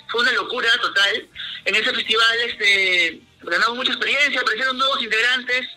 Fue 0.09 0.21
una 0.21 0.31
locura 0.33 0.69
total. 0.81 1.29
En 1.65 1.75
ese 1.75 1.93
festival 1.93 2.39
este, 2.47 3.21
ganamos 3.41 3.77
mucha 3.77 3.91
experiencia. 3.91 4.41
Aparecieron 4.41 4.77
nuevos 4.77 5.01
integrantes. 5.01 5.67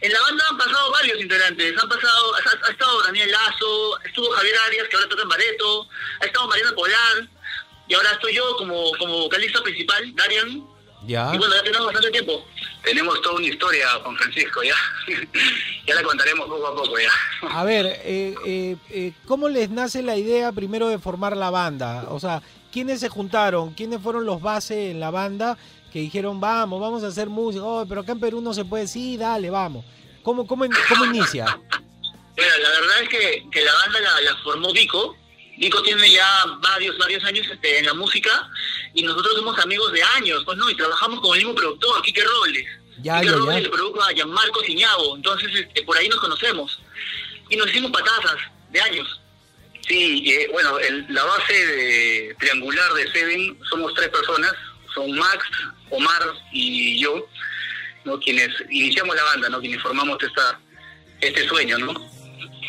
En 0.00 0.12
la 0.12 0.20
banda 0.20 0.44
han 0.48 0.58
pasado 0.58 0.90
varios 0.92 1.20
integrantes. 1.20 1.82
Han 1.82 1.88
pasado, 1.88 2.34
ha, 2.34 2.66
ha 2.66 2.70
estado 2.70 3.02
Daniel 3.02 3.30
Lazo, 3.30 3.98
estuvo 4.04 4.30
Javier 4.30 4.56
Arias, 4.66 4.88
que 4.88 4.96
ahora 4.96 5.08
toca 5.08 5.22
en 5.22 5.28
Bareto, 5.28 5.88
ha 6.20 6.26
estado 6.26 6.48
Mariana 6.48 6.74
Polar, 6.74 7.28
y 7.88 7.94
ahora 7.94 8.10
estoy 8.12 8.34
yo 8.34 8.56
como, 8.56 8.90
como 8.98 9.18
vocalista 9.20 9.62
principal, 9.62 10.14
Darian. 10.14 10.66
Ya. 11.06 11.30
Y 11.32 11.38
bueno, 11.38 11.54
ya 11.54 11.62
tenemos 11.62 11.86
bastante 11.86 12.10
tiempo. 12.10 12.44
Tenemos 12.82 13.20
toda 13.22 13.36
una 13.36 13.46
historia, 13.46 13.88
Juan 14.02 14.16
Francisco, 14.16 14.62
ya. 14.62 14.74
ya 15.86 15.94
la 15.94 16.02
contaremos 16.02 16.48
poco 16.48 16.66
a 16.66 16.74
poco, 16.74 16.98
ya. 16.98 17.10
A 17.50 17.64
ver, 17.64 17.86
eh, 17.86 18.34
eh, 18.44 18.76
eh, 18.90 19.12
¿cómo 19.26 19.48
les 19.48 19.70
nace 19.70 20.02
la 20.02 20.16
idea 20.16 20.52
primero 20.52 20.88
de 20.88 20.98
formar 20.98 21.36
la 21.36 21.50
banda? 21.50 22.06
O 22.10 22.18
sea, 22.18 22.42
¿quiénes 22.72 23.00
se 23.00 23.08
juntaron? 23.08 23.74
¿Quiénes 23.74 24.00
fueron 24.00 24.24
los 24.24 24.40
bases 24.40 24.90
en 24.90 25.00
la 25.00 25.10
banda 25.10 25.56
que 25.92 26.00
dijeron, 26.00 26.40
vamos, 26.40 26.80
vamos 26.80 27.04
a 27.04 27.08
hacer 27.08 27.28
música? 27.28 27.64
Oh, 27.64 27.86
pero 27.88 28.00
acá 28.00 28.12
en 28.12 28.20
Perú 28.20 28.40
no 28.40 28.52
se 28.52 28.64
puede, 28.64 28.88
sí, 28.88 29.16
dale, 29.16 29.50
vamos. 29.50 29.84
¿Cómo, 30.22 30.46
cómo, 30.46 30.66
cómo 30.88 31.04
inicia? 31.04 31.44
Mira, 32.36 32.58
la 32.58 32.68
verdad 32.68 33.02
es 33.02 33.08
que, 33.08 33.46
que 33.50 33.64
la 33.64 33.72
banda 33.72 34.00
la, 34.00 34.20
la 34.20 34.36
formó 34.42 34.72
Vico. 34.72 35.16
Vico 35.58 35.82
tiene 35.82 36.10
ya 36.10 36.44
varios, 36.60 36.96
varios 36.98 37.24
años 37.24 37.46
este, 37.50 37.78
en 37.78 37.86
la 37.86 37.94
música 37.94 38.48
y 38.94 39.02
nosotros 39.02 39.34
somos 39.36 39.58
amigos 39.58 39.90
de 39.92 40.02
años, 40.02 40.42
pues 40.44 40.58
no, 40.58 40.68
y 40.68 40.76
trabajamos 40.76 41.20
con 41.20 41.32
el 41.32 41.38
mismo 41.44 41.54
productor, 41.54 42.02
Quique 42.02 42.22
Robles. 42.24 42.66
Ya, 43.02 43.20
Quique 43.20 43.32
ya, 43.32 43.38
Robles 43.38 43.56
ya. 43.56 43.60
le 43.62 43.68
produjo 43.70 44.02
a 44.02 44.12
Gianmarco 44.12 44.62
Ciñabo, 44.64 45.16
entonces 45.16 45.50
este, 45.54 45.82
por 45.82 45.96
ahí 45.96 46.08
nos 46.08 46.20
conocemos. 46.20 46.78
Y 47.48 47.56
nos 47.56 47.68
hicimos 47.70 47.90
patazas 47.90 48.36
de 48.70 48.80
años. 48.80 49.20
Sí, 49.88 50.24
eh, 50.30 50.48
bueno, 50.52 50.78
el- 50.80 51.06
la 51.10 51.24
base 51.24 51.52
de, 51.66 52.36
triangular 52.40 52.92
de 52.94 53.10
Seven 53.12 53.58
somos 53.70 53.94
tres 53.94 54.08
personas, 54.08 54.52
son 54.94 55.12
Max, 55.12 55.44
Omar 55.90 56.22
y 56.52 57.00
yo, 57.00 57.26
¿no? 58.04 58.18
quienes 58.18 58.50
iniciamos 58.68 59.14
la 59.14 59.22
banda, 59.24 59.48
¿no? 59.48 59.60
quienes 59.60 59.80
formamos 59.80 60.20
esta, 60.22 60.58
este 61.20 61.46
sueño, 61.48 61.78
¿no? 61.78 62.15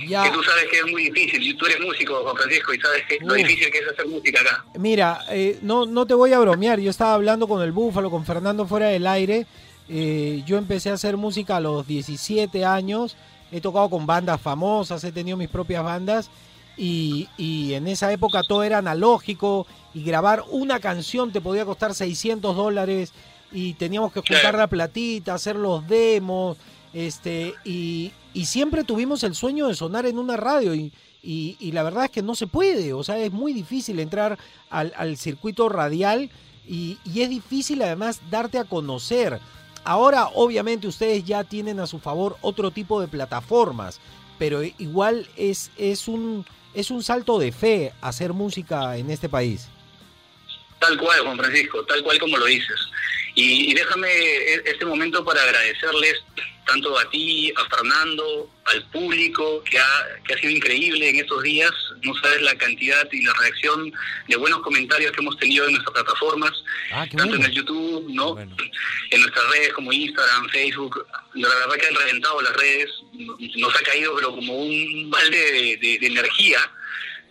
Ya. 0.05 0.23
Que 0.23 0.31
tú 0.31 0.43
sabes 0.43 0.65
que 0.69 0.77
es 0.77 0.91
muy 0.91 1.09
difícil, 1.09 1.57
tú 1.57 1.65
eres 1.65 1.79
músico, 1.79 2.21
Juan 2.23 2.35
Francisco, 2.35 2.73
y 2.73 2.79
sabes 2.79 3.03
que 3.07 3.17
lo 3.21 3.33
difícil 3.33 3.71
que 3.71 3.77
es 3.79 3.87
hacer 3.87 4.07
música 4.07 4.41
acá. 4.41 4.65
Mira, 4.77 5.21
eh, 5.29 5.59
no, 5.61 5.85
no 5.85 6.05
te 6.05 6.13
voy 6.13 6.33
a 6.33 6.39
bromear. 6.39 6.79
Yo 6.79 6.89
estaba 6.89 7.13
hablando 7.13 7.47
con 7.47 7.61
el 7.61 7.71
Búfalo, 7.71 8.11
con 8.11 8.25
Fernando 8.25 8.67
fuera 8.67 8.87
del 8.87 9.07
aire. 9.07 9.45
Eh, 9.89 10.43
yo 10.45 10.57
empecé 10.57 10.89
a 10.89 10.93
hacer 10.93 11.17
música 11.17 11.57
a 11.57 11.59
los 11.59 11.87
17 11.87 12.65
años. 12.65 13.15
He 13.51 13.61
tocado 13.61 13.89
con 13.89 14.05
bandas 14.05 14.41
famosas, 14.41 15.03
he 15.03 15.11
tenido 15.11 15.37
mis 15.37 15.49
propias 15.49 15.83
bandas. 15.83 16.29
Y, 16.75 17.27
y 17.37 17.73
en 17.73 17.87
esa 17.87 18.11
época 18.11 18.43
todo 18.43 18.63
era 18.63 18.79
analógico. 18.79 19.65
Y 19.93 20.03
grabar 20.03 20.43
una 20.49 20.79
canción 20.79 21.31
te 21.31 21.41
podía 21.41 21.65
costar 21.65 21.95
600 21.95 22.55
dólares. 22.55 23.13
Y 23.51 23.73
teníamos 23.73 24.11
que 24.11 24.19
juntar 24.19 24.55
la 24.55 24.67
platita, 24.67 25.33
hacer 25.33 25.55
los 25.55 25.87
demos. 25.87 26.57
Este, 26.93 27.53
y, 27.63 28.11
y 28.37 28.45
siempre 28.45 28.83
tuvimos 28.83 29.23
el 29.23 29.33
sueño 29.33 29.67
de 29.67 29.73
sonar 29.73 30.05
en 30.05 30.19
una 30.19 30.37
radio. 30.37 30.75
Y, 30.75 30.93
y, 31.23 31.71
la 31.71 31.81
verdad 31.81 32.05
es 32.05 32.11
que 32.11 32.21
no 32.21 32.35
se 32.35 32.45
puede, 32.45 32.93
o 32.93 33.03
sea, 33.03 33.17
es 33.17 33.31
muy 33.31 33.51
difícil 33.51 33.99
entrar 33.99 34.37
al, 34.69 34.93
al 34.95 35.17
circuito 35.17 35.69
radial 35.69 36.29
y, 36.67 36.99
y 37.03 37.21
es 37.23 37.31
difícil 37.31 37.81
además 37.81 38.21
darte 38.29 38.59
a 38.59 38.63
conocer. 38.63 39.39
Ahora, 39.83 40.27
obviamente, 40.35 40.87
ustedes 40.87 41.25
ya 41.25 41.43
tienen 41.45 41.79
a 41.79 41.87
su 41.87 41.97
favor 41.97 42.37
otro 42.41 42.69
tipo 42.69 43.01
de 43.01 43.07
plataformas, 43.07 43.99
pero 44.37 44.61
igual 44.61 45.27
es, 45.35 45.71
es, 45.75 46.07
un, 46.07 46.45
es 46.75 46.91
un 46.91 47.01
salto 47.01 47.39
de 47.39 47.51
fe 47.51 47.91
hacer 48.01 48.33
música 48.33 48.97
en 48.97 49.09
este 49.09 49.29
país. 49.29 49.67
Tal 50.77 50.95
cual, 50.99 51.21
Juan 51.21 51.37
Francisco, 51.39 51.83
tal 51.85 52.03
cual 52.03 52.19
como 52.19 52.37
lo 52.37 52.45
dices. 52.45 52.79
Y, 53.33 53.71
y 53.71 53.73
déjame 53.73 54.09
e- 54.09 54.61
este 54.63 54.85
momento 54.85 55.25
para 55.25 55.41
agradecerles 55.41 56.23
tanto 56.67 56.97
a 56.99 57.09
ti, 57.09 57.51
a 57.55 57.75
Fernando, 57.75 58.49
al 58.65 58.83
público, 58.91 59.63
que 59.63 59.79
ha, 59.79 60.07
que 60.25 60.33
ha 60.33 60.37
sido 60.37 60.51
increíble 60.51 61.09
en 61.09 61.15
estos 61.19 61.41
días. 61.43 61.71
No 62.03 62.13
sabes 62.15 62.41
la 62.41 62.55
cantidad 62.55 63.07
y 63.11 63.23
la 63.23 63.33
reacción 63.33 63.91
de 64.27 64.35
buenos 64.35 64.59
comentarios 64.61 65.11
que 65.13 65.21
hemos 65.21 65.37
tenido 65.37 65.65
en 65.65 65.71
nuestras 65.73 65.93
plataformas, 65.93 66.51
tanto 67.17 67.35
en 67.35 67.43
el 67.45 67.51
YouTube, 67.51 68.07
¿no? 68.13 68.35
En 69.11 69.21
nuestras 69.21 69.49
redes 69.51 69.73
como 69.73 69.91
Instagram, 69.93 70.49
Facebook. 70.49 71.05
La 71.35 71.47
verdad 71.47 71.75
que 71.75 71.87
han 71.87 71.95
reventado 71.95 72.41
las 72.41 72.53
redes, 72.57 72.89
nos 73.57 73.75
ha 73.75 73.79
caído 73.83 74.15
pero 74.15 74.35
como 74.35 74.53
un 74.57 75.09
balde 75.09 75.37
de, 75.51 75.77
de- 75.77 75.97
de 75.99 76.07
energía 76.07 76.59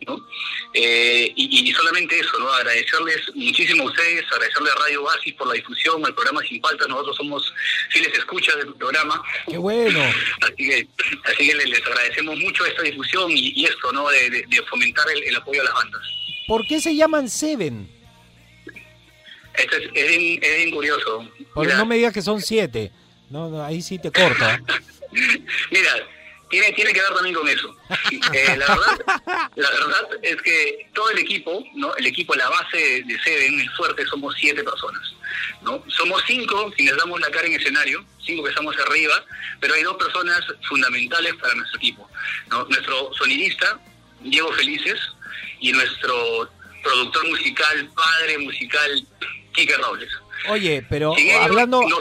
¿no? 0.06 0.26
Eh, 0.74 1.32
y, 1.36 1.68
y 1.70 1.72
solamente 1.72 2.18
eso, 2.18 2.38
¿no? 2.38 2.48
Agradecerles 2.52 3.20
muchísimo 3.34 3.84
a 3.84 3.86
ustedes, 3.86 4.24
agradecerle 4.32 4.70
a 4.70 4.74
Radio 4.74 5.02
Basis 5.04 5.34
por 5.34 5.46
la 5.48 5.54
difusión, 5.54 6.04
al 6.04 6.14
programa 6.14 6.42
Sin 6.42 6.60
Falta, 6.60 6.86
nosotros 6.86 7.16
somos 7.16 7.54
fieles 7.90 8.16
escuchas 8.18 8.56
del 8.56 8.74
programa. 8.74 9.22
¡Qué 9.48 9.56
bueno! 9.58 10.00
Así 10.42 10.56
que, 10.56 10.86
así 11.24 11.48
que 11.48 11.54
les, 11.54 11.68
les 11.70 11.86
agradecemos 11.86 12.38
mucho 12.38 12.66
esta 12.66 12.82
difusión 12.82 13.30
y, 13.30 13.52
y 13.56 13.64
esto, 13.64 13.92
¿no? 13.92 14.08
De, 14.08 14.30
de- 14.30 14.44
de 14.48 14.62
fomentar 14.64 15.06
el, 15.14 15.22
el 15.22 15.36
apoyo 15.36 15.60
a 15.62 15.64
las 15.64 15.74
bandas. 15.74 16.02
¿Por 16.46 16.66
qué 16.66 16.80
se 16.80 16.94
llaman 16.94 17.28
Seven? 17.28 17.88
Esto 19.54 19.76
es, 19.76 19.88
es 19.94 20.08
bien, 20.18 20.38
es 20.42 20.56
bien 20.56 20.70
curioso. 20.70 21.28
Porque 21.54 21.68
Mira, 21.68 21.78
no 21.78 21.86
me 21.86 21.96
digas 21.96 22.12
que 22.12 22.22
son 22.22 22.42
siete. 22.42 22.92
No, 23.30 23.48
no, 23.48 23.64
ahí 23.64 23.80
sí 23.82 23.98
te 23.98 24.12
corta. 24.12 24.60
Mira, 25.70 25.90
tiene, 26.48 26.72
tiene 26.72 26.92
que 26.92 27.00
ver 27.00 27.14
también 27.14 27.34
con 27.34 27.48
eso. 27.48 27.74
Eh, 28.32 28.56
la, 28.56 28.66
verdad, 28.66 29.50
la 29.56 29.70
verdad 29.70 30.08
es 30.22 30.40
que 30.42 30.88
todo 30.94 31.10
el 31.10 31.18
equipo, 31.18 31.64
¿no? 31.74 31.94
El 31.96 32.06
equipo, 32.06 32.34
la 32.34 32.48
base 32.48 33.02
de, 33.04 33.18
Seven, 33.22 33.60
el 33.60 33.70
fuerte, 33.70 34.04
somos 34.06 34.34
siete 34.38 34.62
personas. 34.62 35.02
¿no? 35.62 35.82
Somos 35.88 36.22
cinco 36.26 36.72
quienes 36.76 36.96
damos 36.96 37.20
la 37.20 37.30
cara 37.30 37.46
en 37.46 37.54
escenario, 37.54 38.04
cinco 38.24 38.44
que 38.44 38.50
estamos 38.50 38.76
arriba, 38.78 39.24
pero 39.60 39.74
hay 39.74 39.82
dos 39.82 39.96
personas 39.96 40.40
fundamentales 40.68 41.34
para 41.36 41.54
nuestro 41.54 41.78
equipo. 41.78 42.08
¿no? 42.50 42.64
Nuestro 42.64 43.12
sonidista, 43.14 43.80
Diego 44.20 44.52
Felices, 44.52 44.98
y 45.60 45.72
nuestro 45.72 46.48
productor 46.82 47.28
musical, 47.28 47.90
padre 47.94 48.38
musical, 48.38 49.06
Quique 49.52 49.76
Robles. 49.76 50.10
Oye, 50.48 50.84
pero 50.88 51.14
ellos 51.16 51.40
hablando, 51.42 51.82
no 51.82 51.98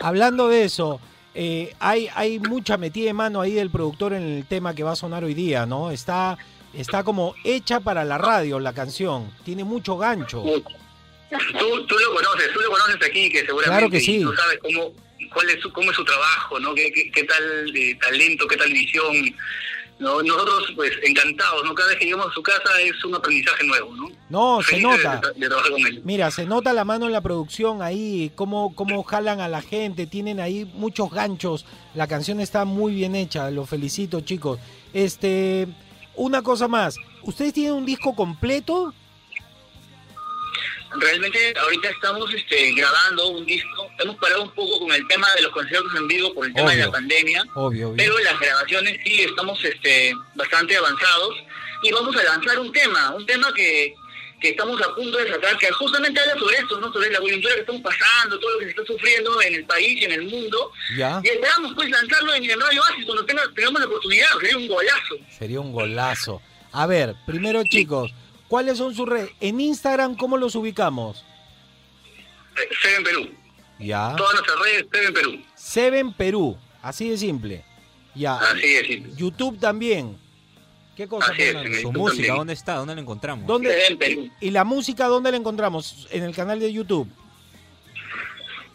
hablando 0.00 0.48
de 0.48 0.64
eso, 0.64 1.00
eh, 1.38 1.74
hay, 1.80 2.08
hay 2.14 2.38
mucha 2.38 2.78
metida 2.78 3.06
de 3.08 3.12
mano 3.12 3.42
ahí 3.42 3.52
del 3.52 3.68
productor 3.68 4.14
en 4.14 4.22
el 4.22 4.46
tema 4.46 4.74
que 4.74 4.82
va 4.82 4.92
a 4.92 4.96
sonar 4.96 5.22
hoy 5.22 5.34
día, 5.34 5.66
¿no? 5.66 5.90
Está, 5.90 6.38
está 6.72 7.04
como 7.04 7.34
hecha 7.44 7.80
para 7.80 8.06
la 8.06 8.16
radio 8.16 8.58
la 8.58 8.72
canción. 8.72 9.30
Tiene 9.44 9.62
mucho 9.62 9.98
gancho. 9.98 10.42
Tú, 10.42 11.86
tú 11.86 11.98
lo 11.98 12.14
conoces, 12.14 12.50
tú 12.54 12.60
lo 12.60 12.70
conoces 12.70 12.96
aquí, 13.06 13.28
que 13.28 13.40
seguramente 13.44 13.68
Claro 13.68 13.90
que 13.90 13.98
y 13.98 14.00
sí. 14.00 14.22
tú 14.22 14.32
sabes 14.34 14.58
cómo, 14.62 14.94
cuál 15.34 15.50
es 15.50 15.60
su, 15.60 15.70
cómo 15.72 15.90
es 15.90 15.96
su 15.96 16.04
trabajo, 16.06 16.58
¿no? 16.58 16.74
Qué, 16.74 16.90
qué, 16.90 17.10
qué 17.10 17.24
tal 17.24 17.76
eh, 17.76 17.98
talento, 18.00 18.46
qué 18.48 18.56
tal 18.56 18.72
visión. 18.72 19.34
¿No? 19.98 20.22
Nosotros, 20.22 20.72
pues, 20.76 20.92
encantados, 21.04 21.64
¿no? 21.64 21.74
Cada 21.74 21.90
vez 21.90 21.98
que 21.98 22.04
llegamos 22.04 22.26
a 22.26 22.32
su 22.32 22.42
casa 22.42 22.80
es 22.80 23.04
un 23.04 23.14
aprendizaje 23.14 23.64
nuevo, 23.64 23.94
¿no? 23.94 24.10
No, 24.28 24.62
se 24.62 24.80
nota. 24.80 25.20
De, 25.34 25.40
de 25.40 25.48
trabajar 25.48 25.72
con 25.72 25.86
él. 25.86 26.02
Mira, 26.04 26.30
se 26.30 26.44
nota 26.44 26.72
la 26.72 26.84
mano 26.84 27.06
en 27.06 27.12
la 27.12 27.20
producción 27.20 27.82
ahí, 27.82 28.30
cómo, 28.34 28.74
cómo 28.74 29.02
jalan 29.02 29.40
a 29.40 29.48
la 29.48 29.62
gente, 29.62 30.06
tienen 30.06 30.40
ahí 30.40 30.70
muchos 30.74 31.10
ganchos. 31.10 31.64
La 31.94 32.06
canción 32.06 32.40
está 32.40 32.64
muy 32.64 32.94
bien 32.94 33.14
hecha, 33.14 33.50
lo 33.50 33.64
felicito, 33.64 34.20
chicos. 34.20 34.58
Este, 34.92 35.66
una 36.14 36.42
cosa 36.42 36.68
más, 36.68 36.96
¿ustedes 37.22 37.52
tienen 37.52 37.74
un 37.74 37.86
disco 37.86 38.14
completo? 38.14 38.92
Realmente 41.00 41.54
ahorita 41.58 41.90
estamos 41.90 42.32
este, 42.34 42.72
grabando 42.72 43.28
un 43.28 43.44
disco, 43.46 43.90
hemos 43.98 44.16
parado 44.16 44.42
un 44.44 44.50
poco 44.50 44.78
con 44.80 44.92
el 44.92 45.06
tema 45.08 45.26
de 45.34 45.42
los 45.42 45.52
conciertos 45.52 45.92
en 45.96 46.08
vivo 46.08 46.32
por 46.34 46.46
el 46.46 46.54
tema 46.54 46.70
de 46.72 46.78
la 46.84 46.90
pandemia, 46.90 47.44
Obvio, 47.54 47.88
obvio. 47.90 47.94
pero 47.96 48.18
las 48.20 48.38
grabaciones 48.40 48.98
sí 49.04 49.22
estamos 49.22 49.62
este, 49.64 50.12
bastante 50.34 50.76
avanzados 50.76 51.34
y 51.82 51.92
vamos 51.92 52.16
a 52.16 52.22
lanzar 52.22 52.58
un 52.58 52.72
tema, 52.72 53.14
un 53.14 53.26
tema 53.26 53.52
que, 53.54 53.94
que 54.40 54.50
estamos 54.50 54.80
a 54.82 54.94
punto 54.94 55.18
de 55.18 55.30
sacar, 55.30 55.56
que 55.58 55.70
justamente 55.72 56.20
habla 56.20 56.38
sobre 56.38 56.56
esto, 56.58 56.80
¿no? 56.80 56.92
sobre 56.92 57.10
la 57.10 57.18
coyuntura 57.20 57.54
que 57.54 57.60
estamos 57.60 57.82
pasando, 57.82 58.38
todo 58.38 58.50
lo 58.52 58.58
que 58.58 58.64
se 58.66 58.70
está 58.70 58.84
sufriendo 58.86 59.40
en 59.42 59.54
el 59.54 59.64
país 59.64 60.00
y 60.00 60.04
en 60.04 60.12
el 60.12 60.22
mundo, 60.26 60.72
Ya. 60.96 61.20
y 61.22 61.28
esperamos 61.28 61.72
pues 61.74 61.90
lanzarlo 61.90 62.34
en 62.34 62.44
el 62.50 62.60
Radio 62.60 62.80
Oasis 62.82 63.04
cuando 63.04 63.24
tenga, 63.24 63.42
tengamos 63.54 63.80
la 63.80 63.86
oportunidad, 63.86 64.28
sería 64.40 64.56
un 64.58 64.68
golazo. 64.68 65.14
Sería 65.38 65.60
un 65.60 65.72
golazo. 65.72 66.42
A 66.72 66.86
ver, 66.86 67.14
primero 67.26 67.62
chicos, 67.64 68.12
¿cuáles 68.48 68.78
son 68.78 68.94
sus 68.94 69.08
redes? 69.08 69.30
En 69.40 69.60
Instagram, 69.60 70.16
¿cómo 70.16 70.36
los 70.36 70.54
ubicamos? 70.54 71.24
Eh, 72.56 72.68
Seven 72.82 73.04
Perú, 73.04 73.30
Ya. 73.78 74.14
todas 74.16 74.34
nuestras 74.34 74.58
redes 74.60 74.86
Seven 74.92 75.14
Perú, 75.14 75.44
Seven 75.54 76.12
Perú, 76.14 76.58
así 76.82 77.08
de 77.10 77.18
simple. 77.18 77.64
Ya. 78.14 78.36
así 78.38 78.74
es. 78.74 78.86
sí. 78.86 79.04
YouTube 79.16 79.58
también. 79.60 80.16
¿Qué 80.96 81.06
cosa? 81.06 81.30
Así 81.30 81.42
es, 81.42 81.48
Fernando? 81.48 81.68
en 81.68 81.74
el 81.74 81.80
Su 81.82 81.88
YouTube 81.88 81.98
música, 81.98 82.16
también. 82.22 82.36
¿dónde 82.36 82.52
está? 82.54 82.74
¿Dónde 82.76 82.94
la 82.94 83.00
encontramos? 83.02 83.46
¿Dónde? 83.46 83.72
Seven 83.82 83.98
Perú. 83.98 84.30
¿Y 84.40 84.50
la 84.50 84.64
música 84.64 85.06
dónde 85.08 85.30
la 85.30 85.36
encontramos? 85.36 86.08
En 86.10 86.22
el 86.22 86.34
canal 86.34 86.58
de 86.58 86.72
YouTube. 86.72 87.06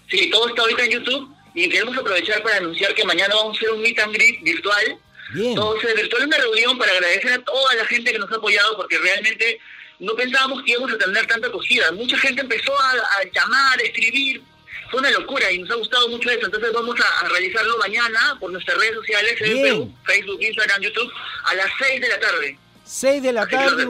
Sí, 0.09 0.29
todo 0.29 0.49
está 0.49 0.61
ahorita 0.61 0.83
en 0.85 0.91
YouTube 0.91 1.29
y 1.55 1.69
queremos 1.69 1.97
aprovechar 1.97 2.43
para 2.43 2.57
anunciar 2.57 2.93
que 2.93 3.03
mañana 3.05 3.33
vamos 3.33 3.55
a 3.55 3.57
hacer 3.57 3.71
un 3.71 3.81
meet 3.81 3.97
and 3.99 4.13
greet 4.13 4.43
virtual. 4.43 4.97
Bien. 5.33 5.57
Se 5.81 5.93
virtual 5.93 6.25
una 6.25 6.37
reunión 6.37 6.77
para 6.77 6.91
agradecer 6.91 7.33
a 7.33 7.43
toda 7.43 7.75
la 7.75 7.85
gente 7.85 8.11
que 8.11 8.19
nos 8.19 8.31
ha 8.31 8.35
apoyado 8.35 8.75
porque 8.75 8.97
realmente 8.97 9.59
no 9.99 10.15
pensábamos 10.15 10.63
que 10.63 10.71
íbamos 10.71 10.91
a 10.93 10.97
tener 10.97 11.25
tanta 11.27 11.47
acogida. 11.47 11.91
Mucha 11.91 12.17
gente 12.17 12.41
empezó 12.41 12.73
a, 12.79 12.91
a 12.91 13.23
llamar, 13.33 13.79
a 13.79 13.83
escribir. 13.83 14.41
Fue 14.89 14.99
una 14.99 15.11
locura 15.11 15.49
y 15.51 15.59
nos 15.59 15.71
ha 15.71 15.75
gustado 15.75 16.09
mucho 16.09 16.29
eso. 16.29 16.45
Entonces 16.45 16.73
vamos 16.73 16.95
a, 16.99 17.25
a 17.25 17.29
realizarlo 17.29 17.77
mañana 17.77 18.37
por 18.39 18.51
nuestras 18.51 18.77
redes 18.77 18.95
sociales, 18.95 19.39
en 19.41 19.53
Bien. 19.53 19.63
Perú, 19.63 19.93
Facebook, 20.03 20.41
Instagram, 20.41 20.81
YouTube, 20.81 21.11
a 21.45 21.55
las 21.55 21.67
6 21.79 22.01
de 22.01 22.09
la 22.09 22.19
tarde. 22.19 22.57
6 22.83 23.23
de 23.23 23.31
la 23.31 23.47
tarde, 23.47 23.85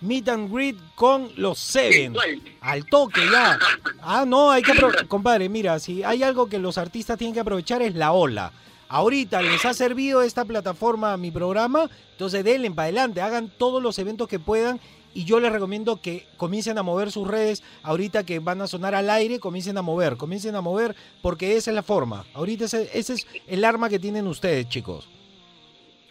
meet, 0.00 0.28
and 0.28 0.52
greet 0.52 0.76
con 0.96 1.30
los 1.36 1.58
Seven. 1.58 2.16
Al 2.60 2.84
toque 2.86 3.20
ya. 3.30 3.58
Ah, 4.02 4.24
no, 4.26 4.50
hay 4.50 4.62
que 4.62 4.72
aprovechar. 4.72 5.06
Compadre, 5.06 5.48
mira, 5.48 5.78
si 5.78 6.02
hay 6.02 6.24
algo 6.24 6.48
que 6.48 6.58
los 6.58 6.76
artistas 6.76 7.16
tienen 7.16 7.32
que 7.34 7.38
aprovechar 7.40 7.80
es 7.82 7.94
la 7.94 8.10
ola. 8.10 8.52
Ahorita 8.92 9.40
les 9.40 9.64
ha 9.64 9.72
servido 9.72 10.20
esta 10.20 10.44
plataforma 10.44 11.16
mi 11.16 11.30
programa, 11.30 11.88
entonces 12.10 12.44
denle 12.44 12.70
para 12.72 12.82
adelante, 12.82 13.22
hagan 13.22 13.48
todos 13.48 13.82
los 13.82 13.98
eventos 13.98 14.28
que 14.28 14.38
puedan 14.38 14.80
y 15.14 15.24
yo 15.24 15.40
les 15.40 15.50
recomiendo 15.50 16.02
que 16.02 16.26
comiencen 16.36 16.76
a 16.76 16.82
mover 16.82 17.10
sus 17.10 17.26
redes 17.26 17.62
ahorita 17.82 18.26
que 18.26 18.38
van 18.38 18.60
a 18.60 18.66
sonar 18.66 18.94
al 18.94 19.08
aire, 19.08 19.40
comiencen 19.40 19.78
a 19.78 19.82
mover, 19.82 20.18
comiencen 20.18 20.56
a 20.56 20.60
mover 20.60 20.94
porque 21.22 21.56
esa 21.56 21.70
es 21.70 21.74
la 21.74 21.82
forma. 21.82 22.26
Ahorita 22.34 22.66
ese, 22.66 22.90
ese 22.92 23.14
es 23.14 23.26
el 23.46 23.64
arma 23.64 23.88
que 23.88 23.98
tienen 23.98 24.26
ustedes, 24.26 24.68
chicos. 24.68 25.08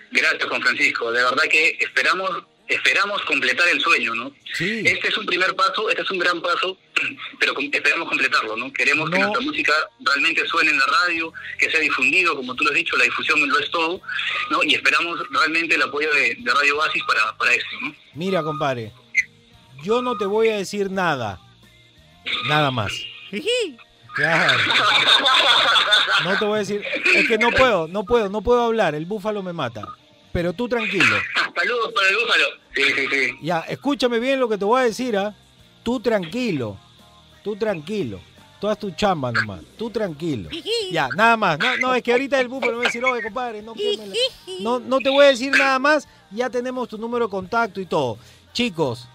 Gracias, 0.10 0.50
Juan 0.50 0.62
Francisco. 0.64 1.12
De 1.12 1.24
verdad 1.24 1.44
que 1.52 1.78
esperamos 1.80 2.32
esperamos 2.74 3.22
completar 3.24 3.68
el 3.70 3.80
sueño, 3.82 4.16
¿no? 4.16 4.32
Sí. 4.54 4.84
Este 4.86 5.10
es 5.10 5.18
un 5.18 5.26
primer 5.26 5.56
paso, 5.56 5.90
este 5.90 6.02
es 6.02 6.12
un 6.12 6.20
gran 6.20 6.42
paso, 6.42 6.78
pero 7.40 7.54
esperamos 7.60 8.10
completarlo, 8.10 8.56
¿no? 8.56 8.72
Queremos 8.74 9.10
que 9.10 9.20
nuestra 9.20 9.42
música 9.42 9.74
realmente 10.00 10.46
suene 10.48 10.72
en 10.72 10.80
la 10.80 10.86
radio, 10.86 11.34
que 11.58 11.70
sea 11.70 11.80
difundido, 11.80 12.36
como 12.36 12.56
tú 12.56 12.64
lo 12.64 12.70
has 12.70 12.76
dicho, 12.76 12.98
la 12.98 13.04
difusión 13.04 13.48
lo 13.48 13.60
es 13.60 13.70
todo, 13.72 14.02
¿no? 14.50 14.64
Y 14.64 14.76
esperamos 14.76 15.20
realmente 15.30 15.76
el 15.76 15.82
apoyo 15.82 16.14
de, 16.14 16.36
de 16.40 16.54
Radio 16.54 16.78
Basis 16.78 17.04
para, 17.06 17.38
para 17.38 17.54
esto, 17.54 17.70
¿no? 17.82 17.96
Mira, 18.14 18.44
compadre, 18.44 18.92
yo 19.84 20.02
no 20.02 20.18
te 20.18 20.26
voy 20.26 20.50
a 20.50 20.58
decir 20.58 20.90
nada. 20.90 21.40
Nada 22.48 22.72
más. 22.72 22.94
Claro. 24.14 24.62
No 26.26 26.38
te 26.38 26.46
voy 26.46 26.56
a 26.56 26.60
decir. 26.60 26.84
Es 27.16 27.28
que 27.30 27.38
no 27.38 27.50
puedo, 27.52 27.88
no 27.88 28.04
puedo, 28.04 28.28
no 28.28 28.42
puedo 28.42 28.62
hablar. 28.62 28.94
El 28.94 29.06
búfalo 29.06 29.42
me 29.42 29.54
mata. 29.54 29.88
Pero 30.32 30.54
tú 30.54 30.68
tranquilo. 30.68 31.16
Saludos 31.56 31.92
para 31.94 32.08
el 32.10 32.16
búfalo. 32.16 32.46
Sí, 32.74 32.84
sí, 32.96 33.08
sí. 33.12 33.38
Ya, 33.42 33.60
escúchame 33.62 34.20
bien 34.20 34.40
lo 34.40 34.48
que 34.48 34.58
te 34.58 34.66
voy 34.66 34.82
a 34.82 34.86
decir, 34.86 35.18
¿ah? 35.18 35.36
Tú 35.84 36.00
tranquilo. 36.00 36.78
Tú 37.44 37.56
tranquilo. 37.56 38.20
Tú 38.60 38.68
haz 38.68 38.78
tu 38.78 38.92
chamba 38.92 39.32
nomás. 39.32 39.62
Tú 39.78 39.90
tranquilo. 39.90 40.50
Ya, 40.92 41.10
nada 41.16 41.36
más. 41.36 41.58
No, 41.58 41.78
no, 41.78 41.96
es 41.96 42.04
que 42.04 42.12
ahorita 42.12 42.40
el 42.40 42.48
búfalo 42.48 42.74
me 42.74 42.78
va 42.78 42.84
a 42.84 42.86
decir, 42.86 43.04
oye, 43.04 43.24
compadre, 43.24 43.64
no, 43.64 43.74
no, 44.60 44.80
no 44.80 45.00
te 45.00 45.10
voy 45.10 45.26
a 45.26 45.30
decir 45.30 45.52
nada 45.52 45.80
más. 45.80 46.08
Ya 46.30 46.50
tenemos 46.50 46.88
tu 46.88 46.98
número 46.98 47.26
de 47.26 47.32
contacto 47.32 47.82
y 47.82 47.88
todo. 47.88 48.20
Chicos, 48.54 49.10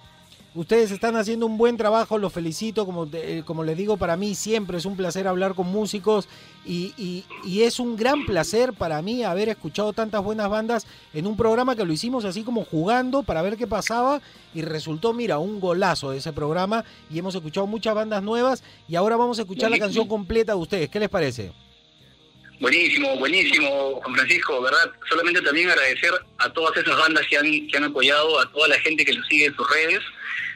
ustedes 0.56 0.90
están 0.90 1.14
haciendo 1.16 1.46
un 1.46 1.56
buen 1.58 1.76
trabajo, 1.76 2.18
los 2.18 2.32
felicito. 2.32 2.84
Como, 2.84 3.06
eh, 3.12 3.42
como 3.46 3.62
les 3.62 3.76
digo, 3.76 3.96
para 3.96 4.16
mí 4.16 4.34
siempre 4.34 4.78
es 4.78 4.84
un 4.84 4.96
placer 4.96 5.28
hablar 5.28 5.54
con 5.54 5.68
músicos 5.68 6.28
y, 6.64 6.92
y- 6.96 7.24
y 7.44 7.62
es 7.62 7.78
un 7.78 7.96
gran 7.96 8.26
placer 8.26 8.72
para 8.72 9.00
mí 9.02 9.22
haber 9.22 9.48
escuchado 9.48 9.92
tantas 9.92 10.24
buenas 10.24 10.48
bandas 10.50 10.86
en 11.14 11.26
un 11.26 11.36
programa 11.36 11.76
que 11.76 11.84
lo 11.84 11.92
hicimos 11.92 12.24
así 12.24 12.42
como 12.42 12.64
jugando 12.64 13.22
para 13.22 13.42
ver 13.42 13.56
qué 13.56 13.66
pasaba 13.66 14.20
y 14.54 14.62
resultó, 14.62 15.12
mira, 15.12 15.38
un 15.38 15.60
golazo 15.60 16.10
de 16.10 16.18
ese 16.18 16.32
programa 16.32 16.84
y 17.10 17.18
hemos 17.18 17.34
escuchado 17.34 17.66
muchas 17.66 17.94
bandas 17.94 18.22
nuevas 18.22 18.64
y 18.88 18.96
ahora 18.96 19.16
vamos 19.16 19.38
a 19.38 19.42
escuchar 19.42 19.70
la 19.70 19.76
canción 19.78 20.08
completa 20.08 20.52
de 20.52 20.58
ustedes. 20.58 20.88
¿Qué 20.88 20.98
les 20.98 21.08
parece? 21.08 21.52
Buenísimo, 22.60 23.16
buenísimo, 23.16 24.00
Juan 24.02 24.14
Francisco, 24.14 24.60
¿verdad? 24.62 24.90
Solamente 25.08 25.42
también 25.42 25.68
agradecer 25.70 26.10
a 26.38 26.48
todas 26.50 26.76
esas 26.76 26.96
bandas 26.98 27.26
que 27.28 27.36
han, 27.36 27.44
que 27.68 27.76
han 27.76 27.84
apoyado, 27.84 28.40
a 28.40 28.50
toda 28.50 28.68
la 28.68 28.78
gente 28.80 29.04
que 29.04 29.12
lo 29.12 29.22
sigue 29.24 29.46
en 29.46 29.54
sus 29.56 29.70
redes, 29.70 30.00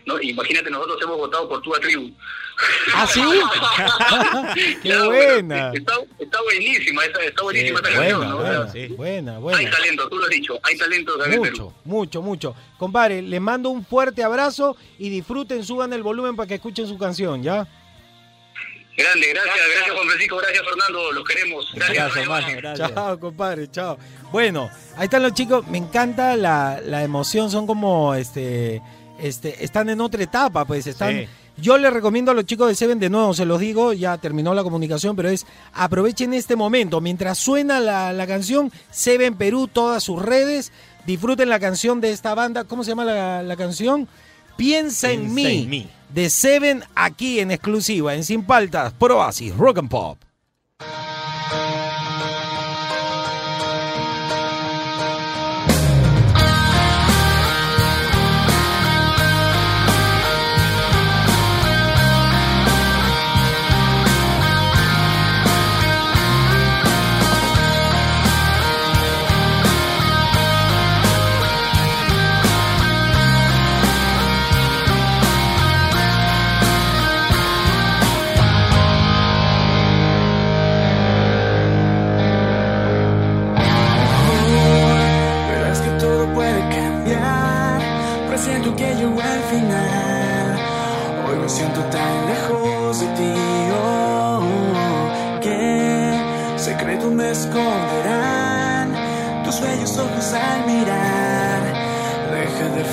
¿no? 0.06 0.20
Imagínate, 0.20 0.70
nosotros 0.70 0.98
hemos 1.02 1.18
votado 1.18 1.48
por 1.48 1.60
tu 1.60 1.70
tribu. 1.72 2.10
¿Ah, 2.94 3.06
sí? 3.06 3.20
¡Qué 4.54 4.76
Claro, 4.82 5.06
buena! 5.06 5.70
bueno, 5.70 5.72
Está, 5.74 5.94
está 6.18 6.42
buenísima, 6.42 7.04
está, 7.04 7.22
está 7.24 7.42
buenísima 7.42 7.78
esta 7.78 7.90
buena, 7.90 8.00
canción, 8.10 8.28
¿no? 8.28 8.36
buena, 8.96 9.38
Hay 9.58 9.70
talento, 9.70 10.08
tú 10.08 10.16
lo 10.18 10.24
has 10.24 10.30
dicho, 10.30 10.60
hay 10.62 10.76
talento 10.76 11.14
acá 11.14 11.24
en 11.34 11.42
Perú. 11.42 11.56
Mucho, 11.56 11.74
mucho, 11.84 12.22
mucho. 12.22 12.54
Compadre, 12.78 13.22
les 13.22 13.40
mando 13.40 13.70
un 13.70 13.84
fuerte 13.84 14.22
abrazo 14.22 14.76
y 14.98 15.08
disfruten, 15.08 15.64
suban 15.64 15.92
el 15.92 16.02
volumen 16.02 16.36
para 16.36 16.46
que 16.48 16.54
escuchen 16.54 16.86
su 16.86 16.98
canción, 16.98 17.42
¿ya? 17.42 17.66
Grande, 19.00 19.28
gracias, 19.28 19.56
gracias 19.74 19.94
Juan 19.94 20.06
Francisco, 20.08 20.36
gracias 20.36 20.64
Fernando, 20.64 21.12
los 21.12 21.24
queremos. 21.28 21.72
Gracias, 21.74 22.12
Chao, 22.94 23.18
compadre, 23.18 23.70
chao. 23.70 23.98
Bueno, 24.32 24.70
ahí 24.96 25.04
están 25.04 25.22
los 25.22 25.34
chicos. 25.34 25.66
Me 25.68 25.78
encanta 25.78 26.36
la, 26.36 26.80
la 26.84 27.02
emoción. 27.02 27.50
Son 27.50 27.66
como, 27.66 28.14
este, 28.14 28.82
este, 29.18 29.64
están 29.64 29.88
en 29.88 30.00
otra 30.00 30.22
etapa, 30.22 30.64
pues 30.64 30.86
están. 30.86 31.20
Sí. 31.20 31.28
Yo 31.56 31.76
les 31.76 31.92
recomiendo 31.92 32.30
a 32.30 32.34
los 32.34 32.46
chicos 32.46 32.68
de 32.68 32.74
Seven, 32.74 32.98
de 32.98 33.10
nuevo 33.10 33.34
se 33.34 33.44
los 33.44 33.60
digo, 33.60 33.92
ya 33.92 34.16
terminó 34.16 34.54
la 34.54 34.62
comunicación, 34.62 35.14
pero 35.14 35.28
es 35.28 35.46
aprovechen 35.74 36.32
este 36.32 36.56
momento. 36.56 37.00
Mientras 37.02 37.36
suena 37.36 37.80
la, 37.80 38.12
la 38.14 38.26
canción, 38.26 38.72
Seven 38.90 39.34
Perú, 39.34 39.68
todas 39.68 40.02
sus 40.02 40.22
redes, 40.22 40.72
disfruten 41.06 41.50
la 41.50 41.60
canción 41.60 42.00
de 42.00 42.12
esta 42.12 42.34
banda. 42.34 42.64
¿Cómo 42.64 42.82
se 42.82 42.90
llama 42.90 43.04
la, 43.04 43.42
la 43.42 43.56
canción? 43.56 44.08
Piensa, 44.60 45.10
en, 45.10 45.20
Piensa 45.20 45.34
mí, 45.34 45.62
en 45.62 45.70
mí. 45.70 45.88
de 46.10 46.28
Seven, 46.28 46.84
aquí 46.94 47.40
en 47.40 47.50
exclusiva, 47.50 48.14
en 48.14 48.24
Sin 48.24 48.44
Paltas, 48.44 48.92
por 48.92 49.10
Oasis, 49.10 49.56
Rock 49.56 49.78
and 49.78 49.88
Pop. 49.88 50.18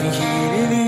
Deja 0.07 0.23
de 0.69 0.86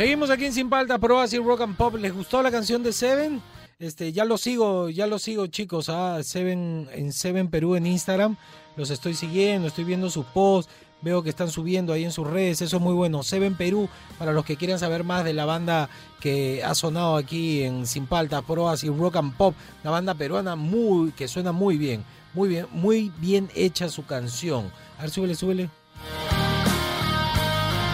Seguimos 0.00 0.30
aquí 0.30 0.46
en 0.46 0.54
Sin 0.54 0.70
Palta, 0.70 0.98
Pro 0.98 1.22
y 1.30 1.36
Rock 1.36 1.60
and 1.60 1.76
Pop. 1.76 1.94
¿Les 1.96 2.14
gustó 2.14 2.42
la 2.42 2.50
canción 2.50 2.82
de 2.82 2.90
Seven? 2.90 3.42
Este, 3.78 4.12
ya 4.12 4.24
lo 4.24 4.38
sigo, 4.38 4.88
ya 4.88 5.06
lo 5.06 5.18
sigo, 5.18 5.46
chicos. 5.48 5.90
Ah, 5.90 6.22
Seven 6.22 6.88
en 6.90 7.12
Seven 7.12 7.48
Perú 7.48 7.76
en 7.76 7.84
Instagram. 7.84 8.38
Los 8.76 8.88
estoy 8.88 9.12
siguiendo, 9.12 9.68
estoy 9.68 9.84
viendo 9.84 10.08
sus 10.08 10.24
posts. 10.24 10.72
Veo 11.02 11.22
que 11.22 11.28
están 11.28 11.50
subiendo 11.50 11.92
ahí 11.92 12.04
en 12.04 12.12
sus 12.12 12.26
redes, 12.26 12.62
eso 12.62 12.78
es 12.78 12.82
muy 12.82 12.94
bueno. 12.94 13.22
Seven 13.22 13.58
Perú, 13.58 13.90
para 14.18 14.32
los 14.32 14.46
que 14.46 14.56
quieran 14.56 14.78
saber 14.78 15.04
más 15.04 15.22
de 15.22 15.34
la 15.34 15.44
banda 15.44 15.90
que 16.18 16.64
ha 16.64 16.74
sonado 16.74 17.16
aquí 17.16 17.62
en 17.64 17.86
Sin 17.86 18.06
Paltas, 18.06 18.42
Pro 18.44 18.72
y 18.82 18.88
Rock 18.88 19.16
and 19.16 19.36
Pop, 19.36 19.54
la 19.84 19.90
banda 19.90 20.14
peruana 20.14 20.56
muy, 20.56 21.12
que 21.12 21.28
suena 21.28 21.52
muy 21.52 21.76
bien, 21.76 22.06
muy 22.32 22.48
bien, 22.48 22.64
muy 22.72 23.12
bien 23.18 23.50
hecha 23.54 23.90
su 23.90 24.06
canción. 24.06 24.72
A 24.96 25.02
ver, 25.02 25.10
súbele, 25.10 25.34
súbele. 25.34 25.68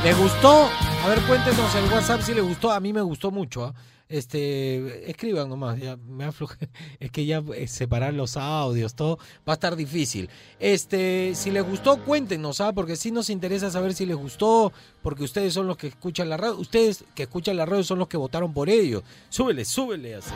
¿Les 0.04 0.16
gustó? 0.16 0.68
A 1.04 1.08
ver, 1.08 1.20
cuéntenos 1.22 1.74
el 1.74 1.92
WhatsApp 1.92 2.20
si 2.22 2.34
les 2.34 2.44
gustó. 2.44 2.70
A 2.70 2.80
mí 2.80 2.92
me 2.92 3.00
gustó 3.00 3.30
mucho. 3.30 3.64
¿ah? 3.64 3.74
Este, 4.08 5.10
escriban 5.10 5.48
nomás, 5.48 5.80
ya 5.80 5.96
me 5.96 6.24
afloje. 6.24 6.68
Es 7.00 7.10
que 7.10 7.26
ya 7.26 7.42
eh, 7.54 7.66
separar 7.66 8.14
los 8.14 8.36
audios, 8.36 8.94
todo 8.94 9.18
va 9.48 9.52
a 9.52 9.54
estar 9.54 9.74
difícil. 9.74 10.30
Este, 10.60 11.32
si 11.34 11.50
les 11.50 11.64
gustó, 11.64 12.02
cuéntenos, 12.04 12.60
¿ah? 12.60 12.72
porque 12.72 12.96
sí 12.96 13.10
nos 13.10 13.30
interesa 13.30 13.70
saber 13.70 13.94
si 13.94 14.06
les 14.06 14.16
gustó, 14.16 14.72
porque 15.02 15.24
ustedes 15.24 15.54
son 15.54 15.66
los 15.66 15.76
que 15.76 15.88
escuchan 15.88 16.28
la 16.28 16.36
radio. 16.36 16.56
Ustedes 16.56 17.04
que 17.14 17.24
escuchan 17.24 17.56
la 17.56 17.66
radio 17.66 17.82
son 17.82 17.98
los 17.98 18.08
que 18.08 18.16
votaron 18.16 18.52
por 18.52 18.68
ello. 18.68 19.02
Súbele, 19.28 19.64
súbele. 19.64 20.16
Así. 20.16 20.30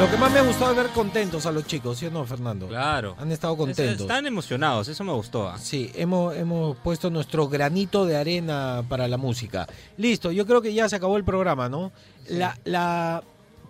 Lo 0.00 0.10
que 0.10 0.16
más 0.16 0.32
me 0.32 0.38
ha 0.38 0.42
gustado 0.42 0.70
es 0.70 0.76
ver 0.78 0.86
contentos 0.94 1.44
a 1.44 1.52
los 1.52 1.66
chicos, 1.66 1.98
¿sí 1.98 2.06
o 2.06 2.10
no, 2.10 2.24
Fernando? 2.24 2.66
Claro. 2.68 3.16
Han 3.18 3.30
estado 3.32 3.54
contentos. 3.54 4.00
Están 4.00 4.24
emocionados, 4.24 4.88
eso 4.88 5.04
me 5.04 5.12
gustó. 5.12 5.46
ah. 5.46 5.58
Sí, 5.58 5.92
hemos, 5.94 6.34
hemos 6.36 6.74
puesto 6.78 7.10
nuestro 7.10 7.48
granito 7.48 8.06
de 8.06 8.16
arena 8.16 8.82
para 8.88 9.06
la 9.08 9.18
música. 9.18 9.66
Listo, 9.98 10.32
yo 10.32 10.46
creo 10.46 10.62
que 10.62 10.72
ya 10.72 10.88
se 10.88 10.96
acabó 10.96 11.18
el 11.18 11.24
programa, 11.24 11.68
¿no? 11.68 11.92
La, 12.30 12.58
la 12.64 13.22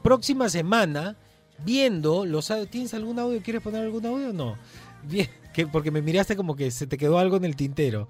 próxima 0.04 0.48
semana, 0.48 1.16
viendo 1.64 2.24
los 2.24 2.52
¿Tienes 2.70 2.94
algún 2.94 3.18
audio? 3.18 3.42
¿Quieres 3.42 3.60
poner 3.60 3.82
algún 3.82 4.06
audio 4.06 4.30
o 4.30 4.32
no? 4.32 4.56
Bien, 5.02 5.28
que, 5.52 5.66
porque 5.66 5.90
me 5.90 6.00
miraste 6.00 6.36
como 6.36 6.54
que 6.54 6.70
se 6.70 6.86
te 6.86 6.96
quedó 6.96 7.18
algo 7.18 7.38
en 7.38 7.44
el 7.44 7.56
tintero. 7.56 8.08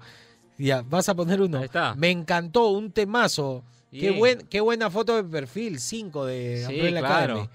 Ya, 0.59 0.83
vas 0.87 1.09
a 1.09 1.15
poner 1.15 1.41
uno. 1.41 1.59
Me 1.95 2.11
encantó, 2.11 2.67
un 2.67 2.91
temazo. 2.91 3.63
Qué, 3.89 4.11
buen, 4.11 4.45
qué 4.47 4.61
buena 4.61 4.91
foto 4.91 5.15
de 5.15 5.23
perfil, 5.23 5.79
5 5.79 6.25
de 6.27 6.65
Sí, 6.67 6.73
Umbrella 6.75 6.99
claro. 6.99 7.33
Academy. 7.33 7.49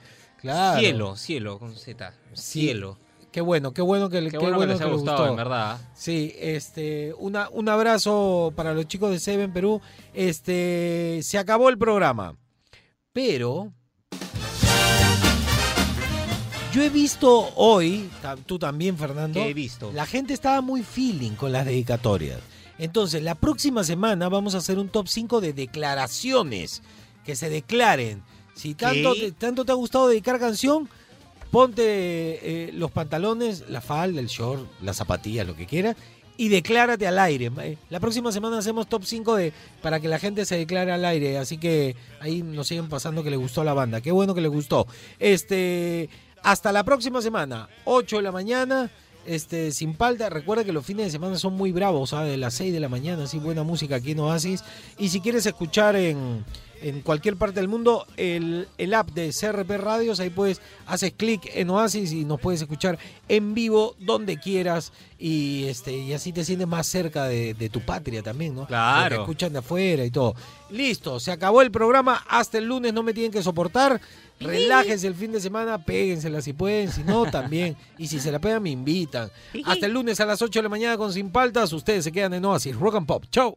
Claro. 0.47 0.81
Cielo, 0.81 1.17
cielo 1.17 1.59
con 1.59 1.75
Z. 1.75 2.15
Cielo. 2.35 2.99
Qué 3.33 3.41
bueno, 3.43 3.75
qué 3.75 3.83
bueno 3.83 4.09
que, 4.09 4.23
Qué 4.23 4.31
qué 4.31 4.39
bueno 4.39 4.61
que 4.61 4.67
les 4.67 4.81
ha 4.81 4.87
gustado, 4.87 5.19
gustó. 5.19 5.31
en 5.31 5.37
verdad. 5.37 5.79
Sí, 5.95 6.35
este, 6.39 7.13
una, 7.19 7.51
un 7.51 7.69
abrazo 7.69 8.53
para 8.57 8.73
los 8.73 8.87
chicos 8.87 9.11
de 9.11 9.19
Seven 9.19 9.53
Perú. 9.53 9.83
Este, 10.15 11.21
se 11.23 11.37
acabó 11.37 11.69
el 11.69 11.77
programa. 11.77 12.35
Pero 13.13 13.73
yo 16.73 16.83
he 16.83 16.91
visto 16.91 17.51
hoy, 17.57 18.11
tú 18.47 18.59
también, 18.59 18.99
Fernando. 18.99 19.41
¿Qué 19.41 19.51
he 19.51 19.55
visto? 19.55 19.91
La 19.93 20.07
gente 20.07 20.35
estaba 20.35 20.61
muy 20.61 20.83
feeling 20.83 21.33
con 21.33 21.53
las 21.53 21.65
dedicatorias. 21.65 22.41
Entonces, 22.79 23.23
la 23.23 23.35
próxima 23.35 23.83
semana 23.85 24.29
vamos 24.29 24.55
a 24.55 24.59
hacer 24.59 24.79
un 24.79 24.89
top 24.89 25.09
5 25.09 25.41
de 25.41 25.53
declaraciones. 25.53 26.83
Que 27.25 27.35
se 27.35 27.51
declaren. 27.51 28.23
Si 28.57 28.75
tanto 28.75 29.15
te, 29.15 29.33
tanto 29.33 29.65
te 29.65 29.73
ha 29.73 29.75
gustado 29.75 30.09
dedicar 30.09 30.41
canción, 30.41 30.89
ponte 31.51 31.83
eh, 31.85 32.73
los 32.73 32.91
pantalones, 32.91 33.65
la 33.69 33.81
falda, 33.81 34.21
el 34.21 34.27
short, 34.27 34.67
las 34.83 34.97
zapatillas, 34.97 35.47
lo 35.47 35.55
que 35.55 35.67
quieras, 35.67 35.95
y 36.39 36.49
declárate 36.49 37.07
al 37.07 37.19
aire. 37.19 37.51
Eh, 37.61 37.79
La 37.91 38.01
próxima 38.01 38.33
semana 38.33 38.59
hacemos 38.59 38.89
top 38.89 39.05
5 39.05 39.37
de, 39.37 39.53
para 39.83 40.01
que 40.01 40.09
la 40.09 40.19
gente 40.19 40.45
se 40.45 40.57
declare 40.57 40.91
al 40.93 41.05
aire. 41.05 41.39
Así 41.39 41.59
que 41.59 41.97
ahí 42.21 42.43
nos 42.43 42.67
siguen 42.67 42.89
pasando 42.89 43.23
que 43.23 43.31
les 43.31 43.39
gustó 43.39 43.63
la 43.63 43.75
banda. 43.75 44.01
Qué 44.01 44.11
bueno 44.11 44.35
que 44.35 44.41
les 44.41 44.51
gustó. 44.51 44.87
Este, 45.19 46.09
hasta 46.43 46.73
la 46.73 46.85
próxima 46.85 47.23
semana, 47.23 47.69
8 47.85 48.17
de 48.17 48.23
la 48.23 48.33
mañana. 48.33 48.91
Este, 49.27 49.73
sin 49.73 49.95
palta, 49.95 50.31
recuerda 50.31 50.63
que 50.63 50.73
los 50.73 50.87
fines 50.87 51.07
de 51.07 51.11
semana 51.11 51.37
son 51.37 51.55
muy 51.55 51.73
bravos, 51.73 52.11
¿sabes? 52.11 52.31
De 52.31 52.37
las 52.37 52.55
6 52.55 52.73
de 52.73 52.79
la 52.79 52.89
mañana, 52.89 53.25
así 53.25 53.39
buena 53.39 53.65
música 53.65 53.97
aquí 53.97 54.13
en 54.13 54.21
Oasis. 54.21 54.63
Y 54.99 55.09
si 55.09 55.21
quieres 55.21 55.45
escuchar 55.47 55.97
en, 55.97 56.45
en 56.83 57.01
cualquier 57.01 57.37
parte 57.37 57.61
del 57.61 57.69
mundo, 57.69 58.07
el, 58.17 58.69
el 58.79 58.95
app 58.95 59.11
de 59.11 59.31
CRP 59.31 59.71
Radios, 59.79 60.21
ahí 60.21 60.31
puedes, 60.31 60.61
haces 60.87 61.13
clic 61.17 61.51
en 61.55 61.71
Oasis 61.71 62.13
y 62.13 62.25
nos 62.25 62.41
puedes 62.41 62.61
escuchar 62.61 62.99
en 63.29 63.55
vivo 63.55 63.97
donde 63.99 64.39
quieras. 64.39 64.93
Y 65.19 65.65
este, 65.65 65.97
y 65.97 66.13
así 66.13 66.33
te 66.33 66.45
sientes 66.45 66.69
más 66.69 66.87
cerca 66.87 67.25
de, 67.25 67.55
de 67.55 67.69
tu 67.69 67.81
patria 67.81 68.23
también, 68.23 68.55
¿no? 68.55 68.67
Claro. 68.67 69.17
Porque 69.17 69.23
escuchan 69.23 69.53
de 69.53 69.61
afuera 69.61 70.05
y 70.05 70.11
todo. 70.11 70.35
Listo, 70.71 71.19
se 71.21 71.33
acabó 71.33 71.63
el 71.63 71.71
programa. 71.71 72.23
Hasta 72.29 72.59
el 72.59 72.65
lunes 72.65 72.93
no 72.93 73.03
me 73.03 73.15
tienen 73.15 73.33
que 73.33 73.43
soportar. 73.43 74.01
Relájense 74.39 75.07
el 75.07 75.15
fin 75.15 75.33
de 75.33 75.41
semana, 75.41 75.83
péguensela 75.83 76.43
si 76.43 76.53
pueden, 76.53 76.93
si 76.93 77.03
no, 77.03 77.25
también. 77.31 77.77
Y 77.99 78.09
si 78.09 78.21
se 78.21 78.31
la 78.31 78.39
pegan, 78.39 78.63
me 78.63 78.71
invitan. 78.71 79.31
Hasta 79.65 79.87
el 79.87 79.93
lunes 79.93 80.21
a 80.21 80.27
las 80.27 80.43
8 80.43 80.59
de 80.59 80.63
la 80.65 80.69
mañana 80.69 80.99
con 80.99 81.13
Sin 81.13 81.31
Paltas. 81.31 81.73
Ustedes 81.73 82.05
se 82.05 82.13
quedan 82.13 82.35
en 82.35 82.45
Oasis 82.45 82.77
Rock 82.77 82.97
and 82.97 83.07
Pop. 83.07 83.25
Chau. 83.31 83.57